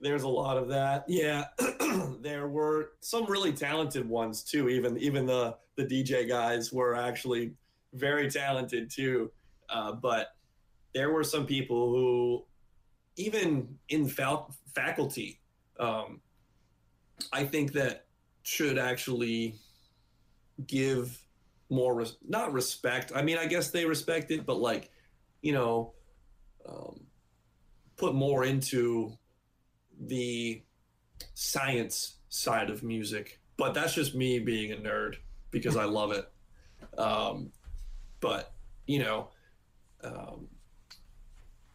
There's 0.00 0.22
a 0.22 0.28
lot 0.28 0.56
of 0.56 0.68
that. 0.68 1.04
Yeah, 1.08 1.46
there 2.20 2.46
were 2.46 2.92
some 3.00 3.26
really 3.26 3.52
talented 3.52 4.08
ones 4.08 4.44
too. 4.44 4.68
Even 4.68 4.96
even 4.98 5.26
the 5.26 5.56
the 5.74 5.84
DJ 5.84 6.28
guys 6.28 6.72
were 6.72 6.94
actually 6.94 7.54
very 7.94 8.30
talented 8.30 8.90
too. 8.90 9.32
Uh, 9.68 9.92
but 9.92 10.28
there 10.94 11.10
were 11.10 11.24
some 11.24 11.46
people 11.46 11.90
who, 11.90 12.44
even 13.16 13.76
in 13.88 14.08
faculty, 14.08 15.40
um, 15.80 16.20
I 17.32 17.44
think 17.44 17.72
that 17.72 18.06
should 18.42 18.78
actually 18.78 19.56
give 20.66 21.20
more 21.70 21.94
res- 21.94 22.16
not 22.26 22.52
respect. 22.52 23.12
I 23.14 23.22
mean, 23.22 23.38
I 23.38 23.46
guess 23.46 23.70
they 23.70 23.84
respect 23.84 24.30
it, 24.30 24.46
but 24.46 24.58
like, 24.58 24.90
you 25.42 25.52
know, 25.52 25.92
um, 26.68 27.00
put 27.96 28.14
more 28.14 28.44
into 28.44 29.12
the 30.00 30.62
science 31.34 32.16
side 32.28 32.70
of 32.70 32.82
music. 32.82 33.40
But 33.56 33.74
that's 33.74 33.94
just 33.94 34.14
me 34.14 34.38
being 34.38 34.72
a 34.72 34.76
nerd 34.76 35.16
because 35.50 35.76
I 35.76 35.84
love 35.84 36.12
it. 36.12 36.30
Um, 36.96 37.50
but 38.20 38.52
you 38.86 39.00
know, 39.00 39.28
um, 40.02 40.48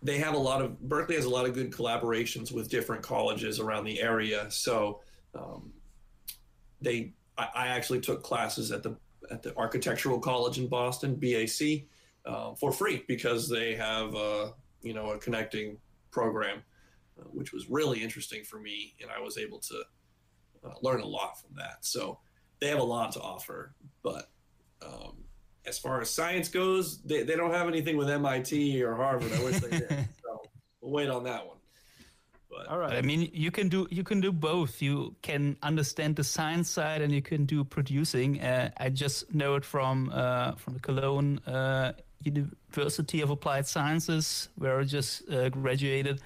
they 0.02 0.18
have 0.18 0.34
a 0.34 0.38
lot 0.38 0.62
of 0.62 0.72
Berklee 0.88 1.16
has 1.16 1.26
a 1.26 1.30
lot 1.30 1.46
of 1.46 1.54
good 1.54 1.72
collaborations 1.72 2.52
with 2.52 2.70
different 2.70 3.04
colleges 3.04 3.60
around 3.60 3.86
the 3.86 4.02
area. 4.02 4.50
So 4.50 5.02
um, 5.36 5.72
they, 6.82 7.14
I, 7.38 7.48
I 7.56 7.68
actually 7.68 8.02
took 8.02 8.24
classes 8.24 8.72
at 8.72 8.84
the 8.84 8.98
at 9.32 9.42
the 9.42 9.56
Architectural 9.58 10.20
College 10.20 10.60
in 10.60 10.68
Boston, 10.68 11.16
BAC, 11.16 11.86
uh, 12.26 12.54
for 12.56 12.72
free 12.72 13.04
because 13.08 13.50
they 13.50 13.76
have 13.76 14.16
uh, 14.16 14.52
you 14.82 14.94
know 14.94 15.12
a 15.12 15.18
connecting 15.18 15.78
program, 16.12 16.62
uh, 17.20 17.24
which 17.26 17.54
was 17.54 17.70
really 17.70 18.02
interesting 18.02 18.44
for 18.44 18.60
me, 18.60 18.96
and 19.02 19.10
I 19.12 19.20
was 19.20 19.38
able 19.38 19.60
to 19.60 19.84
uh, 20.66 20.74
learn 20.82 21.02
a 21.02 21.08
lot 21.08 21.40
from 21.40 21.56
that. 21.56 21.78
So 21.82 22.20
they 22.60 22.68
have 22.70 22.80
a 22.80 22.84
lot 22.84 23.12
to 23.14 23.22
offer, 23.22 23.74
but 24.04 24.30
um, 24.86 25.24
as 25.66 25.80
far 25.80 26.02
as 26.02 26.10
science 26.10 26.50
goes, 26.50 27.02
they, 27.04 27.24
they 27.24 27.36
don't 27.36 27.52
have 27.52 27.68
anything 27.68 27.98
with 27.98 28.10
MIT 28.10 28.84
or 28.84 28.96
Harvard. 28.96 29.32
I 29.34 29.44
wish 29.44 29.60
they 29.60 29.70
did. 29.70 29.90
so 30.24 30.42
we'll 30.82 30.92
wait 30.92 31.10
on 31.10 31.24
that 31.24 31.48
one. 31.48 31.58
But 32.56 32.68
all 32.68 32.78
right. 32.78 32.94
I 32.94 33.02
mean, 33.02 33.30
you 33.34 33.52
can 33.52 33.70
do 33.70 33.88
you 33.90 34.04
can 34.04 34.22
do 34.22 34.32
both. 34.32 34.82
You 34.82 35.16
can 35.22 35.58
understand 35.62 36.16
the 36.16 36.24
science 36.24 36.70
side, 36.70 37.02
and 37.02 37.12
you 37.12 37.22
can 37.22 37.46
do 37.46 37.64
producing. 37.64 38.42
Uh, 38.42 38.70
I 38.78 38.90
just 38.90 39.34
know 39.34 39.56
it 39.56 39.66
from 39.66 40.12
uh, 40.14 40.54
from 40.54 40.74
the 40.74 40.80
Cologne 40.80 41.40
uh, 41.48 41.94
University 42.24 43.22
of 43.22 43.30
Applied 43.30 43.68
Sciences, 43.68 44.50
where 44.56 44.80
I 44.80 44.84
just 44.84 45.30
uh, 45.30 45.50
graduated. 45.50 46.22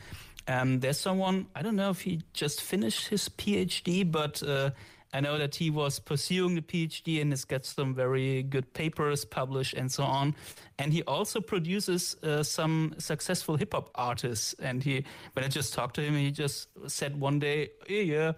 Um, 0.47 0.79
there's 0.79 0.99
someone 0.99 1.47
I 1.55 1.61
don't 1.61 1.75
know 1.75 1.89
if 1.89 2.01
he 2.01 2.21
just 2.33 2.61
finished 2.61 3.07
his 3.07 3.29
PhD, 3.29 4.09
but 4.09 4.41
uh, 4.43 4.71
I 5.13 5.19
know 5.19 5.37
that 5.37 5.55
he 5.55 5.69
was 5.69 5.99
pursuing 5.99 6.55
the 6.55 6.61
PhD 6.61 7.21
and 7.21 7.31
has 7.31 7.45
got 7.45 7.65
some 7.65 7.93
very 7.93 8.43
good 8.43 8.73
papers 8.73 9.25
published 9.25 9.73
and 9.73 9.91
so 9.91 10.03
on. 10.03 10.35
And 10.79 10.93
he 10.93 11.01
also 11.03 11.41
produces 11.41 12.15
uh, 12.21 12.43
some 12.43 12.93
successful 12.99 13.57
hip 13.57 13.73
hop 13.73 13.89
artists. 13.95 14.53
And 14.59 14.83
he, 14.83 15.03
when 15.33 15.43
I 15.43 15.47
just 15.47 15.73
talked 15.73 15.95
to 15.95 16.01
him, 16.01 16.13
he 16.13 16.31
just 16.31 16.69
said 16.87 17.19
one 17.19 17.39
day, 17.39 17.69
yeah, 17.89 18.01
yeah 18.01 18.31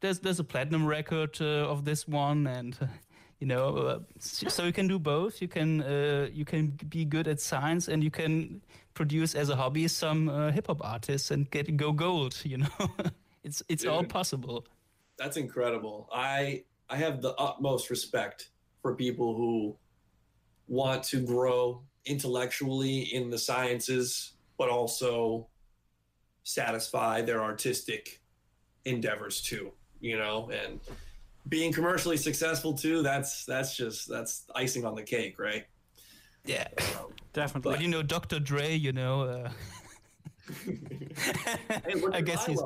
there's 0.00 0.20
there's 0.20 0.40
a 0.40 0.44
platinum 0.44 0.86
record 0.86 1.36
uh, 1.42 1.68
of 1.68 1.84
this 1.84 2.08
one, 2.08 2.46
and 2.46 2.74
uh, 2.80 2.86
you 3.38 3.46
know, 3.46 3.76
uh, 3.76 3.98
so 4.18 4.64
you 4.64 4.72
can 4.72 4.88
do 4.88 4.98
both. 4.98 5.42
You 5.42 5.48
can 5.48 5.82
uh, 5.82 6.28
you 6.32 6.46
can 6.46 6.78
be 6.88 7.04
good 7.04 7.28
at 7.28 7.38
science, 7.38 7.88
and 7.88 8.02
you 8.02 8.10
can 8.10 8.62
produce 8.94 9.34
as 9.34 9.50
a 9.50 9.56
hobby 9.56 9.86
some 9.88 10.30
uh, 10.30 10.52
hip 10.52 10.68
hop 10.68 10.82
artists 10.82 11.30
and 11.30 11.50
get 11.50 11.76
go 11.76 11.92
gold. 11.92 12.34
You 12.44 12.58
know, 12.58 12.88
it's 13.44 13.62
it's 13.68 13.82
Dude. 13.82 13.92
all 13.92 14.04
possible 14.04 14.64
that's 15.20 15.36
incredible. 15.36 16.08
I 16.12 16.64
I 16.88 16.96
have 16.96 17.20
the 17.20 17.34
utmost 17.34 17.90
respect 17.90 18.50
for 18.80 18.96
people 18.96 19.36
who 19.36 19.76
want 20.70 21.02
to 21.02 21.20
grow 21.20 21.82
intellectually 22.06 23.00
in 23.14 23.28
the 23.28 23.36
sciences, 23.36 24.34
but 24.56 24.70
also 24.70 25.48
satisfy 26.44 27.20
their 27.20 27.42
artistic 27.42 28.22
endeavors 28.86 29.42
too. 29.42 29.72
You 30.00 30.16
know, 30.16 30.50
and 30.50 30.80
being 31.48 31.72
commercially 31.72 32.16
successful 32.16 32.72
too. 32.72 33.02
That's 33.02 33.44
that's 33.44 33.76
just 33.76 34.08
that's 34.08 34.44
icing 34.54 34.86
on 34.86 34.94
the 34.94 35.02
cake, 35.02 35.38
right? 35.38 35.66
Yeah, 36.46 36.68
um, 36.98 37.12
definitely. 37.34 37.74
But, 37.74 37.82
you 37.82 37.88
know, 37.88 38.02
Dr. 38.02 38.40
Dre. 38.40 38.74
You 38.74 38.92
know. 38.92 39.22
Uh... 39.22 39.50
hey, 40.64 42.02
I 42.12 42.20
guess 42.22 42.48
Milo, 42.48 42.48
he's 42.48 42.62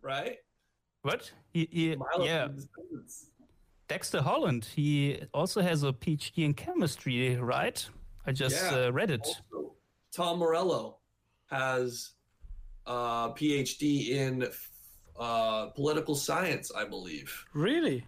right. 0.00 0.36
What? 1.02 1.30
He, 1.52 1.68
he 1.70 1.96
yeah. 2.20 2.48
Dexter 3.88 4.22
Holland. 4.22 4.64
He 4.74 5.20
also 5.32 5.60
has 5.60 5.82
a 5.82 5.92
PhD 5.92 6.44
in 6.44 6.54
chemistry, 6.54 7.36
right? 7.36 7.88
I 8.26 8.32
just 8.32 8.62
yeah. 8.70 8.86
uh, 8.86 8.92
read 8.92 9.10
it. 9.10 9.26
Also, 9.52 9.74
Tom 10.12 10.38
Morello 10.38 10.98
has 11.46 12.12
a 12.86 13.30
PhD 13.36 14.10
in 14.10 14.48
uh, 15.18 15.66
political 15.66 16.14
science, 16.14 16.72
I 16.76 16.84
believe. 16.84 17.44
Really? 17.52 18.04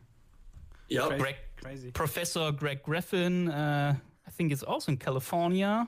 Yep. 0.88 1.18
Greg, 1.18 1.36
Crazy. 1.62 1.90
Professor 1.90 2.50
Greg 2.52 2.82
Graffin, 2.82 3.48
uh, 3.48 3.94
I 4.26 4.30
think 4.30 4.52
it's 4.52 4.62
also 4.62 4.92
in 4.92 4.98
California. 4.98 5.86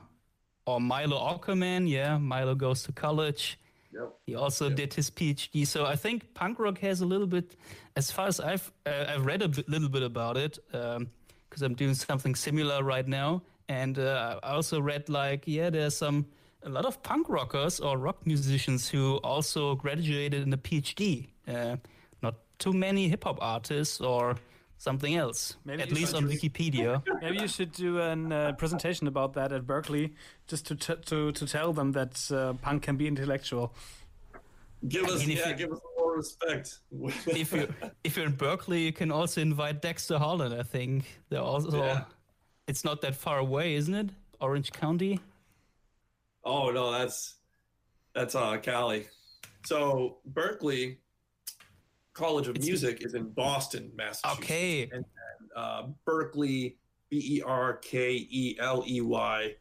Or 0.67 0.79
Milo 0.79 1.17
Aukerman, 1.17 1.89
yeah, 1.89 2.17
Milo 2.19 2.53
goes 2.53 2.83
to 2.83 2.91
college. 2.91 3.57
Yep. 3.93 4.13
He 4.25 4.35
also 4.35 4.67
Yep. 4.67 4.77
did 4.77 4.93
his 4.93 5.09
PhD. 5.09 5.65
So 5.67 5.85
I 5.85 5.95
think 5.95 6.33
punk 6.33 6.59
rock 6.59 6.77
has 6.79 7.01
a 7.01 7.05
little 7.05 7.27
bit, 7.27 7.55
as 7.95 8.11
far 8.11 8.27
as 8.27 8.39
I've 8.39 8.71
uh, 8.85 9.05
I've 9.15 9.25
read 9.25 9.41
a 9.41 9.47
bit, 9.49 9.67
little 9.69 9.89
bit 9.89 10.03
about 10.03 10.37
it, 10.37 10.59
because 10.71 11.61
I'm 11.61 11.73
doing 11.75 11.93
something 11.95 12.35
similar 12.35 12.83
right 12.83 13.07
now. 13.07 13.41
And 13.67 13.99
uh, 13.99 14.39
I 14.43 14.51
also 14.51 14.79
read 14.81 15.09
like 15.09 15.43
yeah, 15.47 15.69
there's 15.69 15.95
some 15.97 16.25
a 16.63 16.69
lot 16.69 16.85
of 16.85 17.01
punk 17.03 17.27
rockers 17.29 17.79
or 17.79 17.97
rock 17.97 18.25
musicians 18.25 18.87
who 18.89 19.15
also 19.23 19.75
graduated 19.75 20.43
in 20.43 20.53
a 20.53 20.57
PhD. 20.57 21.27
Uh, 21.47 21.77
not 22.21 22.35
too 22.59 22.71
many 22.73 23.09
hip 23.09 23.23
hop 23.23 23.39
artists 23.41 23.99
or 24.01 24.35
something 24.81 25.15
else. 25.15 25.57
Maybe 25.63 25.83
at 25.83 25.91
least 25.91 26.15
on 26.15 26.25
Wikipedia. 26.27 27.03
Maybe 27.21 27.37
you 27.37 27.47
should 27.47 27.71
do 27.71 27.99
a 27.99 28.13
uh, 28.13 28.51
presentation 28.53 29.07
about 29.07 29.33
that 29.33 29.53
at 29.53 29.67
Berklee, 29.67 30.13
just 30.47 30.65
to 30.67 30.75
t- 30.75 31.01
to 31.05 31.31
to 31.31 31.45
tell 31.45 31.71
them 31.73 31.91
that 31.91 32.13
uh, 32.31 32.53
punk 32.61 32.83
can 32.83 32.97
be 32.97 33.07
intellectual. 33.07 33.73
Give 34.87 35.05
us, 35.05 35.25
mean, 35.25 35.37
yeah, 35.37 35.49
you- 35.49 35.55
give 35.55 35.71
us 35.71 35.79
more 35.97 36.17
respect. 36.17 36.79
if 37.27 37.53
you 37.53 37.67
if 38.03 38.17
you're 38.17 38.25
in 38.25 38.35
Berkeley, 38.35 38.81
you 38.81 38.93
can 38.93 39.11
also 39.11 39.39
invite 39.41 39.81
Dexter 39.81 40.17
Holland. 40.17 40.53
I 40.53 40.63
think 40.63 41.05
they're 41.29 41.47
also. 41.53 41.83
Yeah. 41.83 42.03
It's 42.67 42.83
not 42.83 43.01
that 43.01 43.15
far 43.15 43.37
away, 43.37 43.75
isn't 43.75 43.93
it? 43.93 44.09
Orange 44.39 44.71
County. 44.71 45.19
oh 46.43 46.71
no, 46.71 46.91
that's 46.91 47.35
that's 48.15 48.33
uh 48.33 48.57
Cali. 48.57 49.07
So 49.63 50.17
Berklee 50.33 50.97
College 52.13 52.47
of 52.47 52.55
It's- 52.55 52.67
Music 52.67 53.05
is 53.05 53.13
in 53.13 53.29
Boston, 53.29 53.91
Massachusetts. 53.95 54.43
Okay. 54.43 54.89
And 54.91 55.05
uh, 55.55 55.83
Berkeley, 56.05 56.77
B 57.09 57.37
E 57.37 57.41
R 57.41 57.73
K 57.77 58.27
E 58.29 58.57
L 58.59 58.83
E 58.87 59.01
Y. 59.01 59.55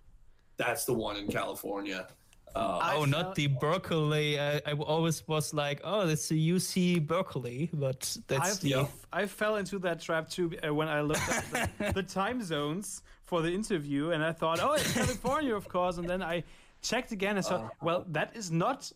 That's 0.56 0.84
the 0.84 0.92
one 0.94 1.16
in 1.16 1.28
California. 1.28 2.08
Uh, 2.54 2.94
oh, 2.96 3.04
not 3.04 3.34
the 3.34 3.46
Berkeley. 3.46 4.38
I, 4.40 4.56
I 4.66 4.72
always 4.72 5.26
was 5.28 5.54
like, 5.54 5.80
oh, 5.84 6.06
that's 6.06 6.28
the 6.28 6.50
UC 6.50 7.06
Berkeley, 7.06 7.70
but 7.72 8.16
that's 8.26 8.58
I, 8.58 8.60
the. 8.60 8.68
Yeah. 8.68 8.86
I 9.12 9.26
fell 9.26 9.56
into 9.56 9.78
that 9.80 10.00
trap 10.00 10.28
too 10.28 10.52
uh, 10.66 10.74
when 10.74 10.88
I 10.88 11.00
looked 11.00 11.28
at 11.28 11.70
the, 11.78 11.92
the 11.94 12.02
time 12.02 12.42
zones 12.42 13.02
for 13.22 13.40
the 13.42 13.52
interview, 13.52 14.10
and 14.10 14.24
I 14.24 14.32
thought, 14.32 14.58
oh, 14.60 14.72
it's 14.72 14.92
California, 14.94 15.54
of 15.54 15.68
course. 15.68 15.98
And 15.98 16.08
then 16.08 16.22
I 16.22 16.42
checked 16.82 17.12
again 17.12 17.36
and 17.36 17.46
thought, 17.46 17.72
well, 17.82 18.04
that 18.08 18.34
is 18.34 18.50
not 18.50 18.90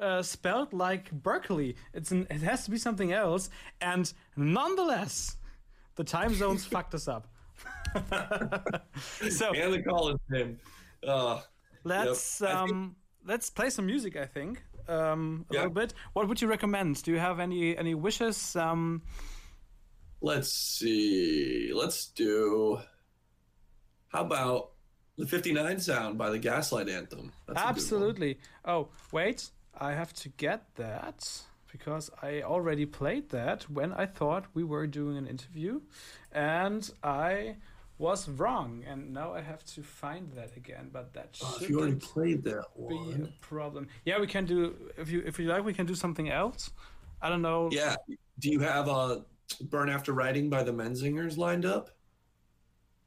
uh, 0.00 0.22
spelled 0.22 0.72
like 0.72 1.10
Berkeley. 1.12 1.76
It's 1.92 2.10
an, 2.10 2.26
it 2.30 2.42
has 2.42 2.64
to 2.64 2.70
be 2.70 2.78
something 2.78 3.12
else. 3.12 3.50
And 3.80 4.12
nonetheless, 4.36 5.36
the 5.96 6.04
time 6.04 6.34
zones 6.34 6.64
fucked 6.74 6.94
us 6.94 7.08
up. 7.08 7.28
so 9.30 9.52
and 9.54 9.72
the 9.72 9.82
college 9.86 10.18
name. 10.28 10.58
Uh, 11.06 11.40
let's 11.84 12.38
think- 12.38 12.50
um, 12.50 12.96
let's 13.26 13.50
play 13.50 13.70
some 13.70 13.86
music. 13.86 14.16
I 14.16 14.26
think 14.26 14.62
um, 14.88 15.46
a 15.50 15.54
Yeah. 15.54 15.60
little 15.60 15.74
bit. 15.74 15.94
What 16.12 16.28
would 16.28 16.40
you 16.42 16.48
recommend? 16.48 17.02
Do 17.02 17.10
you 17.12 17.18
have 17.18 17.38
any 17.40 17.76
any 17.76 17.94
wishes? 17.94 18.56
Um, 18.56 19.02
let's 20.20 20.50
see. 20.52 21.70
Let's 21.74 22.06
do. 22.06 22.80
How 24.08 24.22
about 24.22 24.70
the 25.16 25.26
59 25.26 25.78
sound 25.80 26.18
by 26.18 26.30
the 26.30 26.38
Gaslight 26.38 26.88
Anthem? 26.88 27.32
That's 27.46 27.58
a 27.58 27.62
good 27.62 27.64
one. 27.64 27.68
Absolutely. 27.68 28.38
Oh, 28.64 28.88
wait. 29.12 29.50
I 29.80 29.92
have 29.92 30.12
to 30.14 30.28
get 30.28 30.74
that 30.76 31.42
because 31.70 32.10
I 32.22 32.42
already 32.42 32.86
played 32.86 33.30
that 33.30 33.68
when 33.70 33.92
I 33.92 34.06
thought 34.06 34.44
we 34.54 34.62
were 34.64 34.86
doing 34.86 35.16
an 35.16 35.26
interview 35.26 35.80
and 36.32 36.88
I 37.02 37.56
was 37.98 38.28
wrong. 38.28 38.84
And 38.86 39.12
now 39.12 39.32
I 39.34 39.40
have 39.40 39.64
to 39.74 39.82
find 39.82 40.30
that 40.32 40.56
again, 40.56 40.90
but 40.92 41.12
that 41.14 41.38
Oh, 41.42 41.58
if 41.60 41.68
you 41.68 41.78
already 41.80 41.96
played 41.96 42.44
that 42.44 42.64
be 42.76 42.94
one. 42.94 43.32
a 43.32 43.44
problem. 43.46 43.88
Yeah, 44.04 44.20
we 44.20 44.26
can 44.26 44.44
do 44.46 44.74
if 44.96 45.10
you 45.10 45.22
if 45.26 45.38
you 45.38 45.46
like 45.48 45.64
we 45.64 45.74
can 45.74 45.86
do 45.86 45.94
something 45.94 46.28
else. 46.30 46.70
I 47.22 47.28
don't 47.28 47.42
know. 47.42 47.68
Yeah. 47.72 47.96
Do 48.38 48.50
you 48.50 48.60
have 48.60 48.88
a 48.88 49.24
Burn 49.70 49.88
After 49.88 50.12
Writing 50.12 50.50
by 50.50 50.62
the 50.62 50.72
Menzingers 50.72 51.36
lined 51.36 51.64
up? 51.64 51.90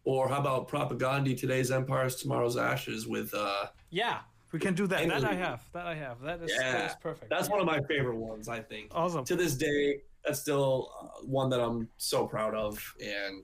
Or 0.04 0.30
how 0.30 0.40
about 0.40 0.70
Propagandhi, 0.70 1.38
Today's 1.38 1.70
Empires, 1.70 2.16
Tomorrow's 2.16 2.56
Ashes 2.58 3.08
with. 3.08 3.34
uh 3.34 3.68
Yeah, 3.90 4.20
we 4.52 4.60
can 4.60 4.74
do 4.74 4.88
that. 4.88 5.08
That 5.08 5.24
I 5.26 5.34
have. 5.34 5.64
That 5.74 5.86
I 5.88 5.96
have. 5.96 6.22
That 6.22 6.42
is, 6.42 6.52
Yeah, 6.54 6.72
that 6.72 6.90
is 6.92 6.96
perfect. 7.02 7.30
That's 7.30 7.50
one 7.50 7.60
of 7.60 7.66
my 7.66 7.82
favorite 7.82 8.16
ones, 8.18 8.48
I 8.48 8.60
think. 8.62 8.92
awesome. 8.96 9.26
To 9.26 9.36
this 9.36 9.56
day, 9.56 10.02
that's 10.26 10.40
still 10.40 10.92
uh, 11.02 11.06
one 11.26 11.50
that 11.50 11.60
I'm 11.60 11.88
so 11.98 12.26
proud 12.28 12.54
of. 12.56 12.82
And 13.04 13.44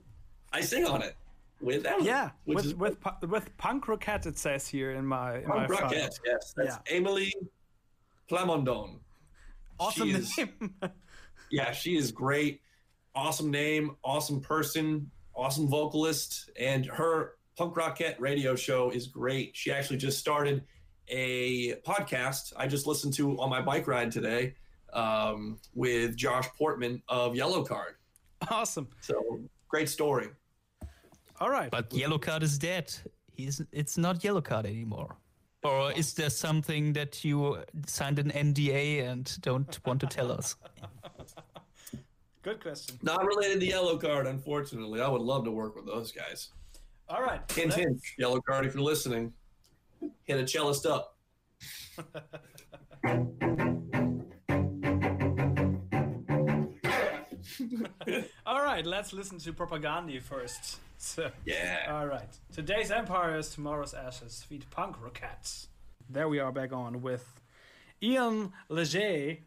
I 0.52 0.60
sing 0.60 0.84
on 0.86 1.02
it 1.02 1.16
with 1.60 1.86
Emily. 1.86 2.06
Yeah, 2.06 2.30
with 2.46 2.64
is 2.66 2.74
with 2.74 3.00
pu- 3.00 3.26
with 3.26 3.56
punk 3.58 3.88
rocket 3.88 4.26
it 4.26 4.38
says 4.38 4.66
here 4.68 4.92
in 4.92 5.04
my 5.06 5.38
in 5.38 5.48
my 5.48 5.66
Punk 5.66 5.72
file. 5.80 5.90
Rockette, 5.90 6.18
yes. 6.24 6.52
That's 6.56 6.78
Emily 6.88 7.32
Plamondon. 8.30 8.98
Awesome 9.78 10.08
She 10.08 10.14
is- 10.14 10.36
name. 10.38 10.74
Yeah, 11.50 11.70
she 11.72 11.96
is 11.96 12.10
great. 12.10 12.62
Awesome 13.14 13.48
name, 13.50 13.96
awesome 14.02 14.40
person, 14.40 15.08
awesome 15.36 15.68
vocalist, 15.68 16.50
and 16.58 16.84
her 16.86 17.34
punk 17.56 17.76
rocket 17.76 18.16
radio 18.18 18.56
show 18.56 18.90
is 18.90 19.06
great. 19.06 19.54
She 19.54 19.70
actually 19.70 19.98
just 19.98 20.18
started 20.18 20.64
a 21.08 21.74
podcast 21.86 22.52
I 22.56 22.66
just 22.66 22.86
listened 22.86 23.14
to 23.14 23.38
on 23.40 23.50
my 23.50 23.60
bike 23.60 23.86
ride 23.86 24.10
today 24.10 24.54
um, 24.92 25.58
with 25.74 26.16
Josh 26.16 26.48
Portman 26.58 27.02
of 27.08 27.32
Yellowcard. 27.34 27.94
awesome. 28.50 28.88
So 29.00 29.40
great 29.68 29.88
story. 29.88 30.28
All 31.40 31.50
right. 31.50 31.70
But 31.70 31.90
Yellowcard 31.90 32.42
is 32.42 32.58
dead. 32.58 32.94
He's. 33.36 33.60
It's 33.72 33.98
not 33.98 34.20
Yellowcard 34.20 34.66
anymore. 34.66 35.16
Or 35.64 35.92
is 35.92 36.12
there 36.14 36.30
something 36.30 36.92
that 36.92 37.24
you 37.24 37.58
signed 37.86 38.18
an 38.18 38.30
NDA 38.30 39.02
and 39.10 39.36
don't 39.40 39.78
want 39.86 40.00
to 40.02 40.06
tell 40.06 40.30
us? 40.30 40.56
Good 42.42 42.60
question. 42.62 42.98
Not 43.02 43.24
related 43.24 43.60
to 43.60 43.66
Yellowcard, 43.66 44.26
unfortunately. 44.28 45.00
I 45.00 45.08
would 45.08 45.22
love 45.22 45.44
to 45.44 45.50
work 45.50 45.74
with 45.74 45.86
those 45.86 46.12
guys. 46.12 46.50
All 47.08 47.22
right. 47.22 47.40
Hint, 47.52 47.70
let's- 47.70 47.76
hint. 47.82 48.00
Yellowcard, 48.20 48.66
if 48.66 48.74
you're 48.74 48.82
listening, 48.82 49.32
hit 50.24 50.38
a 50.40 50.46
cellist 50.46 50.86
up. 50.90 51.16
All 58.46 58.62
right. 58.62 58.84
Let's 58.86 59.12
listen 59.12 59.38
to 59.38 59.52
Propagandhi 59.52 60.20
first. 60.20 60.78
So, 60.98 61.30
Yeah. 61.44 61.86
all 61.90 62.06
right. 62.06 62.28
Today's 62.52 62.90
Empire 62.90 63.36
is 63.38 63.50
tomorrow's 63.50 63.94
ashes. 63.94 64.42
Feed 64.48 64.68
punk 64.70 65.00
rockets. 65.02 65.68
There 66.08 66.28
we 66.28 66.38
are 66.38 66.52
back 66.52 66.72
on 66.72 67.00
with 67.02 67.40
Ian 68.02 68.52
Legge, 68.68 69.38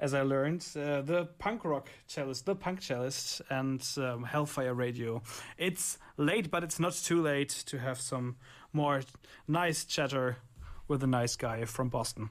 as 0.00 0.14
I 0.14 0.22
learned, 0.22 0.66
uh, 0.76 1.02
the 1.02 1.28
punk 1.38 1.64
rock 1.64 1.88
cellist, 2.06 2.44
the 2.46 2.54
punk 2.54 2.80
cellist, 2.80 3.40
and 3.50 3.82
um, 3.98 4.24
Hellfire 4.24 4.74
Radio. 4.74 5.22
It's 5.58 5.98
late, 6.16 6.50
but 6.50 6.62
it's 6.64 6.80
not 6.80 6.94
too 6.94 7.20
late 7.20 7.50
to 7.66 7.78
have 7.78 8.00
some 8.00 8.36
more 8.72 9.02
nice 9.46 9.84
chatter 9.84 10.38
with 10.86 11.02
a 11.02 11.06
nice 11.06 11.36
guy 11.36 11.64
from 11.64 11.88
Boston. 11.88 12.30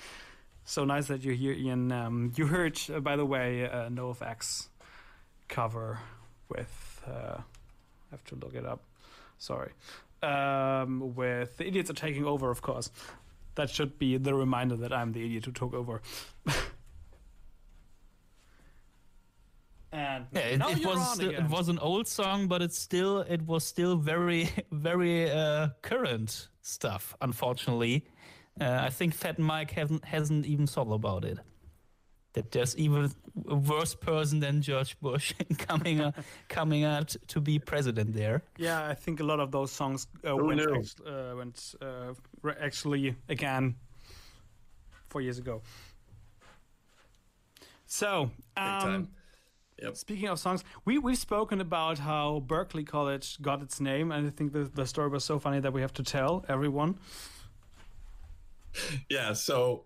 so 0.64 0.84
nice 0.84 1.06
that 1.06 1.22
you're 1.22 1.34
here, 1.34 1.52
Ian. 1.52 1.92
Um, 1.92 2.32
you 2.36 2.46
heard, 2.46 2.80
uh, 2.92 3.00
by 3.00 3.16
the 3.16 3.26
way, 3.26 3.68
uh, 3.68 3.88
NoFX 3.88 4.68
cover 5.48 5.98
with. 6.48 7.02
Uh, 7.06 7.38
I 7.38 8.10
have 8.10 8.24
to 8.24 8.36
look 8.36 8.54
it 8.54 8.66
up. 8.66 8.82
Sorry. 9.38 9.72
Um, 10.22 11.14
with 11.14 11.56
the 11.56 11.66
idiots 11.66 11.90
are 11.90 11.94
taking 11.94 12.24
over, 12.24 12.50
of 12.50 12.62
course. 12.62 12.90
That 13.54 13.68
should 13.68 13.98
be 13.98 14.16
the 14.16 14.34
reminder 14.34 14.76
that 14.76 14.92
I'm 14.92 15.12
the 15.12 15.24
idiot 15.24 15.44
who 15.44 15.52
took 15.52 15.74
over. 15.74 16.00
and 20.30 20.38
Yeah, 20.38 20.40
it, 20.54 20.58
now 20.58 20.68
it 20.70 20.78
you're 20.78 20.90
was 20.90 20.98
on 21.00 21.14
still, 21.16 21.28
again. 21.30 21.44
it 21.44 21.50
was 21.50 21.68
an 21.68 21.78
old 21.78 22.06
song, 22.08 22.48
but 22.48 22.62
it's 22.62 22.78
still 22.78 23.20
it 23.20 23.42
was 23.42 23.64
still 23.64 23.96
very 23.96 24.48
very 24.72 25.30
uh, 25.30 25.68
current 25.82 26.48
stuff. 26.62 27.14
Unfortunately, 27.20 28.06
uh, 28.60 28.80
I 28.86 28.90
think 28.90 29.14
Fat 29.14 29.38
Mike 29.38 29.70
hasn't 29.72 30.04
hasn't 30.04 30.46
even 30.46 30.66
thought 30.66 30.92
about 30.92 31.24
it. 31.24 31.38
That 32.34 32.50
there's 32.50 32.74
even 32.78 33.10
a 33.48 33.54
worse 33.56 33.94
person 33.94 34.40
than 34.40 34.62
George 34.62 34.98
Bush 35.00 35.34
coming 35.58 36.00
uh, 36.00 36.12
coming 36.48 36.84
out 36.84 37.14
to 37.28 37.40
be 37.40 37.58
president 37.58 38.14
there. 38.14 38.42
Yeah, 38.58 38.88
I 38.90 38.94
think 38.94 39.20
a 39.20 39.24
lot 39.24 39.38
of 39.40 39.50
those 39.50 39.70
songs 39.70 40.06
uh, 40.24 40.30
Who 40.30 40.46
went, 40.46 40.60
knew? 40.60 40.74
act- 40.76 41.00
uh, 41.06 41.34
went 41.36 41.74
uh, 41.82 42.14
actually 42.60 43.14
again 43.28 43.76
four 45.10 45.20
years 45.20 45.38
ago. 45.38 45.60
So, 47.86 48.30
um, 48.56 48.80
time. 48.80 49.08
Yep. 49.82 49.96
speaking 49.96 50.28
of 50.28 50.38
songs, 50.38 50.62
we 50.84 50.98
we've 50.98 51.18
spoken 51.18 51.60
about 51.60 51.98
how 51.98 52.44
Berklee 52.46 52.86
College 52.86 53.42
got 53.42 53.62
its 53.62 53.80
name, 53.80 54.12
and 54.12 54.26
I 54.26 54.30
think 54.30 54.52
the 54.52 54.64
the 54.64 54.86
story 54.86 55.08
was 55.08 55.24
so 55.24 55.38
funny 55.38 55.60
that 55.60 55.72
we 55.72 55.80
have 55.80 55.92
to 55.94 56.02
tell 56.02 56.44
everyone. 56.48 56.98
Yeah, 59.10 59.34
so 59.34 59.84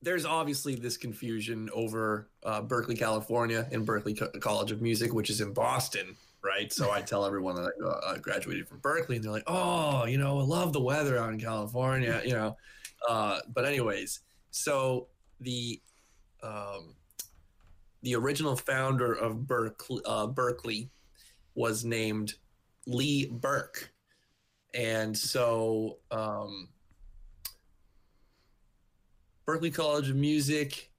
there's 0.00 0.24
obviously 0.24 0.76
this 0.76 0.96
confusion 0.96 1.68
over 1.74 2.30
uh, 2.42 2.62
Berkeley, 2.62 2.96
California, 2.96 3.68
and 3.70 3.86
Berklee 3.86 4.18
Co- 4.18 4.30
College 4.40 4.70
of 4.70 4.80
Music, 4.80 5.12
which 5.12 5.28
is 5.28 5.40
in 5.42 5.52
Boston, 5.52 6.16
right? 6.42 6.72
So 6.72 6.90
I 6.90 7.02
tell 7.02 7.26
everyone 7.26 7.56
that 7.56 7.72
I 7.84 8.12
uh, 8.12 8.18
graduated 8.18 8.66
from 8.68 8.80
Berklee, 8.80 9.16
and 9.16 9.24
they're 9.24 9.32
like, 9.32 9.44
"Oh, 9.46 10.06
you 10.06 10.16
know, 10.16 10.38
I 10.38 10.42
love 10.42 10.72
the 10.72 10.80
weather 10.80 11.18
out 11.18 11.30
in 11.30 11.40
California," 11.40 12.22
you 12.24 12.32
know. 12.32 12.56
Uh, 13.08 13.40
but 13.48 13.64
anyways, 13.66 14.20
So 14.50 15.08
the 15.40 15.80
um, 16.42 16.94
the 18.06 18.14
original 18.14 18.54
founder 18.54 19.14
of 19.14 19.38
Berklee, 19.38 20.00
uh, 20.04 20.28
Berklee 20.28 20.90
was 21.56 21.84
named 21.84 22.34
Lee 22.86 23.26
Burke, 23.26 23.92
and 24.74 25.18
so 25.18 25.98
um, 26.12 26.68
Berklee 29.44 29.74
College 29.74 30.08
of 30.10 30.14
Music 30.14 30.92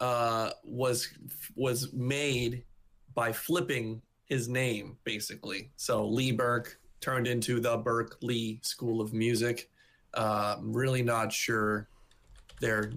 uh, 0.00 0.50
was 0.62 1.08
was 1.56 1.92
made 1.92 2.62
by 3.12 3.32
flipping 3.32 4.00
his 4.26 4.48
name, 4.48 4.96
basically. 5.02 5.72
So 5.74 6.06
Lee 6.06 6.30
Burke 6.30 6.78
turned 7.00 7.26
into 7.26 7.58
the 7.58 7.76
Berklee 7.78 8.64
School 8.64 9.00
of 9.00 9.12
Music. 9.12 9.68
Uh, 10.14 10.58
really 10.60 11.02
not 11.02 11.32
sure 11.32 11.88
their 12.60 12.92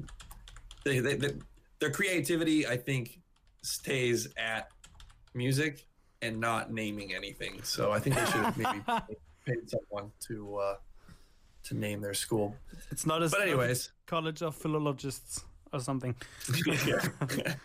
they, 0.86 1.00
they, 1.00 1.16
they, 1.16 1.34
their 1.80 1.90
creativity. 1.90 2.68
I 2.68 2.78
think 2.78 3.20
stays 3.62 4.28
at 4.38 4.70
music 5.34 5.86
and 6.22 6.40
not 6.40 6.72
naming 6.72 7.14
anything. 7.14 7.62
So 7.64 7.92
I 7.92 8.00
think 8.00 8.16
they 8.16 8.26
should 8.26 8.44
have 8.46 8.58
maybe 8.58 8.82
paid 9.46 9.70
someone 9.70 10.12
to 10.28 10.56
uh, 10.58 10.76
to 11.64 11.74
name 11.76 12.02
their 12.02 12.14
school. 12.14 12.56
It's 12.92 13.06
not 13.06 13.22
as 13.24 13.32
But 13.32 13.42
anyways, 13.42 13.92
College 14.06 14.42
of 14.42 14.56
Philologists 14.56 15.44
or 15.72 15.80
something. 15.80 16.16
yeah. 16.86 17.06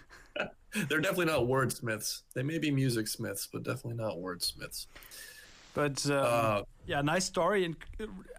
they're 0.89 1.01
definitely 1.01 1.27
not 1.27 1.43
wordsmiths. 1.43 2.23
They 2.35 2.43
may 2.43 2.59
be 2.59 2.71
music 2.71 3.07
smiths, 3.09 3.49
but 3.53 3.63
definitely 3.63 3.95
not 4.03 4.17
wordsmiths. 4.17 4.87
But 5.75 6.05
um, 6.07 6.13
Uh, 6.25 6.63
yeah, 6.87 7.01
nice 7.03 7.25
story, 7.25 7.65
and 7.65 7.77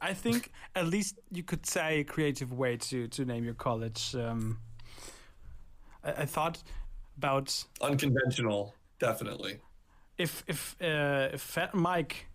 I 0.01 0.13
think 0.13 0.51
at 0.75 0.87
least 0.87 1.19
you 1.31 1.43
could 1.43 1.65
say 1.65 1.99
a 1.99 2.03
creative 2.03 2.53
way 2.53 2.77
to 2.77 3.07
to 3.07 3.25
name 3.25 3.43
your 3.43 3.55
college. 3.55 4.15
Um, 4.15 4.59
I, 6.03 6.11
I 6.23 6.25
thought 6.25 6.63
about 7.17 7.65
unconventional, 7.81 8.73
definitely. 8.99 9.59
if 10.17 10.43
if 10.47 10.75
uh, 10.81 11.29
if 11.33 11.41
Fat 11.41 11.73
Mike 11.73 12.27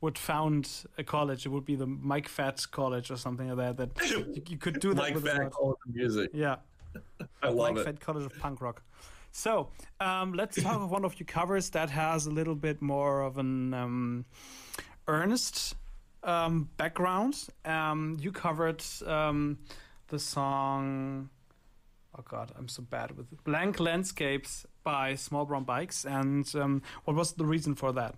would 0.00 0.18
found 0.18 0.68
a 0.98 1.04
college, 1.04 1.46
it 1.46 1.48
would 1.48 1.64
be 1.64 1.76
the 1.76 1.86
Mike 1.86 2.28
Fats 2.28 2.66
College 2.66 3.10
or 3.10 3.16
something 3.16 3.48
like 3.48 3.76
that. 3.76 3.96
That 3.96 4.10
you, 4.10 4.42
you 4.48 4.58
could 4.58 4.80
do 4.80 4.90
that 4.90 4.96
Mike 4.96 5.14
with 5.14 5.26
Fat. 5.26 5.50
College 5.50 5.78
of 5.88 5.94
Music. 5.94 6.30
Yeah, 6.34 6.56
I 7.42 7.48
love 7.48 7.74
Mike 7.74 7.80
it. 7.80 7.84
Fat 7.84 8.00
College 8.00 8.24
of 8.24 8.38
Punk 8.38 8.60
Rock. 8.60 8.82
So 9.32 9.68
um, 10.00 10.32
let's 10.32 10.62
talk 10.62 10.80
of 10.80 10.90
one 10.90 11.04
of 11.04 11.18
your 11.18 11.26
covers 11.26 11.70
that 11.70 11.90
has 11.90 12.26
a 12.26 12.30
little 12.30 12.54
bit 12.54 12.80
more 12.80 13.22
of 13.22 13.36
an 13.38 13.74
um, 13.74 14.24
earnest 15.08 15.74
um, 16.22 16.68
background. 16.76 17.48
Um, 17.64 18.16
you 18.20 18.30
covered 18.30 18.82
um, 19.04 19.58
the 20.08 20.18
song. 20.20 21.30
Oh 22.16 22.22
God, 22.28 22.52
I'm 22.56 22.68
so 22.68 22.82
bad 22.82 23.16
with 23.16 23.26
Blank 23.44 23.80
Landscapes 23.80 24.66
by 24.84 25.16
Small 25.16 25.44
Brown 25.44 25.64
Bikes. 25.64 26.04
And 26.04 26.48
um, 26.54 26.82
what 27.04 27.16
was 27.16 27.32
the 27.32 27.44
reason 27.44 27.74
for 27.74 27.92
that? 27.92 28.14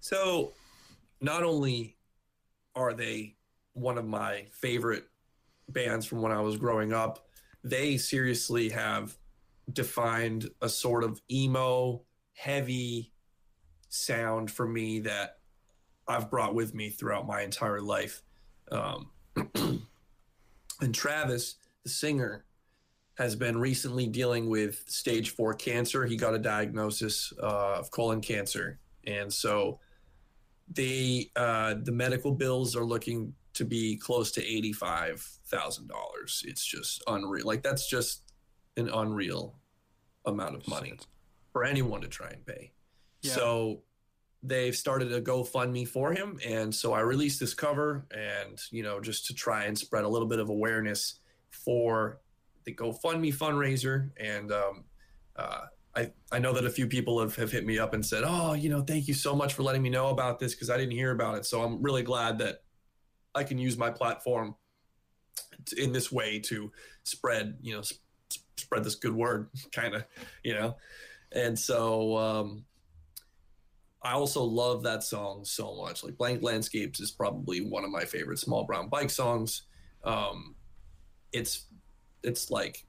So, 0.00 0.52
not 1.20 1.42
only 1.42 1.96
are 2.74 2.94
they 2.94 3.36
one 3.74 3.98
of 3.98 4.06
my 4.06 4.46
favorite 4.52 5.04
bands 5.68 6.06
from 6.06 6.22
when 6.22 6.32
I 6.32 6.40
was 6.40 6.56
growing 6.56 6.92
up, 6.94 7.26
they 7.62 7.98
seriously 7.98 8.70
have 8.70 9.16
defined 9.70 10.48
a 10.62 10.68
sort 10.68 11.04
of 11.04 11.20
emo, 11.30 12.02
heavy 12.32 13.12
sound 13.90 14.50
for 14.50 14.66
me 14.66 15.00
that 15.00 15.38
I've 16.06 16.30
brought 16.30 16.54
with 16.54 16.74
me 16.74 16.88
throughout 16.88 17.26
my 17.26 17.42
entire 17.42 17.80
life. 17.80 18.22
Um, 18.70 19.10
and 20.80 20.94
Travis, 20.94 21.56
the 21.84 21.90
singer, 21.90 22.44
has 23.18 23.34
been 23.34 23.58
recently 23.58 24.06
dealing 24.06 24.48
with 24.48 24.84
stage 24.86 25.30
four 25.30 25.52
cancer. 25.52 26.06
He 26.06 26.16
got 26.16 26.34
a 26.34 26.38
diagnosis 26.38 27.32
uh, 27.42 27.78
of 27.78 27.90
colon 27.90 28.20
cancer. 28.20 28.78
And 29.06 29.32
so 29.32 29.80
they 30.72 31.30
uh, 31.34 31.74
the 31.82 31.92
medical 31.92 32.32
bills 32.32 32.76
are 32.76 32.84
looking 32.84 33.32
to 33.54 33.64
be 33.64 33.96
close 33.96 34.30
to 34.32 34.44
eighty 34.44 34.72
five 34.72 35.20
thousand 35.48 35.88
dollars. 35.88 36.44
It's 36.46 36.64
just 36.64 37.02
unreal. 37.08 37.44
Like 37.44 37.62
that's 37.62 37.88
just 37.88 38.22
an 38.76 38.88
unreal 38.88 39.56
amount 40.26 40.54
of 40.54 40.68
money 40.68 40.90
Shit. 40.90 41.06
for 41.52 41.64
anyone 41.64 42.00
to 42.02 42.08
try 42.08 42.28
and 42.28 42.46
pay. 42.46 42.70
Yeah. 43.22 43.32
So 43.32 43.82
they've 44.44 44.76
started 44.76 45.12
a 45.12 45.20
GoFundMe 45.20 45.88
for 45.88 46.12
him, 46.12 46.38
and 46.46 46.72
so 46.72 46.92
I 46.92 47.00
released 47.00 47.40
this 47.40 47.54
cover, 47.54 48.06
and 48.12 48.60
you 48.70 48.84
know, 48.84 49.00
just 49.00 49.26
to 49.26 49.34
try 49.34 49.64
and 49.64 49.76
spread 49.76 50.04
a 50.04 50.08
little 50.08 50.28
bit 50.28 50.38
of 50.38 50.50
awareness 50.50 51.18
for 51.50 52.20
the 52.64 52.74
GoFundMe 52.74 53.34
fundraiser, 53.34 54.10
and 54.18 54.52
um, 54.52 54.84
uh, 55.36 55.66
I, 55.96 56.12
I 56.30 56.38
know 56.38 56.52
that 56.52 56.64
a 56.64 56.70
few 56.70 56.86
people 56.86 57.20
have, 57.20 57.34
have 57.36 57.50
hit 57.50 57.66
me 57.66 57.78
up 57.78 57.94
and 57.94 58.04
said, 58.04 58.22
oh, 58.24 58.52
you 58.52 58.68
know, 58.68 58.82
thank 58.82 59.08
you 59.08 59.14
so 59.14 59.34
much 59.34 59.54
for 59.54 59.62
letting 59.62 59.82
me 59.82 59.90
know 59.90 60.08
about 60.08 60.38
this 60.38 60.54
because 60.54 60.70
I 60.70 60.76
didn't 60.76 60.92
hear 60.92 61.10
about 61.10 61.36
it. 61.38 61.44
So 61.44 61.62
I'm 61.62 61.82
really 61.82 62.02
glad 62.02 62.38
that 62.38 62.62
I 63.34 63.42
can 63.42 63.58
use 63.58 63.76
my 63.76 63.90
platform 63.90 64.54
in 65.76 65.92
this 65.92 66.12
way 66.12 66.38
to 66.40 66.70
spread, 67.04 67.56
you 67.60 67.74
know, 67.74 67.80
s- 67.80 67.94
spread 68.56 68.84
this 68.84 68.94
good 68.94 69.14
word, 69.14 69.48
kind 69.72 69.94
of, 69.94 70.04
you 70.44 70.54
know. 70.54 70.76
And 71.32 71.58
so 71.58 72.16
um, 72.16 72.64
I 74.02 74.12
also 74.12 74.42
love 74.42 74.82
that 74.84 75.02
song 75.02 75.44
so 75.44 75.74
much. 75.76 76.04
Like 76.04 76.16
Blank 76.16 76.42
Landscapes 76.42 77.00
is 77.00 77.10
probably 77.10 77.60
one 77.60 77.84
of 77.84 77.90
my 77.90 78.04
favorite 78.04 78.38
Small 78.38 78.64
Brown 78.64 78.88
Bike 78.88 79.10
songs. 79.10 79.62
Um, 80.04 80.54
it's 81.32 81.66
it's 82.22 82.50
like 82.50 82.84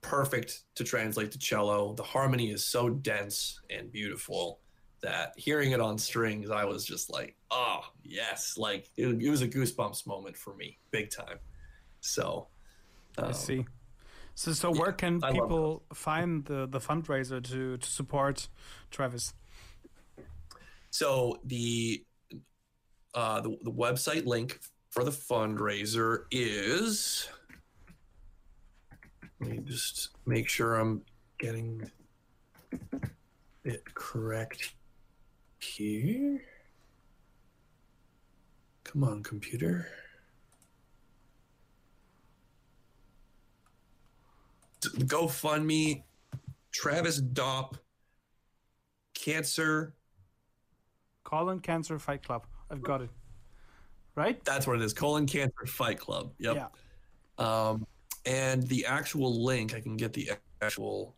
perfect 0.00 0.62
to 0.76 0.84
translate 0.84 1.30
to 1.32 1.38
cello. 1.38 1.94
The 1.94 2.02
harmony 2.02 2.50
is 2.50 2.64
so 2.64 2.88
dense 2.88 3.60
and 3.70 3.90
beautiful 3.92 4.60
that 5.02 5.34
hearing 5.36 5.72
it 5.72 5.80
on 5.80 5.98
strings, 5.98 6.50
I 6.50 6.64
was 6.64 6.84
just 6.84 7.10
like, 7.10 7.36
oh 7.50 7.80
yes, 8.02 8.56
like 8.56 8.88
it, 8.96 9.08
it 9.22 9.30
was 9.30 9.42
a 9.42 9.48
goosebumps 9.48 10.06
moment 10.06 10.36
for 10.36 10.54
me, 10.54 10.78
big 10.90 11.10
time. 11.10 11.38
So 12.00 12.48
I 13.18 13.22
um, 13.22 13.34
see. 13.34 13.66
So, 14.34 14.52
so 14.52 14.72
where 14.72 14.92
can 14.92 15.22
I 15.22 15.32
people 15.32 15.84
find 15.92 16.44
the, 16.44 16.66
the 16.66 16.80
fundraiser 16.80 17.42
to, 17.50 17.76
to 17.76 17.88
support 17.88 18.48
Travis? 18.90 19.32
So 20.90 21.38
the 21.44 22.04
uh, 23.14 23.40
the, 23.42 23.56
the 23.62 23.70
website 23.70 24.26
link 24.26 24.58
for 24.94 25.02
the 25.02 25.10
fundraiser 25.10 26.22
is. 26.30 27.28
Let 29.40 29.50
me 29.50 29.58
just 29.64 30.10
make 30.24 30.48
sure 30.48 30.76
I'm 30.76 31.02
getting 31.40 31.90
it 33.64 33.82
correct 33.94 34.74
here. 35.58 36.40
Come 38.84 39.02
on, 39.02 39.24
computer. 39.24 39.88
GoFundMe, 44.80 46.04
Travis 46.70 47.20
Dopp, 47.20 47.78
Cancer 49.14 49.92
Colon 51.24 51.58
Cancer 51.58 51.98
Fight 51.98 52.22
Club. 52.22 52.46
I've 52.70 52.82
got 52.82 53.00
it. 53.00 53.10
Right? 54.14 54.42
That's 54.44 54.66
what 54.66 54.76
it 54.76 54.82
is. 54.82 54.92
Colon 54.92 55.26
Cancer 55.26 55.66
Fight 55.66 55.98
Club. 55.98 56.32
Yep. 56.38 56.56
Yeah. 56.56 56.68
Um, 57.38 57.86
and 58.26 58.62
the 58.68 58.86
actual 58.86 59.44
link, 59.44 59.74
I 59.74 59.80
can 59.80 59.96
get 59.96 60.12
the 60.12 60.30
actual. 60.62 61.14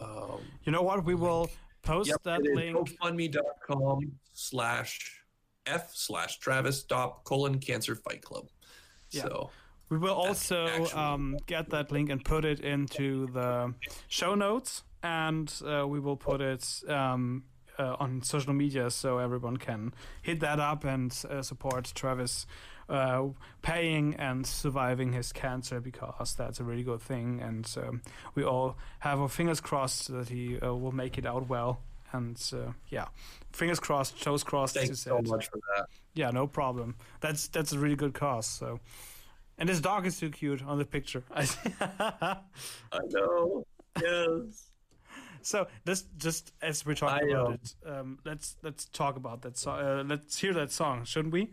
Um, 0.00 0.40
You 0.64 0.72
know 0.72 0.82
what? 0.82 1.04
We 1.04 1.14
will 1.14 1.50
post 1.82 2.08
yep, 2.08 2.22
that 2.24 2.42
link. 2.42 2.76
GoFundMe.com 2.76 4.12
slash 4.32 5.22
F 5.66 5.90
slash 5.94 6.38
Travis 6.38 6.82
dot 6.82 7.24
colon 7.24 7.58
Cancer 7.58 7.94
Fight 7.94 8.22
Club. 8.22 8.48
Yeah. 9.10 9.22
So 9.22 9.50
We 9.88 9.98
will 9.98 10.14
also 10.14 10.86
um, 10.94 11.36
get 11.46 11.70
that 11.70 11.90
link 11.90 12.10
and 12.10 12.22
put 12.22 12.44
it 12.44 12.60
into 12.60 13.26
the 13.28 13.72
show 14.08 14.34
notes, 14.34 14.82
and 15.02 15.52
uh, 15.64 15.86
we 15.86 15.98
will 15.98 16.16
put 16.16 16.40
it 16.40 16.82
um, 16.88 17.44
uh, 17.78 17.96
on 17.98 18.22
social 18.22 18.52
media 18.52 18.90
so 18.90 19.18
everyone 19.18 19.56
can 19.56 19.94
hit 20.22 20.40
that 20.40 20.58
up 20.60 20.84
and 20.84 21.16
uh, 21.30 21.42
support 21.42 21.92
Travis 21.94 22.46
uh, 22.88 23.26
paying 23.62 24.14
and 24.14 24.46
surviving 24.46 25.12
his 25.12 25.32
cancer 25.32 25.80
because 25.80 26.34
that's 26.34 26.60
a 26.60 26.64
really 26.64 26.82
good 26.82 27.00
thing. 27.00 27.40
And 27.40 27.68
um, 27.76 28.02
we 28.34 28.44
all 28.44 28.76
have 29.00 29.20
our 29.20 29.28
fingers 29.28 29.60
crossed 29.60 30.10
that 30.12 30.28
he 30.28 30.58
uh, 30.58 30.74
will 30.74 30.92
make 30.92 31.18
it 31.18 31.26
out 31.26 31.48
well. 31.48 31.80
And 32.12 32.40
uh, 32.54 32.72
yeah, 32.88 33.08
fingers 33.52 33.78
crossed, 33.78 34.22
toes 34.22 34.42
crossed. 34.42 34.76
as 34.76 34.84
you 34.84 34.88
thanks 34.94 35.00
so 35.02 35.20
much 35.30 35.50
for 35.50 35.58
that. 35.76 35.86
Yeah, 36.14 36.30
no 36.30 36.46
problem. 36.46 36.96
That's 37.20 37.48
that's 37.48 37.72
a 37.72 37.78
really 37.78 37.96
good 37.96 38.14
cause. 38.14 38.46
So, 38.46 38.80
and 39.58 39.68
this 39.68 39.80
dog 39.80 40.06
is 40.06 40.18
too 40.18 40.30
cute 40.30 40.62
on 40.64 40.78
the 40.78 40.86
picture. 40.86 41.22
I 41.30 42.38
know. 43.10 43.66
Yes. 44.00 44.67
So 45.42 45.66
this 45.84 46.04
just 46.16 46.52
as 46.62 46.84
we're 46.84 46.94
talking 46.94 47.28
I, 47.28 47.30
about 47.30 47.46
um, 47.46 47.54
it, 47.54 47.74
um, 47.86 48.18
let's 48.24 48.56
let's 48.62 48.86
talk 48.86 49.16
about 49.16 49.42
that 49.42 49.56
song. 49.56 49.80
Uh, 49.80 50.04
let's 50.06 50.38
hear 50.38 50.52
that 50.54 50.72
song, 50.72 51.04
shouldn't 51.04 51.32
we? 51.32 51.52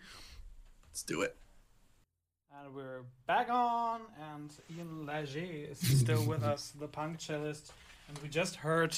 Let's 0.90 1.04
do 1.04 1.22
it. 1.22 1.36
And 2.58 2.74
we're 2.74 3.02
back 3.28 3.50
on, 3.50 4.02
and 4.34 4.50
Ian 4.76 5.06
Legge 5.06 5.36
is 5.36 6.00
still 6.00 6.24
with 6.24 6.44
us, 6.54 6.72
the 6.80 6.88
punk 6.88 7.20
cellist. 7.20 7.74
And 8.08 8.18
we 8.20 8.30
just 8.30 8.56
heard, 8.56 8.96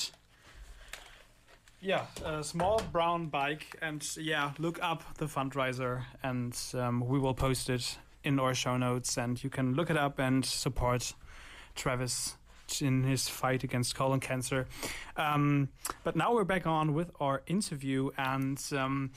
yeah, 1.81 2.05
a 2.23 2.43
small 2.43 2.81
brown 2.91 3.27
bike. 3.27 3.75
And 3.81 4.07
yeah, 4.15 4.51
look 4.59 4.77
up 4.83 5.03
the 5.17 5.25
fundraiser, 5.25 6.03
and 6.21 6.55
um, 6.75 7.07
we 7.07 7.17
will 7.17 7.33
post 7.33 7.69
it 7.69 7.97
in 8.23 8.39
our 8.39 8.53
show 8.53 8.77
notes. 8.77 9.17
And 9.17 9.43
you 9.43 9.49
can 9.49 9.73
look 9.73 9.89
it 9.89 9.97
up 9.97 10.19
and 10.19 10.45
support 10.45 11.13
Travis 11.73 12.37
in 12.81 13.03
his 13.03 13.27
fight 13.27 13.63
against 13.63 13.95
colon 13.95 14.19
cancer. 14.19 14.67
Um, 15.15 15.69
but 16.03 16.15
now 16.15 16.33
we're 16.33 16.43
back 16.43 16.67
on 16.67 16.93
with 16.93 17.11
our 17.19 17.41
interview, 17.47 18.11
and 18.17 18.61
um, 18.71 19.11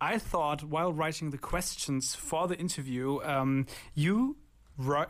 I 0.00 0.18
thought 0.18 0.62
while 0.62 0.92
writing 0.92 1.30
the 1.30 1.38
questions 1.38 2.14
for 2.14 2.48
the 2.48 2.56
interview, 2.56 3.20
um, 3.22 3.66
you 3.94 4.36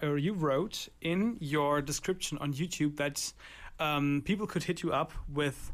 or 0.03 0.17
you 0.17 0.33
wrote 0.33 0.89
in 1.01 1.37
your 1.41 1.83
description 1.83 2.39
on 2.39 2.53
YouTube 2.53 2.97
that 2.97 3.33
um, 3.81 4.23
people 4.25 4.47
could 4.47 4.63
hit 4.63 4.83
you 4.83 4.93
up 4.93 5.13
with 5.33 5.73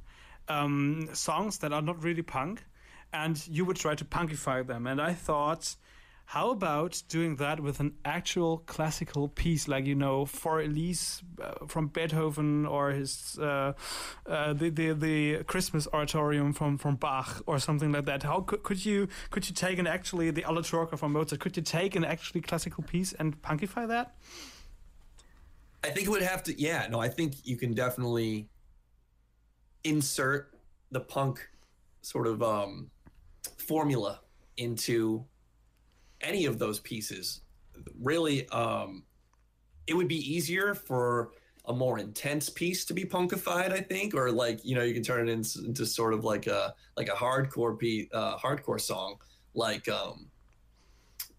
um, 0.48 1.08
songs 1.12 1.58
that 1.58 1.72
are 1.72 1.82
not 1.82 2.02
really 2.02 2.22
punk, 2.22 2.64
and 3.12 3.46
you 3.48 3.64
would 3.64 3.76
try 3.76 3.94
to 3.94 4.04
punkify 4.04 4.66
them. 4.66 4.86
And 4.86 5.00
I 5.00 5.12
thought 5.12 5.76
how 6.32 6.48
about 6.48 7.02
doing 7.10 7.36
that 7.36 7.60
with 7.60 7.78
an 7.78 7.92
actual 8.06 8.56
classical 8.64 9.28
piece, 9.28 9.68
like 9.68 9.84
you 9.84 9.94
know, 9.94 10.24
for 10.24 10.62
Elise 10.62 11.22
uh, 11.38 11.66
from 11.66 11.88
Beethoven, 11.88 12.64
or 12.64 12.90
his 12.90 13.38
uh, 13.38 13.74
uh, 14.26 14.54
the, 14.54 14.70
the 14.70 14.94
the 14.94 15.44
Christmas 15.44 15.86
Oratorium 15.92 16.54
from 16.54 16.78
from 16.78 16.96
Bach, 16.96 17.42
or 17.44 17.58
something 17.58 17.92
like 17.92 18.06
that? 18.06 18.22
How 18.22 18.40
could, 18.40 18.62
could 18.62 18.82
you 18.82 19.08
could 19.28 19.46
you 19.46 19.54
take 19.54 19.78
an 19.78 19.86
actually 19.86 20.30
the 20.30 20.42
Alla 20.44 20.62
Turca 20.62 20.98
from 20.98 21.12
Mozart? 21.12 21.38
Could 21.38 21.54
you 21.54 21.62
take 21.62 21.96
an 21.96 22.04
actually 22.04 22.40
classical 22.40 22.82
piece 22.82 23.12
and 23.12 23.42
punkify 23.42 23.86
that? 23.88 24.14
I 25.84 25.90
think 25.90 26.06
it 26.06 26.10
would 26.10 26.22
have 26.22 26.42
to. 26.44 26.58
Yeah, 26.58 26.86
no, 26.90 26.98
I 26.98 27.08
think 27.08 27.34
you 27.44 27.58
can 27.58 27.74
definitely 27.74 28.48
insert 29.84 30.48
the 30.90 31.00
punk 31.00 31.46
sort 32.00 32.26
of 32.26 32.42
um, 32.42 32.90
formula 33.58 34.20
into 34.56 35.26
any 36.22 36.46
of 36.46 36.58
those 36.58 36.80
pieces. 36.80 37.40
Really, 38.00 38.48
um, 38.48 39.04
it 39.86 39.94
would 39.94 40.08
be 40.08 40.18
easier 40.32 40.74
for 40.74 41.32
a 41.66 41.72
more 41.72 41.98
intense 41.98 42.48
piece 42.48 42.84
to 42.84 42.94
be 42.94 43.04
punkified, 43.04 43.72
I 43.72 43.80
think, 43.80 44.14
or 44.14 44.30
like 44.30 44.64
you 44.64 44.74
know 44.74 44.82
you 44.82 44.94
can 44.94 45.02
turn 45.02 45.28
it 45.28 45.32
into, 45.32 45.64
into 45.64 45.86
sort 45.86 46.14
of 46.14 46.24
like 46.24 46.46
a 46.46 46.74
like 46.96 47.08
a 47.08 47.12
hardcore 47.12 47.78
beat, 47.78 48.10
uh, 48.12 48.36
hardcore 48.36 48.80
song, 48.80 49.16
like 49.54 49.88
um, 49.88 50.26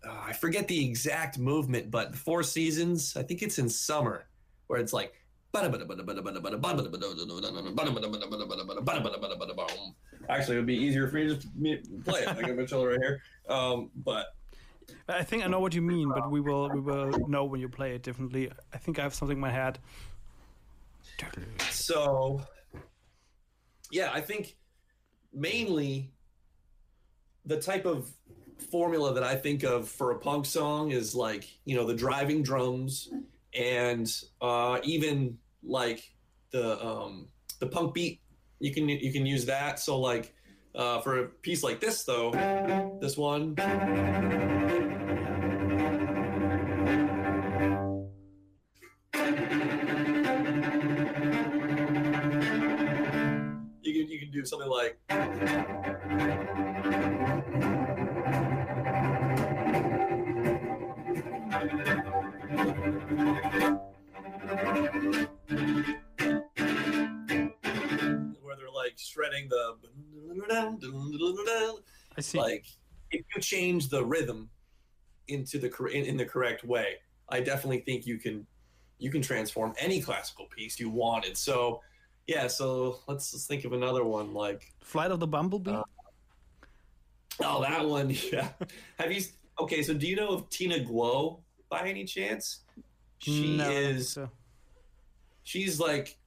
uh, 0.07 0.21
I 0.25 0.33
forget 0.33 0.67
the 0.67 0.85
exact 0.85 1.37
movement, 1.39 1.91
but 1.91 2.11
the 2.11 2.17
Four 2.17 2.43
Seasons, 2.43 3.15
I 3.15 3.23
think 3.23 3.41
it's 3.41 3.59
in 3.59 3.69
summer, 3.69 4.25
where 4.67 4.79
it's 4.79 4.93
like. 4.93 5.13
Actually, 10.27 10.55
it 10.55 10.59
would 10.61 10.65
be 10.65 10.75
easier 10.75 11.07
for 11.07 11.17
me 11.55 11.77
to 11.77 12.01
play 12.03 12.21
it. 12.21 12.27
I 12.27 12.41
got 12.41 12.55
my 12.55 12.65
cello 12.65 12.87
right 12.87 12.99
here. 12.99 13.21
Um, 13.47 13.91
but 13.97 14.33
I 15.07 15.23
think 15.23 15.43
I 15.43 15.47
know 15.47 15.59
what 15.59 15.73
you 15.73 15.81
mean, 15.81 16.09
but 16.09 16.31
we 16.31 16.39
will 16.39 16.69
we 16.69 16.79
will 16.79 17.27
know 17.27 17.45
when 17.45 17.59
you 17.59 17.69
play 17.69 17.95
it 17.95 18.03
differently. 18.03 18.51
I 18.73 18.77
think 18.77 18.99
I 18.99 19.03
have 19.03 19.13
something 19.13 19.37
in 19.37 19.41
my 19.41 19.51
head. 19.51 19.79
So, 21.69 22.41
yeah, 23.91 24.09
I 24.13 24.21
think 24.21 24.55
mainly 25.33 26.11
the 27.45 27.59
type 27.59 27.85
of 27.85 28.09
formula 28.71 29.13
that 29.13 29.23
I 29.23 29.35
think 29.35 29.63
of 29.63 29.89
for 29.89 30.11
a 30.11 30.19
punk 30.19 30.45
song 30.45 30.91
is 30.91 31.13
like 31.13 31.47
you 31.65 31.75
know 31.75 31.85
the 31.85 31.93
driving 31.93 32.41
drums 32.43 33.09
and 33.53 34.11
uh, 34.41 34.79
even 34.83 35.37
like 35.63 36.11
the 36.51 36.83
um, 36.85 37.27
the 37.59 37.67
punk 37.67 37.93
beat. 37.93 38.19
You 38.59 38.73
can 38.73 38.87
you 38.87 39.11
can 39.11 39.25
use 39.25 39.45
that. 39.45 39.79
So 39.79 39.99
like 39.99 40.33
uh, 40.75 40.99
for 41.01 41.19
a 41.19 41.27
piece 41.27 41.63
like 41.63 41.79
this, 41.79 42.03
though, 42.03 42.31
this 43.01 43.17
one. 43.17 43.55
You 53.81 53.93
can, 53.93 54.09
you 54.09 54.19
can 54.19 54.31
do 54.31 54.45
something 54.45 54.69
like. 54.69 54.97
Where 68.41 68.55
they're 68.55 68.69
like 68.73 68.93
shredding 68.97 69.49
the. 69.49 69.75
I 72.17 72.21
see. 72.21 72.37
Like 72.37 72.65
if 73.11 73.25
you 73.35 73.41
change 73.41 73.89
the 73.89 74.03
rhythm 74.03 74.49
into 75.27 75.57
the 75.57 75.71
in, 75.85 76.05
in 76.05 76.17
the 76.17 76.25
correct 76.25 76.63
way, 76.63 76.95
I 77.29 77.39
definitely 77.39 77.79
think 77.81 78.05
you 78.05 78.17
can 78.17 78.45
you 78.99 79.09
can 79.11 79.21
transform 79.21 79.73
any 79.77 80.01
classical 80.01 80.45
piece 80.45 80.79
you 80.79 80.89
wanted. 80.89 81.37
So 81.37 81.81
yeah, 82.27 82.47
so 82.47 82.99
let's, 83.07 83.33
let's 83.33 83.45
think 83.45 83.65
of 83.65 83.73
another 83.73 84.03
one 84.03 84.33
like 84.33 84.71
Flight 84.81 85.11
of 85.11 85.19
the 85.19 85.27
Bumblebee. 85.27 85.71
Uh, 85.71 85.83
oh, 87.41 87.61
that 87.61 87.85
one. 87.85 88.15
Yeah. 88.31 88.49
Have 88.97 89.11
you? 89.11 89.21
Okay, 89.59 89.83
so 89.83 89.93
do 89.93 90.07
you 90.07 90.15
know 90.15 90.29
of 90.29 90.49
Tina 90.49 90.79
Guo 90.79 91.41
by 91.69 91.87
any 91.87 92.05
chance? 92.05 92.61
She 93.19 93.57
no, 93.57 93.69
is. 93.69 94.09
So. 94.09 94.29
She's 95.43 95.79
like 95.79 96.17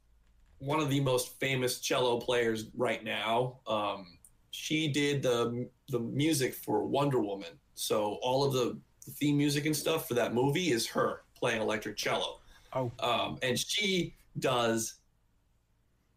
one 0.59 0.80
of 0.80 0.88
the 0.88 1.00
most 1.00 1.38
famous 1.38 1.80
cello 1.80 2.18
players 2.18 2.66
right 2.76 3.04
now. 3.04 3.59
Um, 3.66 4.18
she 4.50 4.88
did 4.88 5.22
the 5.22 5.68
the 5.88 6.00
music 6.00 6.54
for 6.54 6.84
Wonder 6.84 7.20
Woman, 7.20 7.50
so 7.74 8.18
all 8.22 8.44
of 8.44 8.52
the, 8.52 8.78
the 9.04 9.11
theme 9.12 9.36
music 9.36 9.66
and 9.66 9.76
stuff 9.76 10.09
for 10.09 10.14
that 10.14 10.34
movie 10.34 10.70
is 10.70 10.86
her 10.88 11.22
playing 11.34 11.61
electric 11.61 11.96
cello. 11.96 12.40
Oh, 12.72 12.90
um, 13.00 13.38
and 13.42 13.59
she 13.59 14.14
does 14.38 14.94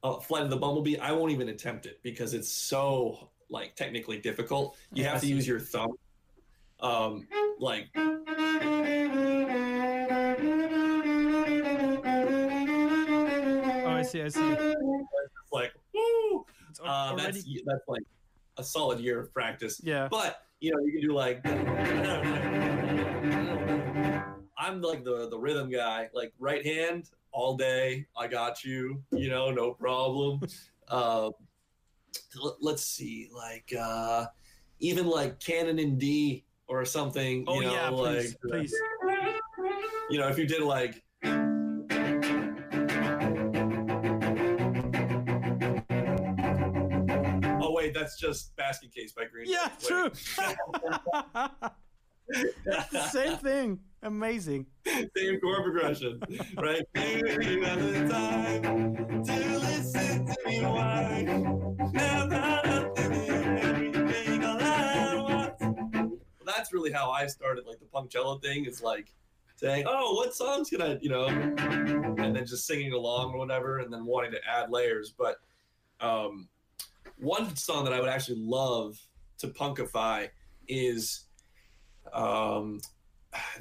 uh, 0.04 0.20
Flight 0.20 0.44
of 0.44 0.50
the 0.50 0.58
Bumblebee. 0.58 0.98
I 0.98 1.12
won't 1.12 1.32
even 1.32 1.50
attempt 1.50 1.86
it 1.86 2.00
because 2.02 2.34
it's 2.34 2.50
so 2.50 3.30
like 3.50 3.76
technically 3.76 4.20
difficult. 4.20 4.78
You 4.94 5.04
have 5.04 5.22
to 5.22 5.28
use 5.28 5.48
your 5.48 5.60
thumb, 5.60 5.94
um, 6.80 7.28
like. 7.60 7.88
See, 14.10 14.22
I 14.22 14.28
see. 14.30 14.42
It's 14.42 15.52
like, 15.52 15.72
woo! 15.94 16.46
Uh, 16.84 17.16
that's 17.16 17.44
that's 17.66 17.88
like 17.88 18.04
a 18.58 18.64
solid 18.64 19.00
year 19.00 19.20
of 19.20 19.34
practice. 19.34 19.82
Yeah. 19.84 20.08
But 20.10 20.44
you 20.60 20.72
know, 20.72 20.80
you 20.84 20.92
can 20.94 21.02
do 21.02 21.14
like. 21.14 21.46
I'm 24.58 24.82
like 24.82 25.04
the 25.04 25.30
the 25.30 25.38
rhythm 25.38 25.70
guy, 25.70 26.10
like 26.14 26.34
right 26.40 26.66
hand 26.66 27.10
all 27.32 27.56
day. 27.56 28.08
I 28.18 28.28
got 28.28 28.64
you. 28.64 29.02
You 29.12 29.30
know, 29.30 29.52
no 29.52 29.74
problem. 29.74 30.42
uh, 30.88 31.30
let's 32.60 32.84
see, 32.84 33.30
like 33.34 33.74
uh, 33.80 34.26
even 34.80 35.08
like 35.08 35.40
Canon 35.40 35.80
in 35.80 35.98
D 35.98 36.44
or 36.68 36.86
something. 36.86 37.46
Oh 37.48 37.62
you 37.62 37.68
know, 37.68 37.74
yeah, 37.74 37.90
please, 37.90 38.36
like, 38.44 38.52
please. 38.52 38.76
You 40.10 40.20
know, 40.20 40.28
if 40.28 40.38
you 40.38 40.48
did 40.48 40.62
like 40.62 41.04
that's 48.10 48.20
just 48.20 48.56
Basket 48.56 48.92
Case 48.94 49.12
by 49.12 49.26
Green. 49.26 49.48
Yeah, 49.48 49.70
Day. 49.80 49.88
true. 49.88 50.12
Same 53.10 53.38
thing. 53.38 53.80
Amazing. 54.02 54.66
Same 54.88 55.40
chord 55.42 55.64
progression, 55.64 56.22
right? 56.58 56.84
that's 66.46 66.74
really 66.74 66.92
how 66.92 67.12
I 67.12 67.28
started. 67.28 67.66
Like 67.68 67.80
the 67.80 67.86
punk 67.92 68.10
cello 68.10 68.40
thing 68.40 68.66
is 68.66 68.82
like 68.82 69.14
saying, 69.58 69.86
"Oh, 69.88 70.16
what 70.16 70.34
songs 70.34 70.70
can 70.70 70.82
I," 70.82 70.98
you 71.02 71.10
know, 71.10 71.28
and 71.28 72.36
then 72.36 72.46
just 72.46 72.66
singing 72.66 72.94
along 72.94 73.34
or 73.34 73.40
whatever, 73.40 73.80
and 73.80 73.92
then 73.92 74.06
wanting 74.06 74.32
to 74.32 74.40
add 74.48 74.72
layers. 74.72 75.14
But 75.16 75.38
um, 76.00 76.48
one 77.20 77.56
song 77.56 77.84
that 77.84 77.94
I 77.94 78.00
would 78.00 78.10
actually 78.10 78.40
love 78.40 78.98
to 79.40 79.48
punkify 79.48 80.30
is 80.68 81.26
um, 82.14 82.80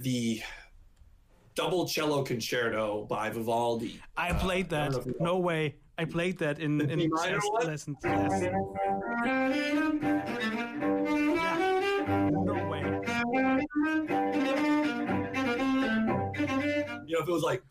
the 0.01 0.41
double 1.55 1.87
cello 1.87 2.23
concerto 2.23 3.05
by 3.05 3.31
Vivaldi. 3.31 4.01
I 4.17 4.33
played 4.33 4.73
uh, 4.73 4.91
that. 4.91 5.01
I 5.01 5.13
no 5.21 5.39
way. 5.39 5.77
I 5.99 6.05
played 6.05 6.39
that 6.39 6.61
in 6.61 6.79
the 6.79 6.89
in 6.89 7.11
chess 7.25 7.43
lessons. 7.65 7.97
Yes. 8.05 8.43
Yeah. 8.43 9.49
No 12.31 12.69
way. 12.71 12.85
Know, 17.19 17.23
if 17.23 17.29
it 17.29 17.33
was 17.33 17.43
like 17.43 17.63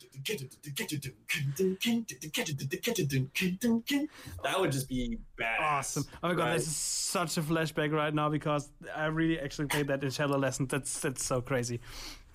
that 4.42 4.60
would 4.60 4.72
just 4.72 4.88
be 4.88 5.18
bad. 5.36 5.58
Awesome. 5.60 6.04
Oh 6.22 6.28
my 6.28 6.34
god, 6.34 6.44
right? 6.44 6.52
this 6.54 6.66
is 6.66 6.76
such 6.76 7.36
a 7.36 7.42
flashback 7.42 7.92
right 7.92 8.14
now 8.14 8.28
because 8.28 8.70
I 8.94 9.06
really 9.06 9.38
actually 9.38 9.68
played 9.68 9.88
that 9.88 10.02
in 10.02 10.10
cello 10.10 10.38
lesson. 10.38 10.66
That's 10.66 11.00
that's 11.00 11.24
so 11.24 11.40
crazy. 11.40 11.80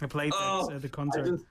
I 0.01 0.07
played 0.07 0.32
Oh, 0.36 0.68
that 0.68 0.76
at 0.76 0.82
the 0.82 0.88
I, 0.88 0.91
concert. 0.91 1.26
just, 1.28 1.45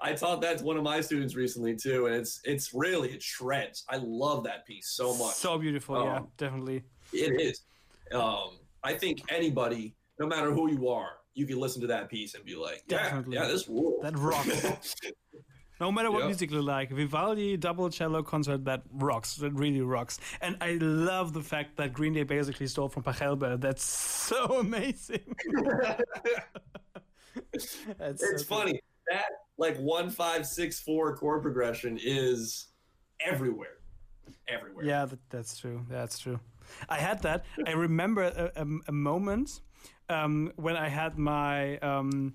I 0.00 0.12
taught 0.14 0.40
that 0.42 0.58
to 0.58 0.64
one 0.64 0.76
of 0.76 0.82
my 0.82 1.00
students 1.00 1.34
recently 1.34 1.76
too, 1.76 2.06
and 2.06 2.16
it's 2.16 2.40
it's 2.44 2.72
really 2.72 3.10
it 3.10 3.22
shreds. 3.22 3.84
I 3.88 3.98
love 4.02 4.44
that 4.44 4.66
piece 4.66 4.88
so 4.88 5.14
much. 5.16 5.34
So 5.34 5.58
beautiful, 5.58 6.02
yeah, 6.02 6.16
Um, 6.18 6.28
definitely. 6.36 6.84
It 7.12 7.40
is. 7.40 7.60
Um, 8.12 8.58
I 8.82 8.94
think 8.94 9.20
anybody, 9.30 9.94
no 10.18 10.26
matter 10.26 10.52
who 10.52 10.70
you 10.70 10.88
are, 10.88 11.19
you 11.34 11.46
can 11.46 11.58
listen 11.58 11.80
to 11.82 11.86
that 11.88 12.08
piece 12.08 12.34
and 12.34 12.44
be 12.44 12.56
like, 12.56 12.82
yeah, 12.88 13.02
Definitely. 13.04 13.36
yeah, 13.36 13.46
this 13.46 13.68
rules. 13.68 14.02
That 14.02 14.16
rocks. 14.18 14.94
No 15.80 15.90
matter 15.90 16.10
what 16.10 16.20
Yeah. 16.20 16.26
music 16.26 16.50
you 16.50 16.60
like, 16.60 16.90
Vivaldi 16.90 17.56
double 17.56 17.88
cello 17.88 18.22
concert 18.22 18.66
that 18.66 18.82
rocks. 18.92 19.36
That 19.36 19.54
really 19.54 19.80
rocks. 19.80 20.18
And 20.42 20.58
I 20.60 20.72
love 20.72 21.32
the 21.32 21.40
fact 21.40 21.78
that 21.78 21.94
Green 21.94 22.12
Day 22.12 22.22
basically 22.22 22.66
stole 22.66 22.90
from 22.90 23.02
Pachelbel. 23.02 23.58
That's 23.58 23.82
so 23.82 24.58
amazing. 24.60 25.34
That's 27.98 28.22
it's 28.22 28.42
so 28.42 28.48
cool. 28.48 28.58
funny 28.58 28.80
that 29.10 29.24
like 29.56 29.76
one 29.78 30.10
five 30.10 30.46
six 30.46 30.80
four 30.80 31.16
chord 31.16 31.42
progression 31.42 31.98
is 32.02 32.68
everywhere, 33.24 33.78
everywhere. 34.48 34.84
Yeah, 34.84 35.06
that, 35.06 35.18
that's 35.30 35.56
true. 35.56 35.84
That's 35.88 36.18
true. 36.18 36.40
I 36.88 36.98
had 36.98 37.22
that. 37.22 37.44
I 37.66 37.70
remember 37.72 38.24
a, 38.24 38.52
a, 38.56 38.66
a 38.88 38.92
moment 38.92 39.60
um, 40.10 40.52
when 40.56 40.76
I 40.76 40.88
had 40.88 41.16
my 41.18 41.78
um, 41.78 42.34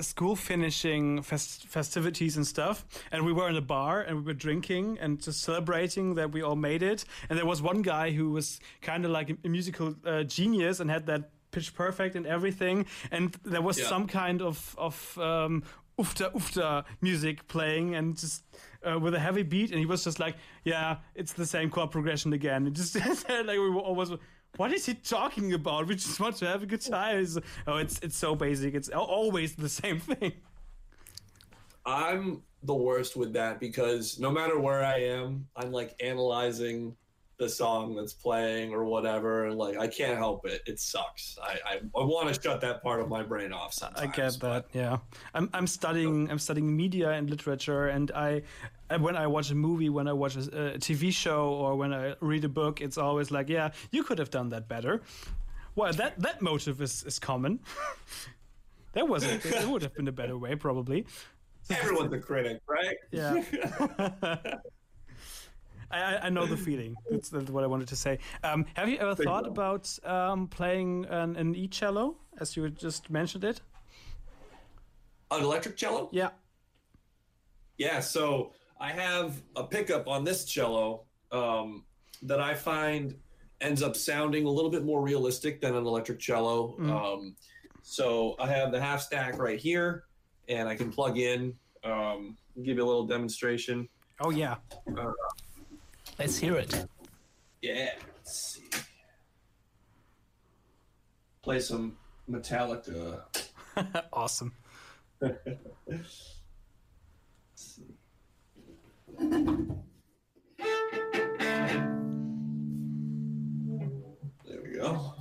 school 0.00 0.36
finishing 0.36 1.22
fest- 1.22 1.66
festivities 1.68 2.36
and 2.36 2.46
stuff, 2.46 2.84
and 3.12 3.24
we 3.24 3.32
were 3.32 3.48
in 3.48 3.56
a 3.56 3.60
bar 3.62 4.00
and 4.02 4.16
we 4.18 4.22
were 4.22 4.34
drinking 4.46 4.98
and 5.00 5.20
just 5.22 5.40
celebrating 5.42 6.14
that 6.16 6.32
we 6.32 6.42
all 6.42 6.56
made 6.56 6.82
it. 6.82 7.04
And 7.28 7.38
there 7.38 7.46
was 7.46 7.60
one 7.62 7.82
guy 7.82 8.10
who 8.10 8.30
was 8.32 8.58
kind 8.80 9.04
of 9.04 9.10
like 9.10 9.36
a, 9.44 9.48
musical 9.48 9.94
uh, 10.04 10.22
genius 10.24 10.80
and 10.80 10.90
had 10.90 11.06
that 11.06 11.30
pitch 11.50 11.74
perfect 11.74 12.16
and 12.16 12.26
everything. 12.26 12.86
And 13.10 13.34
there 13.44 13.62
was 13.62 13.78
Yeah. 13.78 13.88
some 13.88 14.06
kind 14.06 14.40
of 14.42 14.74
of 14.78 15.18
um, 15.18 15.62
ufta 15.98 16.32
ufta 16.32 16.84
music 17.02 17.46
playing 17.48 17.94
and 17.94 18.16
just 18.18 18.42
uh, 18.82 18.98
with 18.98 19.14
a 19.14 19.18
heavy 19.18 19.42
beat 19.42 19.70
and 19.70 19.78
he 19.78 19.84
was 19.86 20.02
just 20.04 20.18
like 20.18 20.36
yeah 20.64 20.96
it's 21.14 21.34
the 21.34 21.44
same 21.44 21.68
chord 21.70 21.90
progression 21.90 22.32
again 22.32 22.66
it 22.68 22.72
just 22.72 22.94
like 23.28 23.46
we 23.58 23.68
were 23.70 23.78
always 23.90 24.08
what 24.56 24.72
is 24.72 24.84
he 24.86 24.94
talking 24.94 25.52
about 25.54 25.86
we 25.86 25.94
just 25.94 26.20
want 26.20 26.36
to 26.36 26.46
have 26.46 26.62
a 26.62 26.66
good 26.66 26.80
time 26.80 27.18
It's- 27.18 27.38
oh 27.66 27.76
it's 27.78 27.98
it's 28.00 28.16
so 28.16 28.34
basic 28.34 28.74
it's 28.74 28.88
always 28.90 29.54
the 29.56 29.68
same 29.68 29.98
thing 30.00 30.32
I'm 31.84 32.42
the 32.62 32.74
worst 32.74 33.16
with 33.16 33.32
that 33.32 33.58
because 33.58 34.18
no 34.20 34.30
matter 34.30 34.56
where 34.58 34.84
I 34.84 34.98
am, 34.98 35.48
I'm 35.56 35.72
like 35.72 35.96
analyzing 36.00 36.94
the 37.38 37.48
song 37.48 37.96
that's 37.96 38.12
playing 38.12 38.72
or 38.72 38.84
whatever, 38.84 39.46
and 39.46 39.58
like 39.58 39.76
I 39.76 39.88
can't 39.88 40.16
help 40.16 40.46
it. 40.46 40.62
It 40.66 40.78
sucks. 40.78 41.36
I 41.42 41.58
I, 41.66 41.74
I 42.00 42.04
want 42.04 42.32
to 42.32 42.40
shut 42.40 42.60
that 42.60 42.84
part 42.84 43.00
of 43.00 43.08
my 43.08 43.24
brain 43.24 43.52
off. 43.52 43.74
Sometimes, 43.74 44.00
I 44.00 44.14
get 44.14 44.38
that. 44.40 44.66
Yeah, 44.72 44.98
I'm 45.34 45.50
I'm 45.52 45.66
studying 45.66 46.30
I'm 46.30 46.38
studying 46.38 46.76
media 46.76 47.10
and 47.10 47.28
literature, 47.28 47.88
and 47.88 48.12
I 48.12 48.42
when 48.98 49.16
I 49.16 49.26
watch 49.26 49.50
a 49.50 49.54
movie, 49.54 49.88
when 49.88 50.08
I 50.08 50.12
watch 50.12 50.36
a, 50.36 50.74
a 50.74 50.78
TV 50.78 51.12
show, 51.12 51.48
or 51.50 51.76
when 51.76 51.92
I 51.92 52.14
read 52.20 52.44
a 52.44 52.48
book, 52.48 52.80
it's 52.80 52.98
always 52.98 53.30
like, 53.30 53.48
yeah, 53.48 53.70
you 53.90 54.02
could 54.02 54.18
have 54.18 54.30
done 54.30 54.48
that 54.50 54.68
better. 54.68 55.02
Well, 55.74 55.92
that 55.94 56.18
that 56.20 56.42
motive 56.42 56.82
is 56.82 57.02
is 57.04 57.18
common. 57.18 57.60
that 58.92 59.08
wasn't. 59.08 59.44
It 59.44 59.68
would 59.68 59.82
have 59.82 59.94
been 59.94 60.08
a 60.08 60.12
better 60.12 60.36
way, 60.36 60.54
probably. 60.56 61.06
Everyone's 61.70 62.12
a 62.12 62.18
critic, 62.18 62.60
right? 62.66 62.96
Yeah. 63.10 63.42
I, 65.90 66.16
I- 66.22 66.28
know 66.30 66.46
the 66.46 66.56
feeling. 66.56 66.96
That's, 67.10 67.28
that's 67.28 67.50
what 67.50 67.64
I 67.64 67.66
wanted 67.66 67.88
to 67.88 67.96
say. 67.96 68.18
Um, 68.42 68.64
have 68.74 68.88
you 68.88 68.96
ever 68.98 69.14
Big 69.14 69.26
thought 69.26 69.42
one. 69.42 69.52
about 69.52 69.98
um, 70.04 70.48
playing 70.48 71.06
an, 71.10 71.36
an 71.36 71.54
e 71.54 71.68
cello, 71.68 72.16
as 72.40 72.56
you 72.56 72.68
just 72.70 73.10
mentioned 73.10 73.44
it? 73.44 73.60
An 75.30 75.42
electric 75.42 75.76
cello? 75.76 76.08
Yeah. 76.12 76.30
Yeah, 77.78 78.00
so 78.00 78.52
I 78.82 78.90
have 78.90 79.40
a 79.54 79.62
pickup 79.62 80.08
on 80.08 80.24
this 80.24 80.44
cello 80.44 81.04
um, 81.30 81.84
that 82.22 82.40
I 82.40 82.52
find 82.52 83.14
ends 83.60 83.80
up 83.80 83.94
sounding 83.94 84.44
a 84.44 84.50
little 84.50 84.72
bit 84.72 84.84
more 84.84 85.00
realistic 85.00 85.60
than 85.60 85.76
an 85.76 85.86
electric 85.86 86.18
cello. 86.18 86.74
Um, 86.80 87.36
so 87.84 88.34
I 88.40 88.48
have 88.48 88.72
the 88.72 88.80
half 88.80 89.00
stack 89.00 89.38
right 89.38 89.60
here, 89.60 90.02
and 90.48 90.68
I 90.68 90.74
can 90.74 90.90
plug 90.90 91.16
in, 91.16 91.54
um, 91.84 92.36
give 92.64 92.76
you 92.76 92.82
a 92.82 92.88
little 92.88 93.06
demonstration. 93.06 93.88
Oh 94.20 94.30
yeah. 94.30 94.56
Let's 96.18 96.36
hear 96.36 96.56
it. 96.56 96.84
Yeah, 97.62 97.90
let's 98.16 98.58
see. 98.58 98.64
Play 101.42 101.60
some 101.60 101.96
Metallica. 102.28 103.22
awesome. 104.12 104.52
There 109.18 109.28
we 114.62 114.76
go. 114.76 115.14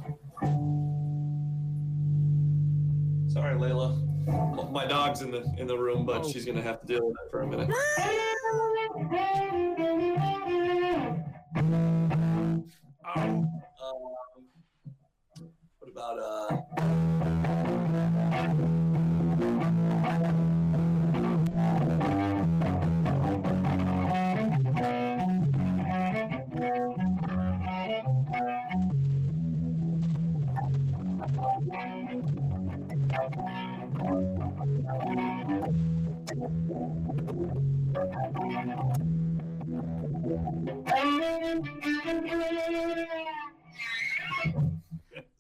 Sorry, 3.28 3.56
Layla. 3.56 4.72
My 4.72 4.86
dog's 4.86 5.22
in 5.22 5.32
the 5.32 5.44
in 5.58 5.68
the 5.68 5.78
room, 5.78 6.06
but 6.06 6.26
she's 6.26 6.46
gonna 6.46 6.62
have 6.62 6.80
to 6.82 6.88
deal 6.88 7.06
with 7.06 7.16
it 7.26 7.32
for 7.32 7.42
a 7.42 7.48
minute. 7.48 7.70
Um, 13.16 13.50
what 15.80 15.90
about 15.90 16.20
uh? 16.20 16.58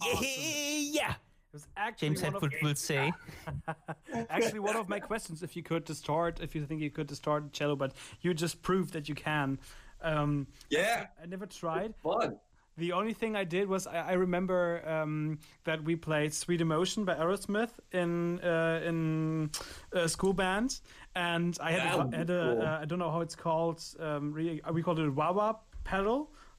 Yeah. 0.01 1.11
It 1.11 1.53
was 1.53 1.67
actually 1.75 2.09
James 2.09 2.23
one 2.23 2.35
of, 2.35 2.41
Hetfield 2.43 2.63
will 2.63 2.75
say. 2.75 3.11
actually 4.29 4.59
one 4.59 4.77
of 4.77 4.87
my 4.87 4.99
questions. 4.99 5.43
If 5.43 5.55
you 5.55 5.63
could 5.63 5.83
distort, 5.83 6.39
if 6.39 6.55
you 6.55 6.65
think 6.65 6.81
you 6.81 6.89
could 6.89 7.07
distort 7.07 7.51
cello, 7.51 7.75
but 7.75 7.91
you 8.21 8.33
just 8.33 8.61
proved 8.61 8.93
that 8.93 9.09
you 9.09 9.15
can. 9.15 9.59
Um, 10.01 10.47
Yeah, 10.69 11.07
I 11.21 11.25
never 11.25 11.45
tried. 11.45 11.93
fun. 12.01 12.37
The 12.77 12.93
only 12.93 13.13
thing 13.13 13.35
I 13.35 13.43
did 13.43 13.67
was 13.67 13.85
I, 13.85 13.97
I 13.97 14.13
remember 14.13 14.81
um, 14.89 15.39
that 15.65 15.83
we 15.83 15.97
played 15.97 16.33
"Sweet 16.33 16.61
Emotion" 16.61 17.03
by 17.03 17.15
Aerosmith 17.15 17.71
in 17.91 18.39
uh, 18.39 18.81
in 18.85 19.51
uh, 19.93 20.07
school 20.07 20.31
band, 20.33 20.79
and 21.13 21.57
I 21.61 21.71
had, 21.73 22.11
That 22.11 22.13
a, 22.13 22.17
had 22.17 22.29
a 22.29 22.55
cool. 22.55 22.61
uh, 22.65 22.79
I 22.81 22.85
don't 22.85 22.97
know 22.97 23.11
how 23.11 23.19
it's 23.21 23.35
called. 23.35 23.83
Um, 23.99 24.31
re- 24.31 24.61
we 24.71 24.81
called 24.81 24.99
it 24.99 25.07
a 25.07 25.11
wah 25.11 25.33
wah 25.33 25.55
pedal. 25.83 26.31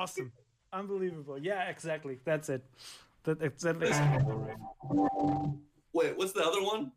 awesome. 0.00 0.32
Unbelievable. 0.72 1.38
Yeah, 1.38 1.68
exactly. 1.68 2.18
That's 2.24 2.48
it. 2.48 2.64
That 3.24 3.42
exactly. 3.42 3.90
Wait, 5.92 6.16
what's 6.16 6.32
the 6.32 6.42
other 6.42 6.62
one? 6.62 6.92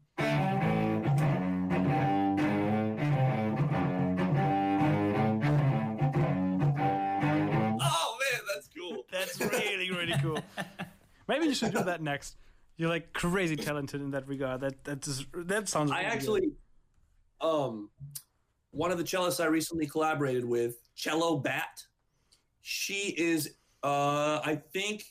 Oh 7.82 8.18
man, 8.22 8.41
that's 8.54 8.70
cool. 8.78 9.06
That's 9.12 9.39
really, 9.41 9.91
really 9.91 10.14
cool. 10.22 10.39
Maybe 11.28 11.45
you 11.45 11.54
should 11.54 11.74
do 11.74 11.84
that 11.84 12.01
next. 12.01 12.38
You're 12.78 12.89
like 12.89 13.12
crazy 13.14 13.56
talented 13.56 14.01
in 14.01 14.12
that 14.12 14.28
regard. 14.28 14.62
That 14.62 14.84
that 14.86 15.01
just 15.01 15.26
that 15.34 15.68
sounds. 15.68 15.91
I 15.91 15.95
really 15.95 16.06
good. 16.06 16.14
actually, 16.16 16.51
um, 17.41 17.89
one 18.72 18.91
of 18.91 18.97
the 18.97 19.04
cellists 19.04 19.43
I 19.43 19.47
recently 19.47 19.88
collaborated 19.88 20.45
with, 20.45 20.78
Cello 20.95 21.38
Bat. 21.38 21.84
She 22.64 23.14
is, 23.18 23.55
uh, 23.84 24.39
I 24.43 24.61
think, 24.72 25.03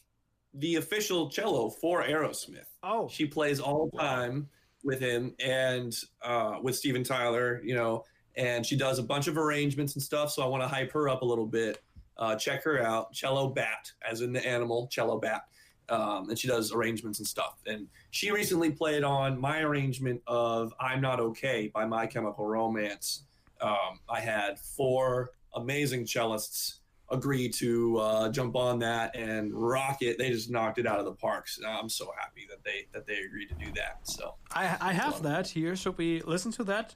the 0.55 0.77
official 0.77 1.31
cello 1.31 1.69
for 1.69 2.03
Aerosmith. 2.03 2.67
Oh, 2.83 3.09
She 3.09 3.27
plays 3.27 3.61
all 3.61 3.91
the 3.93 3.99
time 3.99 4.49
with 4.83 5.01
him 5.01 5.35
and 5.39 5.95
uh, 6.23 6.59
with 6.63 6.77
Steven 6.77 7.05
Tyler, 7.05 7.61
you 7.63 7.75
know, 7.75 8.05
and 8.37 8.65
she 8.65 8.75
does 8.75 8.99
a 8.99 9.03
bunch 9.03 9.29
of 9.29 9.37
arrangements 9.37 9.95
and 9.95 10.03
stuff. 10.03 10.33
So 10.33 10.43
I 10.43 10.47
want 10.47 10.63
to 10.63 10.69
hype 10.69 10.91
her 10.93 11.09
up 11.09 11.23
a 11.23 11.25
little 11.25 11.47
bit. 11.47 11.83
Uh, 12.17 12.37
check 12.37 12.65
her 12.65 12.83
out, 12.83 13.13
Cello 13.13 13.51
Bat, 13.51 13.93
as 14.11 14.23
in 14.23 14.33
the 14.33 14.45
animal, 14.47 14.89
Cello 14.89 15.19
Bat. 15.19 15.45
Um, 15.91 16.31
and 16.31 16.39
she 16.39 16.49
does 16.49 16.73
arrangements 16.73 17.19
and 17.19 17.29
stuff. 17.29 17.61
And 17.67 17.87
she 18.11 18.31
recently 18.31 18.71
played 18.71 19.05
on 19.05 19.39
my 19.39 19.61
arrangement 19.61 20.23
of 20.27 20.73
I'm 20.81 21.03
Not 21.03 21.21
Okay 21.21 21.71
by 21.73 21.85
My 21.85 22.07
Chemical 22.07 22.47
Romance. 22.47 23.25
Um, 23.61 24.01
I 24.09 24.21
had 24.21 24.59
four 24.59 25.33
amazing 25.55 26.05
cellists 26.05 26.79
agree 27.13 27.49
to 27.49 27.99
uh, 27.99 28.29
jump 28.31 28.57
on 28.57 28.79
that 28.81 29.15
and 29.15 29.53
rock 29.55 30.03
it. 30.03 30.19
They 30.19 30.31
just 30.31 30.51
knocked 30.51 30.79
it 30.79 30.87
out 30.87 30.99
of 30.99 31.05
the 31.05 31.13
parks. 31.13 31.61
I'm 31.67 31.89
so 31.89 32.13
happy 32.19 32.47
that 32.51 32.65
they 32.65 32.87
that 32.93 33.07
they 33.07 33.19
agreed 33.19 33.49
to 33.51 33.55
do 33.55 33.71
that. 33.77 33.99
So 34.05 34.35
I 34.51 34.77
I 34.81 34.93
have 34.93 35.23
that 35.23 35.47
here. 35.47 35.77
Should 35.77 35.99
we 35.99 36.23
listen 36.23 36.51
to 36.53 36.65
that? 36.65 36.95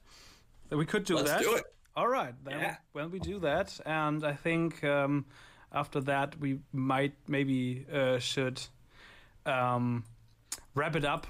We 0.70 0.86
could 0.86 1.04
do 1.04 1.16
let's 1.16 1.30
that. 1.30 1.42
do 1.42 1.54
it. 1.54 1.64
All 1.94 2.08
right, 2.08 2.34
then 2.44 2.60
Yeah. 2.60 2.76
when 2.92 3.10
we 3.10 3.18
do 3.18 3.38
that, 3.40 3.80
and 3.86 4.22
I 4.24 4.34
think 4.34 4.82
um, 4.84 5.24
after 5.72 6.00
that 6.02 6.38
we 6.40 6.58
might 6.72 7.14
maybe 7.26 7.86
uh, 7.92 8.18
should 8.18 8.60
um, 9.46 10.04
wrap 10.74 10.96
it 10.96 11.04
up 11.04 11.26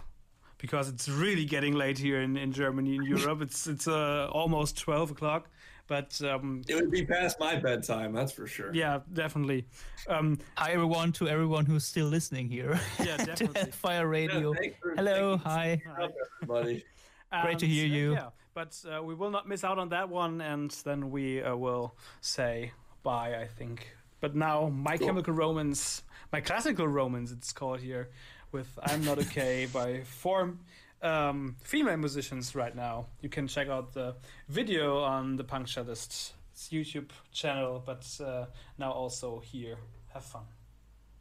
because 0.59 0.89
it's 0.89 1.09
really 1.09 1.45
getting 1.45 1.75
late 1.75 1.99
here 1.99 2.21
in, 2.21 2.37
in 2.37 2.51
Germany 2.53 2.97
in 2.97 3.03
Europe. 3.05 3.43
it's 3.43 3.67
it's 3.67 3.87
uh, 3.87 4.29
almost 4.33 4.77
twelve 4.79 5.11
o'clock, 5.13 5.49
but 5.87 6.21
um, 6.23 6.63
It 6.69 6.75
would 6.75 6.91
be 6.91 7.05
past 7.05 7.39
my 7.41 7.57
bedtime, 7.57 8.13
that's 8.13 8.33
for 8.33 8.47
sure. 8.47 8.73
yeah, 8.75 9.01
definitely. 9.13 9.67
Um, 10.09 10.39
Hi 10.57 10.73
everyone 10.73 11.13
to 11.13 11.29
everyone 11.29 11.67
who's 11.67 11.85
still 11.85 12.07
listening 12.07 12.49
here. 12.49 12.79
Yeah, 13.05 13.17
definitely. 13.25 13.71
Fire 13.73 14.09
Radio. 14.09 14.53
thanks 14.55 14.77
for- 14.83 14.95
Hello, 14.97 15.37
thank 15.39 15.43
hi. 15.43 15.83
Up, 16.03 16.13
everybody. 16.43 16.85
Great 17.43 17.59
to 17.59 17.67
And, 17.67 17.75
hear 17.75 17.85
uh, 17.85 17.97
you. 17.97 18.13
Yeah, 18.15 18.29
but 18.55 18.83
uh, 18.91 19.03
we 19.03 19.15
will 19.15 19.31
not 19.31 19.49
miss 19.49 19.65
out 19.65 19.79
on 19.79 19.89
that 19.91 20.09
one, 20.09 20.41
and 20.41 20.71
then 20.85 21.11
we 21.11 21.43
uh, 21.43 21.55
will 21.57 21.95
say 22.21 22.73
bye. 23.03 23.37
I 23.41 23.47
think. 23.47 23.95
But 24.21 24.35
now, 24.35 24.69
My 24.69 24.97
Cool. 24.97 25.09
Chemical 25.09 25.35
Romance, 25.35 26.03
my 26.33 26.41
classical 26.41 26.89
romance, 26.89 27.31
it's 27.33 27.53
called 27.53 27.81
here, 27.81 28.09
with 28.53 28.79
"I'm 28.83 29.05
Not 29.05 29.19
Okay" 29.19 29.67
by 29.73 30.03
four 30.05 30.55
um, 31.03 31.57
female 31.63 31.97
musicians 31.97 32.55
right 32.55 32.75
now. 32.75 33.07
You 33.21 33.29
can 33.29 33.47
check 33.47 33.69
out 33.69 33.93
the 33.93 34.17
video 34.49 35.03
on 35.03 35.37
the 35.37 35.45
Punk 35.45 35.69
Cellist 35.69 36.33
YouTube 36.57 37.11
channel, 37.33 37.83
but 37.85 38.07
uh, 38.25 38.47
now 38.79 38.93
also 38.93 39.41
here. 39.41 39.77
Have 40.13 40.25
fun. 40.25 40.45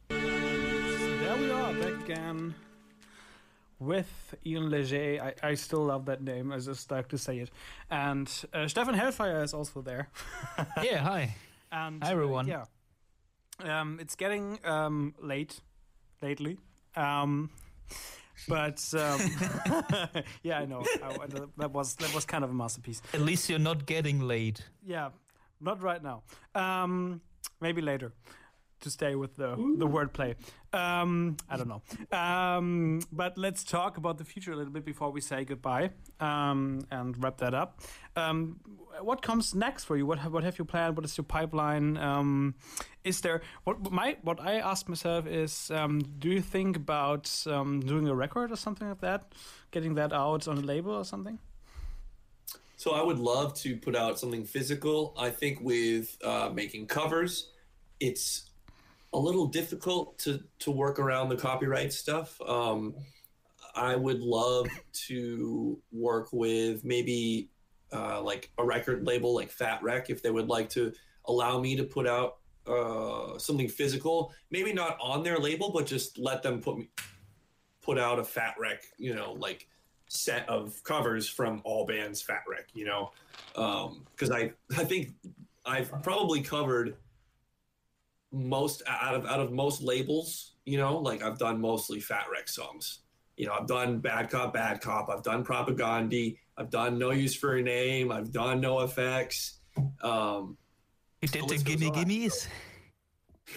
There 0.08 1.36
we 1.36 1.50
are, 1.50 1.72
back 1.74 2.02
again 2.04 2.54
with 3.78 4.34
Ian 4.44 4.70
Legge. 4.70 5.20
I, 5.20 5.34
I 5.42 5.54
still 5.54 5.84
love 5.84 6.06
that 6.06 6.22
name. 6.22 6.52
I 6.52 6.58
just 6.58 6.90
like 6.90 7.08
to 7.08 7.18
say 7.18 7.38
it. 7.38 7.50
And 7.90 8.30
uh, 8.52 8.68
Stefan 8.68 8.94
Hellfire 8.94 9.42
is 9.42 9.54
also 9.54 9.82
there. 9.82 10.08
Yeah, 10.82 10.98
hi. 10.98 11.34
And 11.70 12.02
Hi, 12.02 12.12
everyone. 12.12 12.50
Uh, 12.50 12.64
yeah, 13.64 13.80
um, 13.80 13.98
it's 14.00 14.14
getting 14.14 14.58
um, 14.64 15.14
late 15.20 15.60
lately. 16.22 16.58
Um, 16.94 17.50
but 18.48 18.82
um, 18.94 19.20
yeah, 20.42 20.60
I 20.60 20.64
know 20.66 20.84
I, 21.02 21.26
that 21.58 21.70
was 21.72 21.94
that 21.96 22.14
was 22.14 22.24
kind 22.24 22.44
of 22.44 22.50
a 22.50 22.54
masterpiece. 22.54 23.02
At 23.12 23.20
least 23.20 23.48
you're 23.48 23.58
not 23.58 23.86
getting 23.86 24.20
late. 24.20 24.62
Yeah, 24.84 25.10
not 25.60 25.82
right 25.82 26.02
now. 26.02 26.22
Um, 26.54 27.20
maybe 27.60 27.82
later. 27.82 28.12
To 28.80 28.90
stay 28.90 29.14
with 29.14 29.36
the 29.36 29.56
the 29.78 29.86
wordplay, 29.86 30.36
um, 30.72 31.38
I 31.48 31.56
don't 31.56 31.68
know. 31.68 31.82
Um, 32.16 33.00
but 33.10 33.38
let's 33.38 33.64
talk 33.64 33.96
about 33.96 34.18
the 34.18 34.24
future 34.24 34.52
a 34.52 34.56
little 34.56 34.72
bit 34.72 34.84
before 34.84 35.10
we 35.10 35.20
say 35.20 35.44
goodbye 35.44 35.90
um, 36.20 36.86
and 36.90 37.20
wrap 37.22 37.38
that 37.38 37.54
up. 37.54 37.80
Um, 38.16 38.60
what 39.00 39.22
comes 39.22 39.54
next 39.54 39.84
for 39.84 39.96
you? 39.96 40.06
What 40.06 40.18
have, 40.18 40.32
what 40.32 40.44
have 40.44 40.58
you 40.58 40.64
planned? 40.64 40.96
What 40.96 41.04
is 41.04 41.16
your 41.16 41.24
pipeline? 41.24 41.96
Um, 41.96 42.54
is 43.02 43.22
there 43.22 43.40
what 43.64 43.90
my 43.90 44.18
what 44.22 44.40
I 44.40 44.56
asked 44.56 44.88
myself 44.88 45.26
is, 45.26 45.70
um, 45.70 46.00
do 46.18 46.28
you 46.28 46.42
think 46.42 46.76
about 46.76 47.32
um, 47.46 47.80
doing 47.80 48.08
a 48.08 48.14
record 48.14 48.52
or 48.52 48.56
something 48.56 48.88
like 48.88 49.00
that, 49.00 49.32
getting 49.70 49.94
that 49.94 50.12
out 50.12 50.46
on 50.48 50.58
a 50.58 50.62
label 50.62 50.92
or 50.92 51.04
something? 51.04 51.38
So 52.76 52.92
I 52.92 53.02
would 53.02 53.18
love 53.18 53.54
to 53.60 53.76
put 53.76 53.96
out 53.96 54.18
something 54.18 54.44
physical. 54.44 55.14
I 55.18 55.30
think 55.30 55.60
with 55.62 56.18
uh, 56.22 56.50
making 56.52 56.86
covers, 56.86 57.52
it's 58.00 58.50
a 59.16 59.18
little 59.18 59.46
difficult 59.46 60.18
to 60.18 60.40
to 60.58 60.70
work 60.70 60.98
around 60.98 61.30
the 61.30 61.36
copyright 61.36 61.90
stuff. 61.92 62.38
Um, 62.46 62.94
I 63.74 63.96
would 63.96 64.20
love 64.20 64.68
to 65.06 65.78
work 65.90 66.28
with 66.32 66.84
maybe 66.84 67.48
uh, 67.92 68.20
like 68.20 68.50
a 68.58 68.64
record 68.64 69.06
label 69.06 69.34
like 69.34 69.50
Fat 69.50 69.82
Wreck 69.82 70.10
if 70.10 70.22
they 70.22 70.30
would 70.30 70.48
like 70.48 70.68
to 70.70 70.92
allow 71.24 71.58
me 71.58 71.76
to 71.76 71.84
put 71.84 72.06
out 72.06 72.36
uh, 72.66 73.38
something 73.38 73.68
physical. 73.68 74.34
Maybe 74.50 74.74
not 74.74 74.98
on 75.00 75.22
their 75.22 75.38
label, 75.38 75.72
but 75.72 75.86
just 75.86 76.18
let 76.18 76.42
them 76.42 76.60
put 76.60 76.76
me 76.76 76.90
put 77.82 77.98
out 77.98 78.18
a 78.18 78.24
Fat 78.24 78.54
Wreck, 78.58 78.82
you 78.98 79.14
know, 79.14 79.32
like 79.32 79.66
set 80.08 80.46
of 80.46 80.82
covers 80.84 81.26
from 81.26 81.62
all 81.64 81.86
bands 81.86 82.20
Fat 82.20 82.42
Wreck, 82.46 82.68
you 82.74 82.84
know, 82.84 83.12
because 83.54 84.30
I 84.30 84.52
I 84.76 84.84
think 84.84 85.14
I've 85.64 85.90
probably 86.02 86.42
covered 86.42 86.98
most 88.36 88.82
out 88.86 89.14
of 89.14 89.26
out 89.26 89.40
of 89.40 89.52
most 89.52 89.82
labels, 89.82 90.54
you 90.64 90.78
know, 90.78 90.98
like 90.98 91.22
I've 91.22 91.38
done 91.38 91.60
mostly 91.60 92.00
Fat 92.00 92.26
Wreck 92.32 92.48
songs. 92.48 93.00
You 93.36 93.46
know, 93.46 93.52
I've 93.52 93.66
done 93.66 93.98
Bad 93.98 94.30
Cop, 94.30 94.54
Bad 94.54 94.80
Cop. 94.80 95.08
I've 95.10 95.22
done 95.22 95.44
Propagandhi. 95.44 96.38
I've 96.56 96.70
done 96.70 96.98
No 96.98 97.10
Use 97.10 97.34
for 97.34 97.56
a 97.56 97.62
Name. 97.62 98.10
I've 98.10 98.32
done 98.32 98.62
NOFX. 98.62 99.54
Um, 100.02 100.56
You 101.20 101.28
did 101.28 101.48
the 101.48 101.58
gimme 101.58 101.88
on. 101.88 101.94
gimmies. 101.94 102.48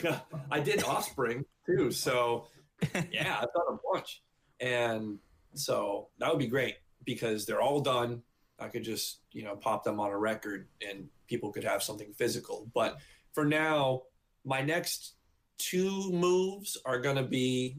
I 0.51 0.59
did 0.59 0.83
Offspring 0.83 1.45
too. 1.65 1.91
So 1.91 2.47
yeah, 3.11 3.37
I've 3.37 3.53
done 3.53 3.65
a 3.69 3.77
bunch, 3.93 4.21
and 4.59 5.17
so 5.53 6.09
that 6.19 6.29
would 6.29 6.39
be 6.39 6.47
great 6.47 6.75
because 7.05 7.45
they're 7.45 7.61
all 7.61 7.79
done. 7.79 8.21
I 8.59 8.67
could 8.67 8.83
just 8.83 9.19
you 9.31 9.43
know 9.43 9.55
pop 9.55 9.83
them 9.83 9.99
on 9.99 10.11
a 10.11 10.17
record, 10.17 10.67
and 10.87 11.07
people 11.27 11.51
could 11.51 11.63
have 11.63 11.81
something 11.81 12.13
physical. 12.13 12.69
But 12.73 12.97
for 13.33 13.45
now, 13.45 14.03
my 14.45 14.61
next 14.61 15.15
two 15.57 16.11
moves 16.11 16.77
are 16.85 16.99
going 16.99 17.15
to 17.17 17.23
be 17.23 17.77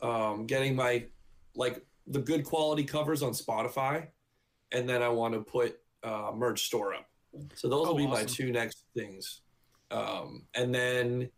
um, 0.00 0.46
getting 0.46 0.74
my 0.76 1.04
like 1.54 1.84
the 2.06 2.18
good 2.18 2.44
quality 2.44 2.84
covers 2.84 3.22
on 3.22 3.32
Spotify, 3.32 4.08
and 4.72 4.88
then 4.88 5.02
I 5.02 5.08
want 5.08 5.34
to 5.34 5.40
put 5.40 5.78
uh, 6.02 6.32
merch 6.34 6.62
store 6.64 6.94
up. 6.94 7.06
So 7.54 7.68
those 7.68 7.86
Oh, 7.86 7.90
will 7.90 7.98
be 7.98 8.06
my 8.06 8.24
two 8.24 8.50
next 8.52 8.84
things, 8.96 9.40
um, 9.90 10.44
and 10.54 10.74
then 10.74 11.30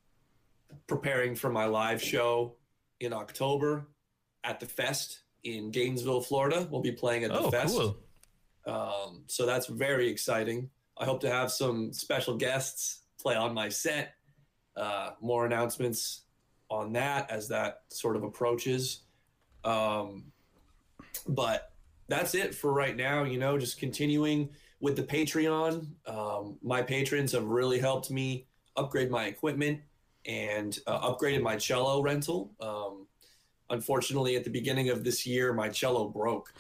preparing 0.87 1.35
for 1.35 1.51
my 1.51 1.67
live 1.67 2.03
show 2.03 2.57
in 3.01 3.13
October 3.13 3.89
at 4.43 4.61
the 4.61 4.67
Fest 4.67 5.21
in 5.45 5.71
Gainesville, 5.71 6.23
Florida. 6.23 6.67
We'll 6.71 6.81
be 6.81 6.93
playing 6.93 7.25
at 7.25 7.31
the 7.33 7.41
Oh, 7.41 7.51
Fest. 7.51 7.77
cool. 7.77 7.97
Um, 8.67 9.25
so 9.27 9.45
that's 9.47 9.67
very 9.67 10.09
exciting. 10.09 10.71
I 10.97 11.05
hope 11.05 11.21
to 11.21 11.31
have 11.31 11.53
some 11.53 11.93
special 11.93 12.37
guests 12.37 13.03
play 13.21 13.35
on 13.37 13.53
my 13.53 13.69
set. 13.69 14.15
Uh, 14.77 15.11
more 15.21 15.47
announcements 15.47 16.23
on 16.71 16.93
that 16.93 17.31
as 17.31 17.49
that 17.49 17.83
sort 17.89 18.17
of 18.17 18.25
approaches. 18.25 19.01
Um, 19.65 20.25
but 21.29 21.73
that's 22.09 22.35
it 22.35 22.55
for 22.55 22.73
right 22.73 22.97
now. 22.97 23.25
You 23.25 23.39
know, 23.39 23.59
just 23.59 23.79
continuing 23.79 24.51
with 24.81 24.97
the 24.97 25.03
Patreon. 25.03 25.87
Um, 26.07 26.59
my 26.63 26.83
patrons 26.83 27.33
have 27.33 27.45
really 27.45 27.79
helped 27.79 28.11
me 28.11 28.47
upgrade 28.77 29.11
my 29.11 29.27
equipment 29.27 29.81
and 30.27 30.79
uh, 30.87 31.11
upgraded 31.11 31.43
my 31.43 31.57
cello 31.57 32.03
rental. 32.03 32.53
Um, 32.61 33.07
unfortunately, 33.71 34.37
at 34.37 34.45
the 34.45 34.51
beginning 34.51 34.91
of 34.91 35.05
this 35.05 35.27
year, 35.27 35.53
my 35.53 35.69
cello 35.69 36.09
broke 36.09 36.53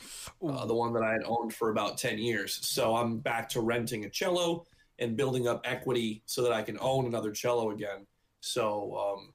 uh, 0.46 0.64
the 0.66 0.74
one 0.74 0.92
that 0.94 1.02
I 1.02 1.12
had 1.12 1.22
owned 1.26 1.54
for 1.54 1.70
about 1.70 1.98
10 1.98 2.18
years. 2.18 2.58
So 2.66 2.96
I'm 2.96 3.18
back 3.18 3.48
to 3.50 3.60
renting 3.60 4.04
a 4.04 4.10
cello 4.10 4.66
and 4.98 5.16
building 5.16 5.48
up 5.48 5.60
equity 5.64 6.22
so 6.26 6.42
that 6.42 6.52
I 6.52 6.62
can 6.62 6.78
own 6.80 7.06
another 7.06 7.32
cello 7.32 7.70
again. 7.70 8.06
So 8.40 8.96
um, 8.96 9.32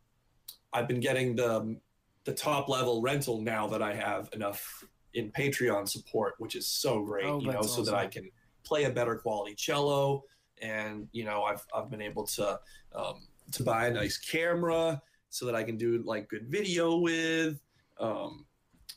I've 0.73 0.88
been 0.88 0.99
getting 0.99 1.36
the 1.36 1.77
the 2.26 2.34
top 2.34 2.69
level 2.69 3.02
rental 3.02 3.41
now 3.41 3.68
that 3.68 3.81
I 3.81 3.94
have 3.94 4.30
enough 4.34 4.84
in 5.14 5.31
Patreon 5.31 5.88
support, 5.90 6.36
which 6.38 6.56
is 6.56 6.68
so 6.68 7.02
great, 7.03 7.26
Oh, 7.26 7.40
you 7.40 7.48
know, 7.48 7.53
that's 7.53 7.73
so 7.73 7.81
that 7.84 7.95
I 7.95 8.07
can 8.07 8.30
play 8.64 8.84
a 8.84 8.90
better 8.90 9.15
quality 9.15 9.56
cello. 9.56 10.23
And 10.61 11.07
you 11.11 11.23
know, 11.23 11.44
I've 11.44 11.65
I've 11.73 11.90
been 11.90 12.02
able 12.02 12.26
to 12.27 12.60
um, 12.94 13.27
to 13.53 13.64
buy 13.64 13.88
a 13.88 13.91
nice 13.91 14.18
camera 14.18 15.02
so 15.30 15.45
that 15.45 15.56
I 15.56 15.64
can 15.64 15.77
do 15.77 16.03
like 16.06 16.27
good 16.30 16.48
video 16.48 16.98
with. 16.98 17.60
Um, 17.99 18.45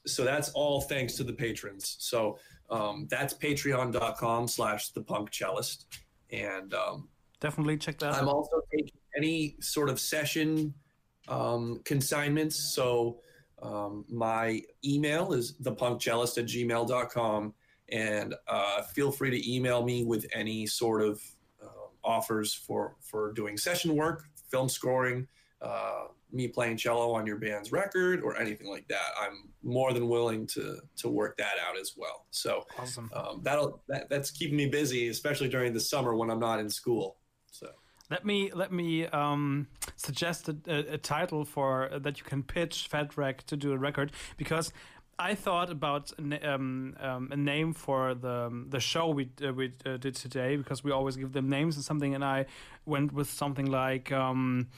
so 0.07 0.25
that's 0.25 0.51
all 0.51 0.81
thanks 0.81 1.15
to 1.15 1.25
the 1.25 1.33
patrons. 1.33 1.97
So 2.01 2.39
um, 2.71 3.07
that's 3.11 3.35
patreon.com 3.35 4.49
slash 4.49 4.89
the 4.91 5.03
punk 5.03 5.31
cellist. 5.31 5.87
And 6.33 6.75
um, 6.75 7.09
Definitely 7.41 7.77
check 7.77 7.99
that 7.99 8.15
out. 8.15 8.19
I'm 8.23 8.29
out. 8.29 8.35
also 8.35 8.63
taking 8.73 8.99
any 9.17 9.57
sort 9.61 9.89
of 9.89 10.01
session 10.01 10.75
um, 11.29 11.81
consignments. 11.85 12.75
So 12.75 13.19
um, 13.63 14.05
my 14.09 14.63
email 14.85 15.33
is 15.33 15.55
thepunkcellist 15.63 16.39
at 16.39 16.47
gmail.com. 16.47 17.55
And 17.91 18.35
uh, 18.49 18.83
feel 18.83 19.13
free 19.13 19.31
to 19.31 19.55
email 19.55 19.85
me 19.85 20.05
with 20.05 20.27
any 20.33 20.67
sort 20.67 21.03
of 21.03 21.21
uh, 21.63 21.89
offers 22.03 22.55
for, 22.55 22.97
for 23.01 23.33
doing 23.33 23.57
session 23.57 23.95
work, 23.95 24.25
film 24.51 24.69
scoring, 24.69 25.27
uh, 25.61 26.05
me 26.33 26.49
playing 26.49 26.77
cello 26.79 27.13
on 27.13 27.27
your 27.27 27.37
band's 27.37 27.73
record, 27.73 28.23
or 28.23 28.39
anything 28.41 28.69
like 28.69 28.89
that. 28.89 29.11
I'm 29.21 29.51
more 29.63 29.93
than 29.93 30.09
willing 30.09 30.47
to, 30.49 30.79
to 30.97 31.09
work 31.09 31.37
that 31.37 31.55
out 31.69 31.79
as 31.79 31.93
well. 31.97 32.27
So 32.31 32.65
Awesome. 32.79 33.11
um, 33.15 33.41
that'll 33.43 33.83
that, 33.89 34.09
that's 34.09 34.31
keeping 34.31 34.57
me 34.57 34.67
busy, 34.67 35.09
especially 35.09 35.49
during 35.49 35.73
the 35.73 35.81
summer 35.81 36.15
when 36.15 36.31
I'm 36.31 36.41
not 36.41 36.59
in 36.59 36.71
school. 36.71 37.17
So 37.51 37.69
Let 38.11 38.25
me 38.25 38.51
let 38.53 38.73
me 38.73 39.07
um, 39.07 39.69
suggest 39.97 40.49
a, 40.49 40.57
a, 40.67 40.95
a 40.95 40.99
title 40.99 41.45
for 41.45 41.91
that 41.99 42.19
you 42.19 42.25
can 42.25 42.43
pitch 42.43 42.89
Fat 42.89 43.17
Wreck 43.17 43.45
to 43.47 43.57
do 43.57 43.73
a 43.73 43.79
record 43.79 44.13
because 44.37 44.73
I 45.19 45.35
thought 45.35 45.71
about 45.71 46.13
a, 46.19 46.55
um, 46.55 46.97
um, 47.01 47.29
a 47.31 47.37
name 47.37 47.75
for 47.75 48.15
the 48.15 48.51
the 48.69 48.81
show 48.81 49.09
we 49.09 49.29
uh, 49.47 49.53
we 49.53 49.73
uh, 49.87 49.97
did 49.97 50.15
today 50.15 50.57
because 50.57 50.83
we 50.83 50.91
always 50.91 51.17
give 51.17 51.33
them 51.33 51.49
names 51.49 51.77
and 51.77 51.85
something 51.85 52.15
and 52.15 52.25
I 52.25 52.47
went 52.87 53.13
with 53.13 53.31
something 53.31 53.67
like 53.67 54.11
um, 54.11 54.69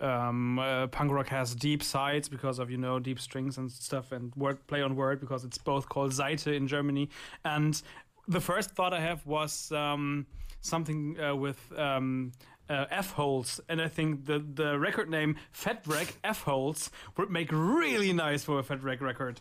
um, 0.00 0.58
uh, 0.58 0.88
punk 0.88 1.12
rock 1.12 1.28
has 1.28 1.54
deep 1.54 1.82
sides 1.82 2.28
because 2.28 2.58
of 2.58 2.70
you 2.70 2.78
know 2.78 2.98
deep 2.98 3.20
strings 3.20 3.58
and 3.58 3.70
stuff 3.70 4.10
and 4.12 4.34
word 4.34 4.66
play 4.66 4.82
on 4.82 4.96
word 4.96 5.20
because 5.20 5.44
it's 5.44 5.58
both 5.58 5.88
called 5.88 6.12
Seite 6.12 6.46
in 6.46 6.66
Germany 6.66 7.08
and 7.44 7.80
the 8.26 8.40
first 8.40 8.70
thought 8.70 8.94
I 8.94 9.00
have 9.00 9.24
was 9.26 9.70
um, 9.72 10.26
something 10.60 11.20
uh, 11.20 11.36
with 11.36 11.60
um, 11.76 12.32
uh, 12.68 12.86
F 12.90 13.12
holes, 13.12 13.60
and 13.68 13.80
I 13.80 13.88
think 13.88 14.24
the 14.24 14.38
the 14.38 14.78
record 14.78 15.10
name 15.10 15.36
Fat 15.52 15.86
F 16.24 16.42
holes 16.42 16.90
would 17.16 17.30
make 17.30 17.50
really 17.52 18.12
nice 18.12 18.44
for 18.44 18.58
a 18.58 18.62
Fat 18.62 18.82
record. 18.82 19.40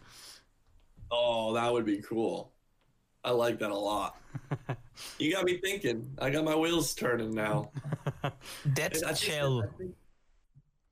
Oh, 1.15 1.53
that 1.53 1.71
would 1.71 1.85
be 1.85 2.01
cool. 2.01 2.53
I 3.23 3.29
like 3.31 3.59
that 3.59 3.69
a 3.69 3.77
lot. 3.77 4.17
you 5.19 5.31
got 5.31 5.45
me 5.45 5.59
thinking. 5.63 6.09
I 6.19 6.31
got 6.31 6.43
my 6.43 6.55
wheels 6.55 6.95
turning 6.95 7.35
now. 7.35 7.69
That's 8.65 9.03
I 9.03 9.13
think- 9.13 9.19
chill. 9.19 9.63
I 9.79 9.85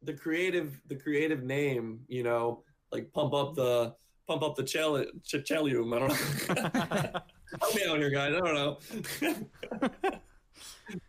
The 0.04 0.14
creative, 0.14 0.80
the 0.88 0.96
creative 0.96 1.42
name, 1.44 2.02
you 2.08 2.22
know, 2.24 2.64
like 2.92 3.12
pump 3.14 3.34
up 3.34 3.56
the 3.56 3.96
pump 4.28 4.44
up 4.44 4.56
the 4.56 4.68
cell 4.68 5.04
cellium. 5.26 5.90
I 5.96 6.00
don't 6.00 6.10
know. 6.14 7.22
Help 7.60 7.76
me 7.76 7.82
out 7.90 7.98
here, 7.98 8.10
guys. 8.12 8.34
I 8.36 8.40
don't 8.40 8.56
know. 8.56 8.78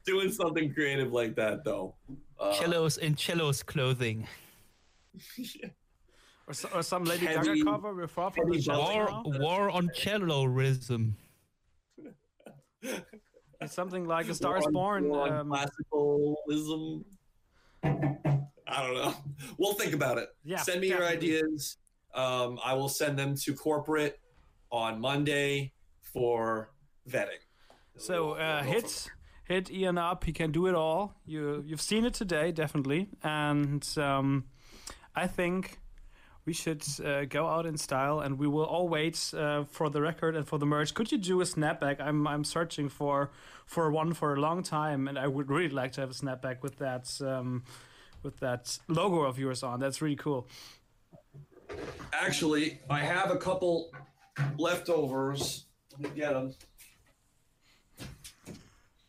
Doing 0.06 0.32
something 0.32 0.72
creative 0.72 1.12
like 1.12 1.36
that, 1.36 1.64
though. 1.64 1.94
Uh, 2.40 2.52
Cellos 2.54 2.96
in 2.98 3.16
cellos 3.16 3.62
clothing. 3.62 4.26
Or, 6.52 6.54
so, 6.54 6.68
or 6.74 6.82
some 6.82 7.04
Lady 7.04 7.24
Heavy- 7.24 7.60
Gaga 7.60 7.64
cover 7.64 7.94
with 7.94 8.10
Far 8.10 8.30
from 8.30 8.50
the 8.50 8.56
heavy 8.56 8.62
Shelter 8.64 8.92
War, 9.06 9.06
now? 9.08 9.22
war 9.40 9.70
on 9.70 9.88
cellorism. 9.88 11.14
It's 13.62 13.72
something 13.74 14.04
like 14.06 14.28
A 14.28 14.34
Star 14.34 14.58
is 14.58 14.66
on- 14.66 14.72
Born. 14.72 15.10
on 15.12 15.32
Um, 15.32 15.48
classicalism. 15.50 17.04
I 17.84 18.82
don't 18.82 18.94
know. 18.96 19.14
We'll 19.56 19.74
think 19.74 19.94
about 19.94 20.18
it. 20.18 20.28
Yeah, 20.44 20.56
send 20.58 20.80
me 20.82 20.88
your 20.88 20.98
definitely. 20.98 21.36
ideas. 21.36 21.76
Um, 22.12 22.58
I 22.62 22.74
will 22.74 22.88
send 22.90 23.16
them 23.18 23.34
to 23.36 23.54
corporate 23.54 24.18
on 24.70 25.00
Monday 25.00 25.72
for 26.02 26.72
vetting. 27.08 27.38
so 27.96 28.26
We'll- 28.26 28.34
uh, 28.34 28.36
we'll 28.36 28.64
go 28.64 28.70
hit 28.72 29.08
hit 29.44 29.70
Ian 29.70 29.96
up. 29.96 30.24
He 30.24 30.32
can 30.32 30.50
do 30.52 30.66
it 30.66 30.74
all. 30.74 31.14
You 31.24 31.62
you've 31.64 31.80
seen 31.80 32.04
it 32.04 32.14
today, 32.14 32.50
definitely, 32.52 33.08
and 33.22 33.86
um, 33.96 34.44
I 35.14 35.26
think. 35.28 35.78
We 36.44 36.52
should 36.52 36.84
uh, 37.04 37.24
go 37.26 37.46
out 37.46 37.66
in 37.66 37.76
style, 37.78 38.18
and 38.20 38.36
we 38.36 38.48
will 38.48 38.64
all 38.64 38.88
wait 38.88 39.32
uh, 39.36 39.62
for 39.64 39.88
the 39.88 40.02
record 40.02 40.34
and 40.34 40.46
for 40.46 40.58
the 40.58 40.66
merch. 40.66 40.92
Could 40.92 41.12
you 41.12 41.18
do 41.18 41.40
a 41.40 41.44
snapback? 41.44 42.00
I'm 42.00 42.26
I'm 42.26 42.42
searching 42.42 42.88
for 42.88 43.30
for 43.64 43.90
one 43.92 44.12
for 44.12 44.34
a 44.34 44.40
long 44.40 44.64
time, 44.64 45.06
and 45.06 45.16
I 45.16 45.28
would 45.28 45.48
really 45.48 45.68
like 45.68 45.92
to 45.92 46.00
have 46.00 46.10
a 46.10 46.14
snapback 46.14 46.62
with 46.62 46.78
that 46.78 47.08
um, 47.20 47.62
with 48.24 48.40
that 48.40 48.76
logo 48.88 49.20
of 49.20 49.38
yours 49.38 49.62
on. 49.62 49.78
That's 49.78 50.02
really 50.02 50.16
cool. 50.16 50.48
Actually, 52.12 52.80
I 52.90 53.00
have 53.00 53.30
a 53.30 53.36
couple 53.36 53.92
leftovers. 54.58 55.66
Let 55.92 56.00
me 56.00 56.20
get 56.20 56.32
them. 56.32 56.54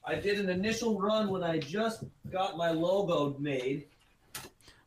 I 0.06 0.16
did 0.16 0.40
an 0.40 0.50
initial 0.50 1.00
run 1.00 1.30
when 1.30 1.44
I 1.44 1.60
just 1.60 2.04
got 2.30 2.58
my 2.58 2.72
logo 2.72 3.38
made. 3.40 3.86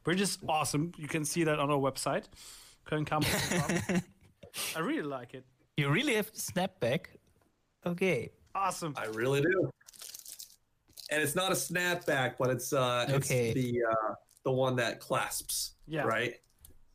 Bridge 0.06 0.20
is 0.20 0.38
awesome. 0.48 0.92
You 0.96 1.08
can 1.08 1.24
see 1.24 1.42
that 1.42 1.58
on 1.58 1.68
our 1.68 1.78
website, 1.78 2.26
kölncampus.com. 2.88 4.02
I 4.76 4.78
really 4.78 5.02
like 5.02 5.34
it. 5.34 5.44
You 5.76 5.90
really 5.90 6.14
have 6.14 6.32
snapback? 6.32 7.06
Okay. 7.84 8.30
Awesome. 8.54 8.94
I 8.96 9.06
really 9.06 9.40
do. 9.40 9.68
And 11.10 11.20
it's 11.20 11.34
not 11.34 11.50
a 11.50 11.56
snapback, 11.56 12.34
but 12.38 12.50
it's 12.50 12.72
uh, 12.72 13.06
Okay. 13.10 13.48
it's 13.48 13.54
the 13.54 13.80
uh, 13.82 14.14
the 14.44 14.52
one 14.52 14.76
that 14.76 15.00
clasps. 15.00 15.72
Yeah. 15.88 16.02
Right. 16.04 16.34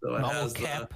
So 0.01 0.15
it 0.15 0.21
Normal 0.21 0.29
has 0.29 0.53
the, 0.53 0.87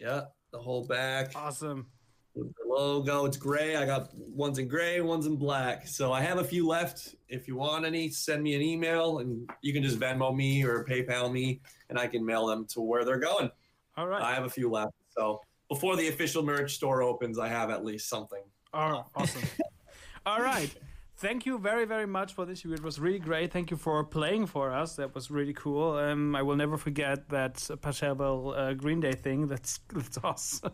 yeah 0.00 0.22
the 0.50 0.58
whole 0.58 0.84
back. 0.84 1.30
Awesome. 1.36 1.86
with 2.34 2.48
the 2.48 2.68
logo. 2.68 3.26
It's 3.26 3.36
gray. 3.36 3.76
I 3.76 3.86
got 3.86 4.12
ones 4.16 4.58
in 4.58 4.66
gray, 4.66 5.00
ones 5.00 5.26
in 5.26 5.36
black. 5.36 5.86
So 5.86 6.12
I 6.12 6.20
have 6.22 6.38
a 6.38 6.44
few 6.44 6.66
left. 6.66 7.14
If 7.30 7.46
you 7.48 7.56
want 7.56 7.84
any, 7.84 8.10
send 8.10 8.42
me 8.42 8.54
an 8.54 8.62
email 8.62 9.18
and 9.18 9.48
you 9.62 9.72
can 9.72 9.82
just 9.82 9.98
Venmo 9.98 10.34
me 10.34 10.64
or 10.64 10.84
PayPal 10.84 11.32
me 11.32 11.60
and 11.88 11.98
I 11.98 12.06
can 12.06 12.24
mail 12.24 12.46
them 12.46 12.66
to 12.70 12.80
where 12.80 13.04
they're 13.04 13.18
going. 13.18 13.50
All 13.96 14.06
right. 14.06 14.22
I 14.22 14.34
have 14.34 14.44
a 14.44 14.50
few 14.50 14.70
left. 14.70 14.94
So 15.16 15.40
before 15.68 15.96
the 15.96 16.08
official 16.08 16.42
merch 16.42 16.74
store 16.74 17.02
opens, 17.02 17.38
I 17.38 17.48
have 17.48 17.70
at 17.70 17.84
least 17.84 18.08
something. 18.08 18.42
Oh, 18.74 19.06
awesome. 19.14 19.42
All 20.26 20.40
right. 20.40 20.74
Thank 21.20 21.44
you 21.44 21.58
very, 21.58 21.84
very 21.84 22.06
much 22.06 22.32
for 22.32 22.46
this. 22.46 22.64
It 22.64 22.82
was 22.82 22.98
really 22.98 23.18
great. 23.18 23.52
Thank 23.52 23.70
you 23.70 23.76
for 23.76 24.02
playing 24.04 24.46
for 24.46 24.72
us. 24.72 24.96
That 24.96 25.14
was 25.14 25.30
really 25.30 25.52
cool. 25.52 25.92
Um, 25.92 26.34
I 26.34 26.40
will 26.40 26.56
never 26.56 26.78
forget 26.78 27.28
that 27.28 27.56
Pachelbel 27.56 28.56
uh, 28.56 28.72
Green 28.72 29.00
Day 29.00 29.12
thing. 29.12 29.46
That's 29.46 29.80
that's 29.92 30.16
awesome. 30.24 30.72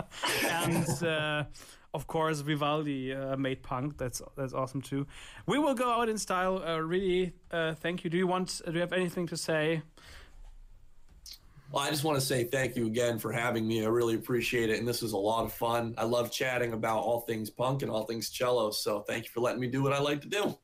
and 0.46 1.02
uh, 1.02 1.44
of 1.94 2.06
course, 2.06 2.40
Vivaldi 2.40 3.12
uh, 3.12 3.36
made 3.36 3.62
punk. 3.62 3.98
That's 3.98 4.22
that's 4.36 4.54
awesome 4.54 4.80
too. 4.80 5.06
We 5.46 5.58
will 5.58 5.74
go 5.74 5.90
out 5.90 6.08
in 6.08 6.18
style. 6.18 6.62
Uh, 6.66 6.78
really, 6.78 7.32
uh, 7.50 7.74
thank 7.74 8.04
you. 8.04 8.10
Do 8.10 8.16
you 8.16 8.26
want? 8.26 8.60
Do 8.64 8.72
you 8.72 8.80
have 8.80 8.92
anything 8.92 9.26
to 9.28 9.36
say? 9.36 9.82
Well, 11.70 11.82
I 11.82 11.88
just 11.88 12.04
want 12.04 12.20
to 12.20 12.24
say 12.24 12.44
thank 12.44 12.76
you 12.76 12.86
again 12.86 13.18
for 13.18 13.32
having 13.32 13.66
me. 13.66 13.82
I 13.82 13.88
really 13.88 14.14
appreciate 14.14 14.68
it. 14.68 14.78
And 14.78 14.86
this 14.86 15.00
was 15.00 15.12
a 15.12 15.18
lot 15.18 15.44
of 15.44 15.54
fun. 15.54 15.94
I 15.96 16.04
love 16.04 16.30
chatting 16.30 16.74
about 16.74 16.98
all 16.98 17.22
things 17.22 17.48
punk 17.48 17.80
and 17.80 17.90
all 17.90 18.04
things 18.04 18.28
cello. 18.28 18.70
So 18.72 19.00
thank 19.00 19.24
you 19.24 19.30
for 19.30 19.40
letting 19.40 19.60
me 19.60 19.68
do 19.68 19.82
what 19.82 19.94
I 19.94 19.98
like 19.98 20.20
to 20.20 20.28
do. 20.28 20.58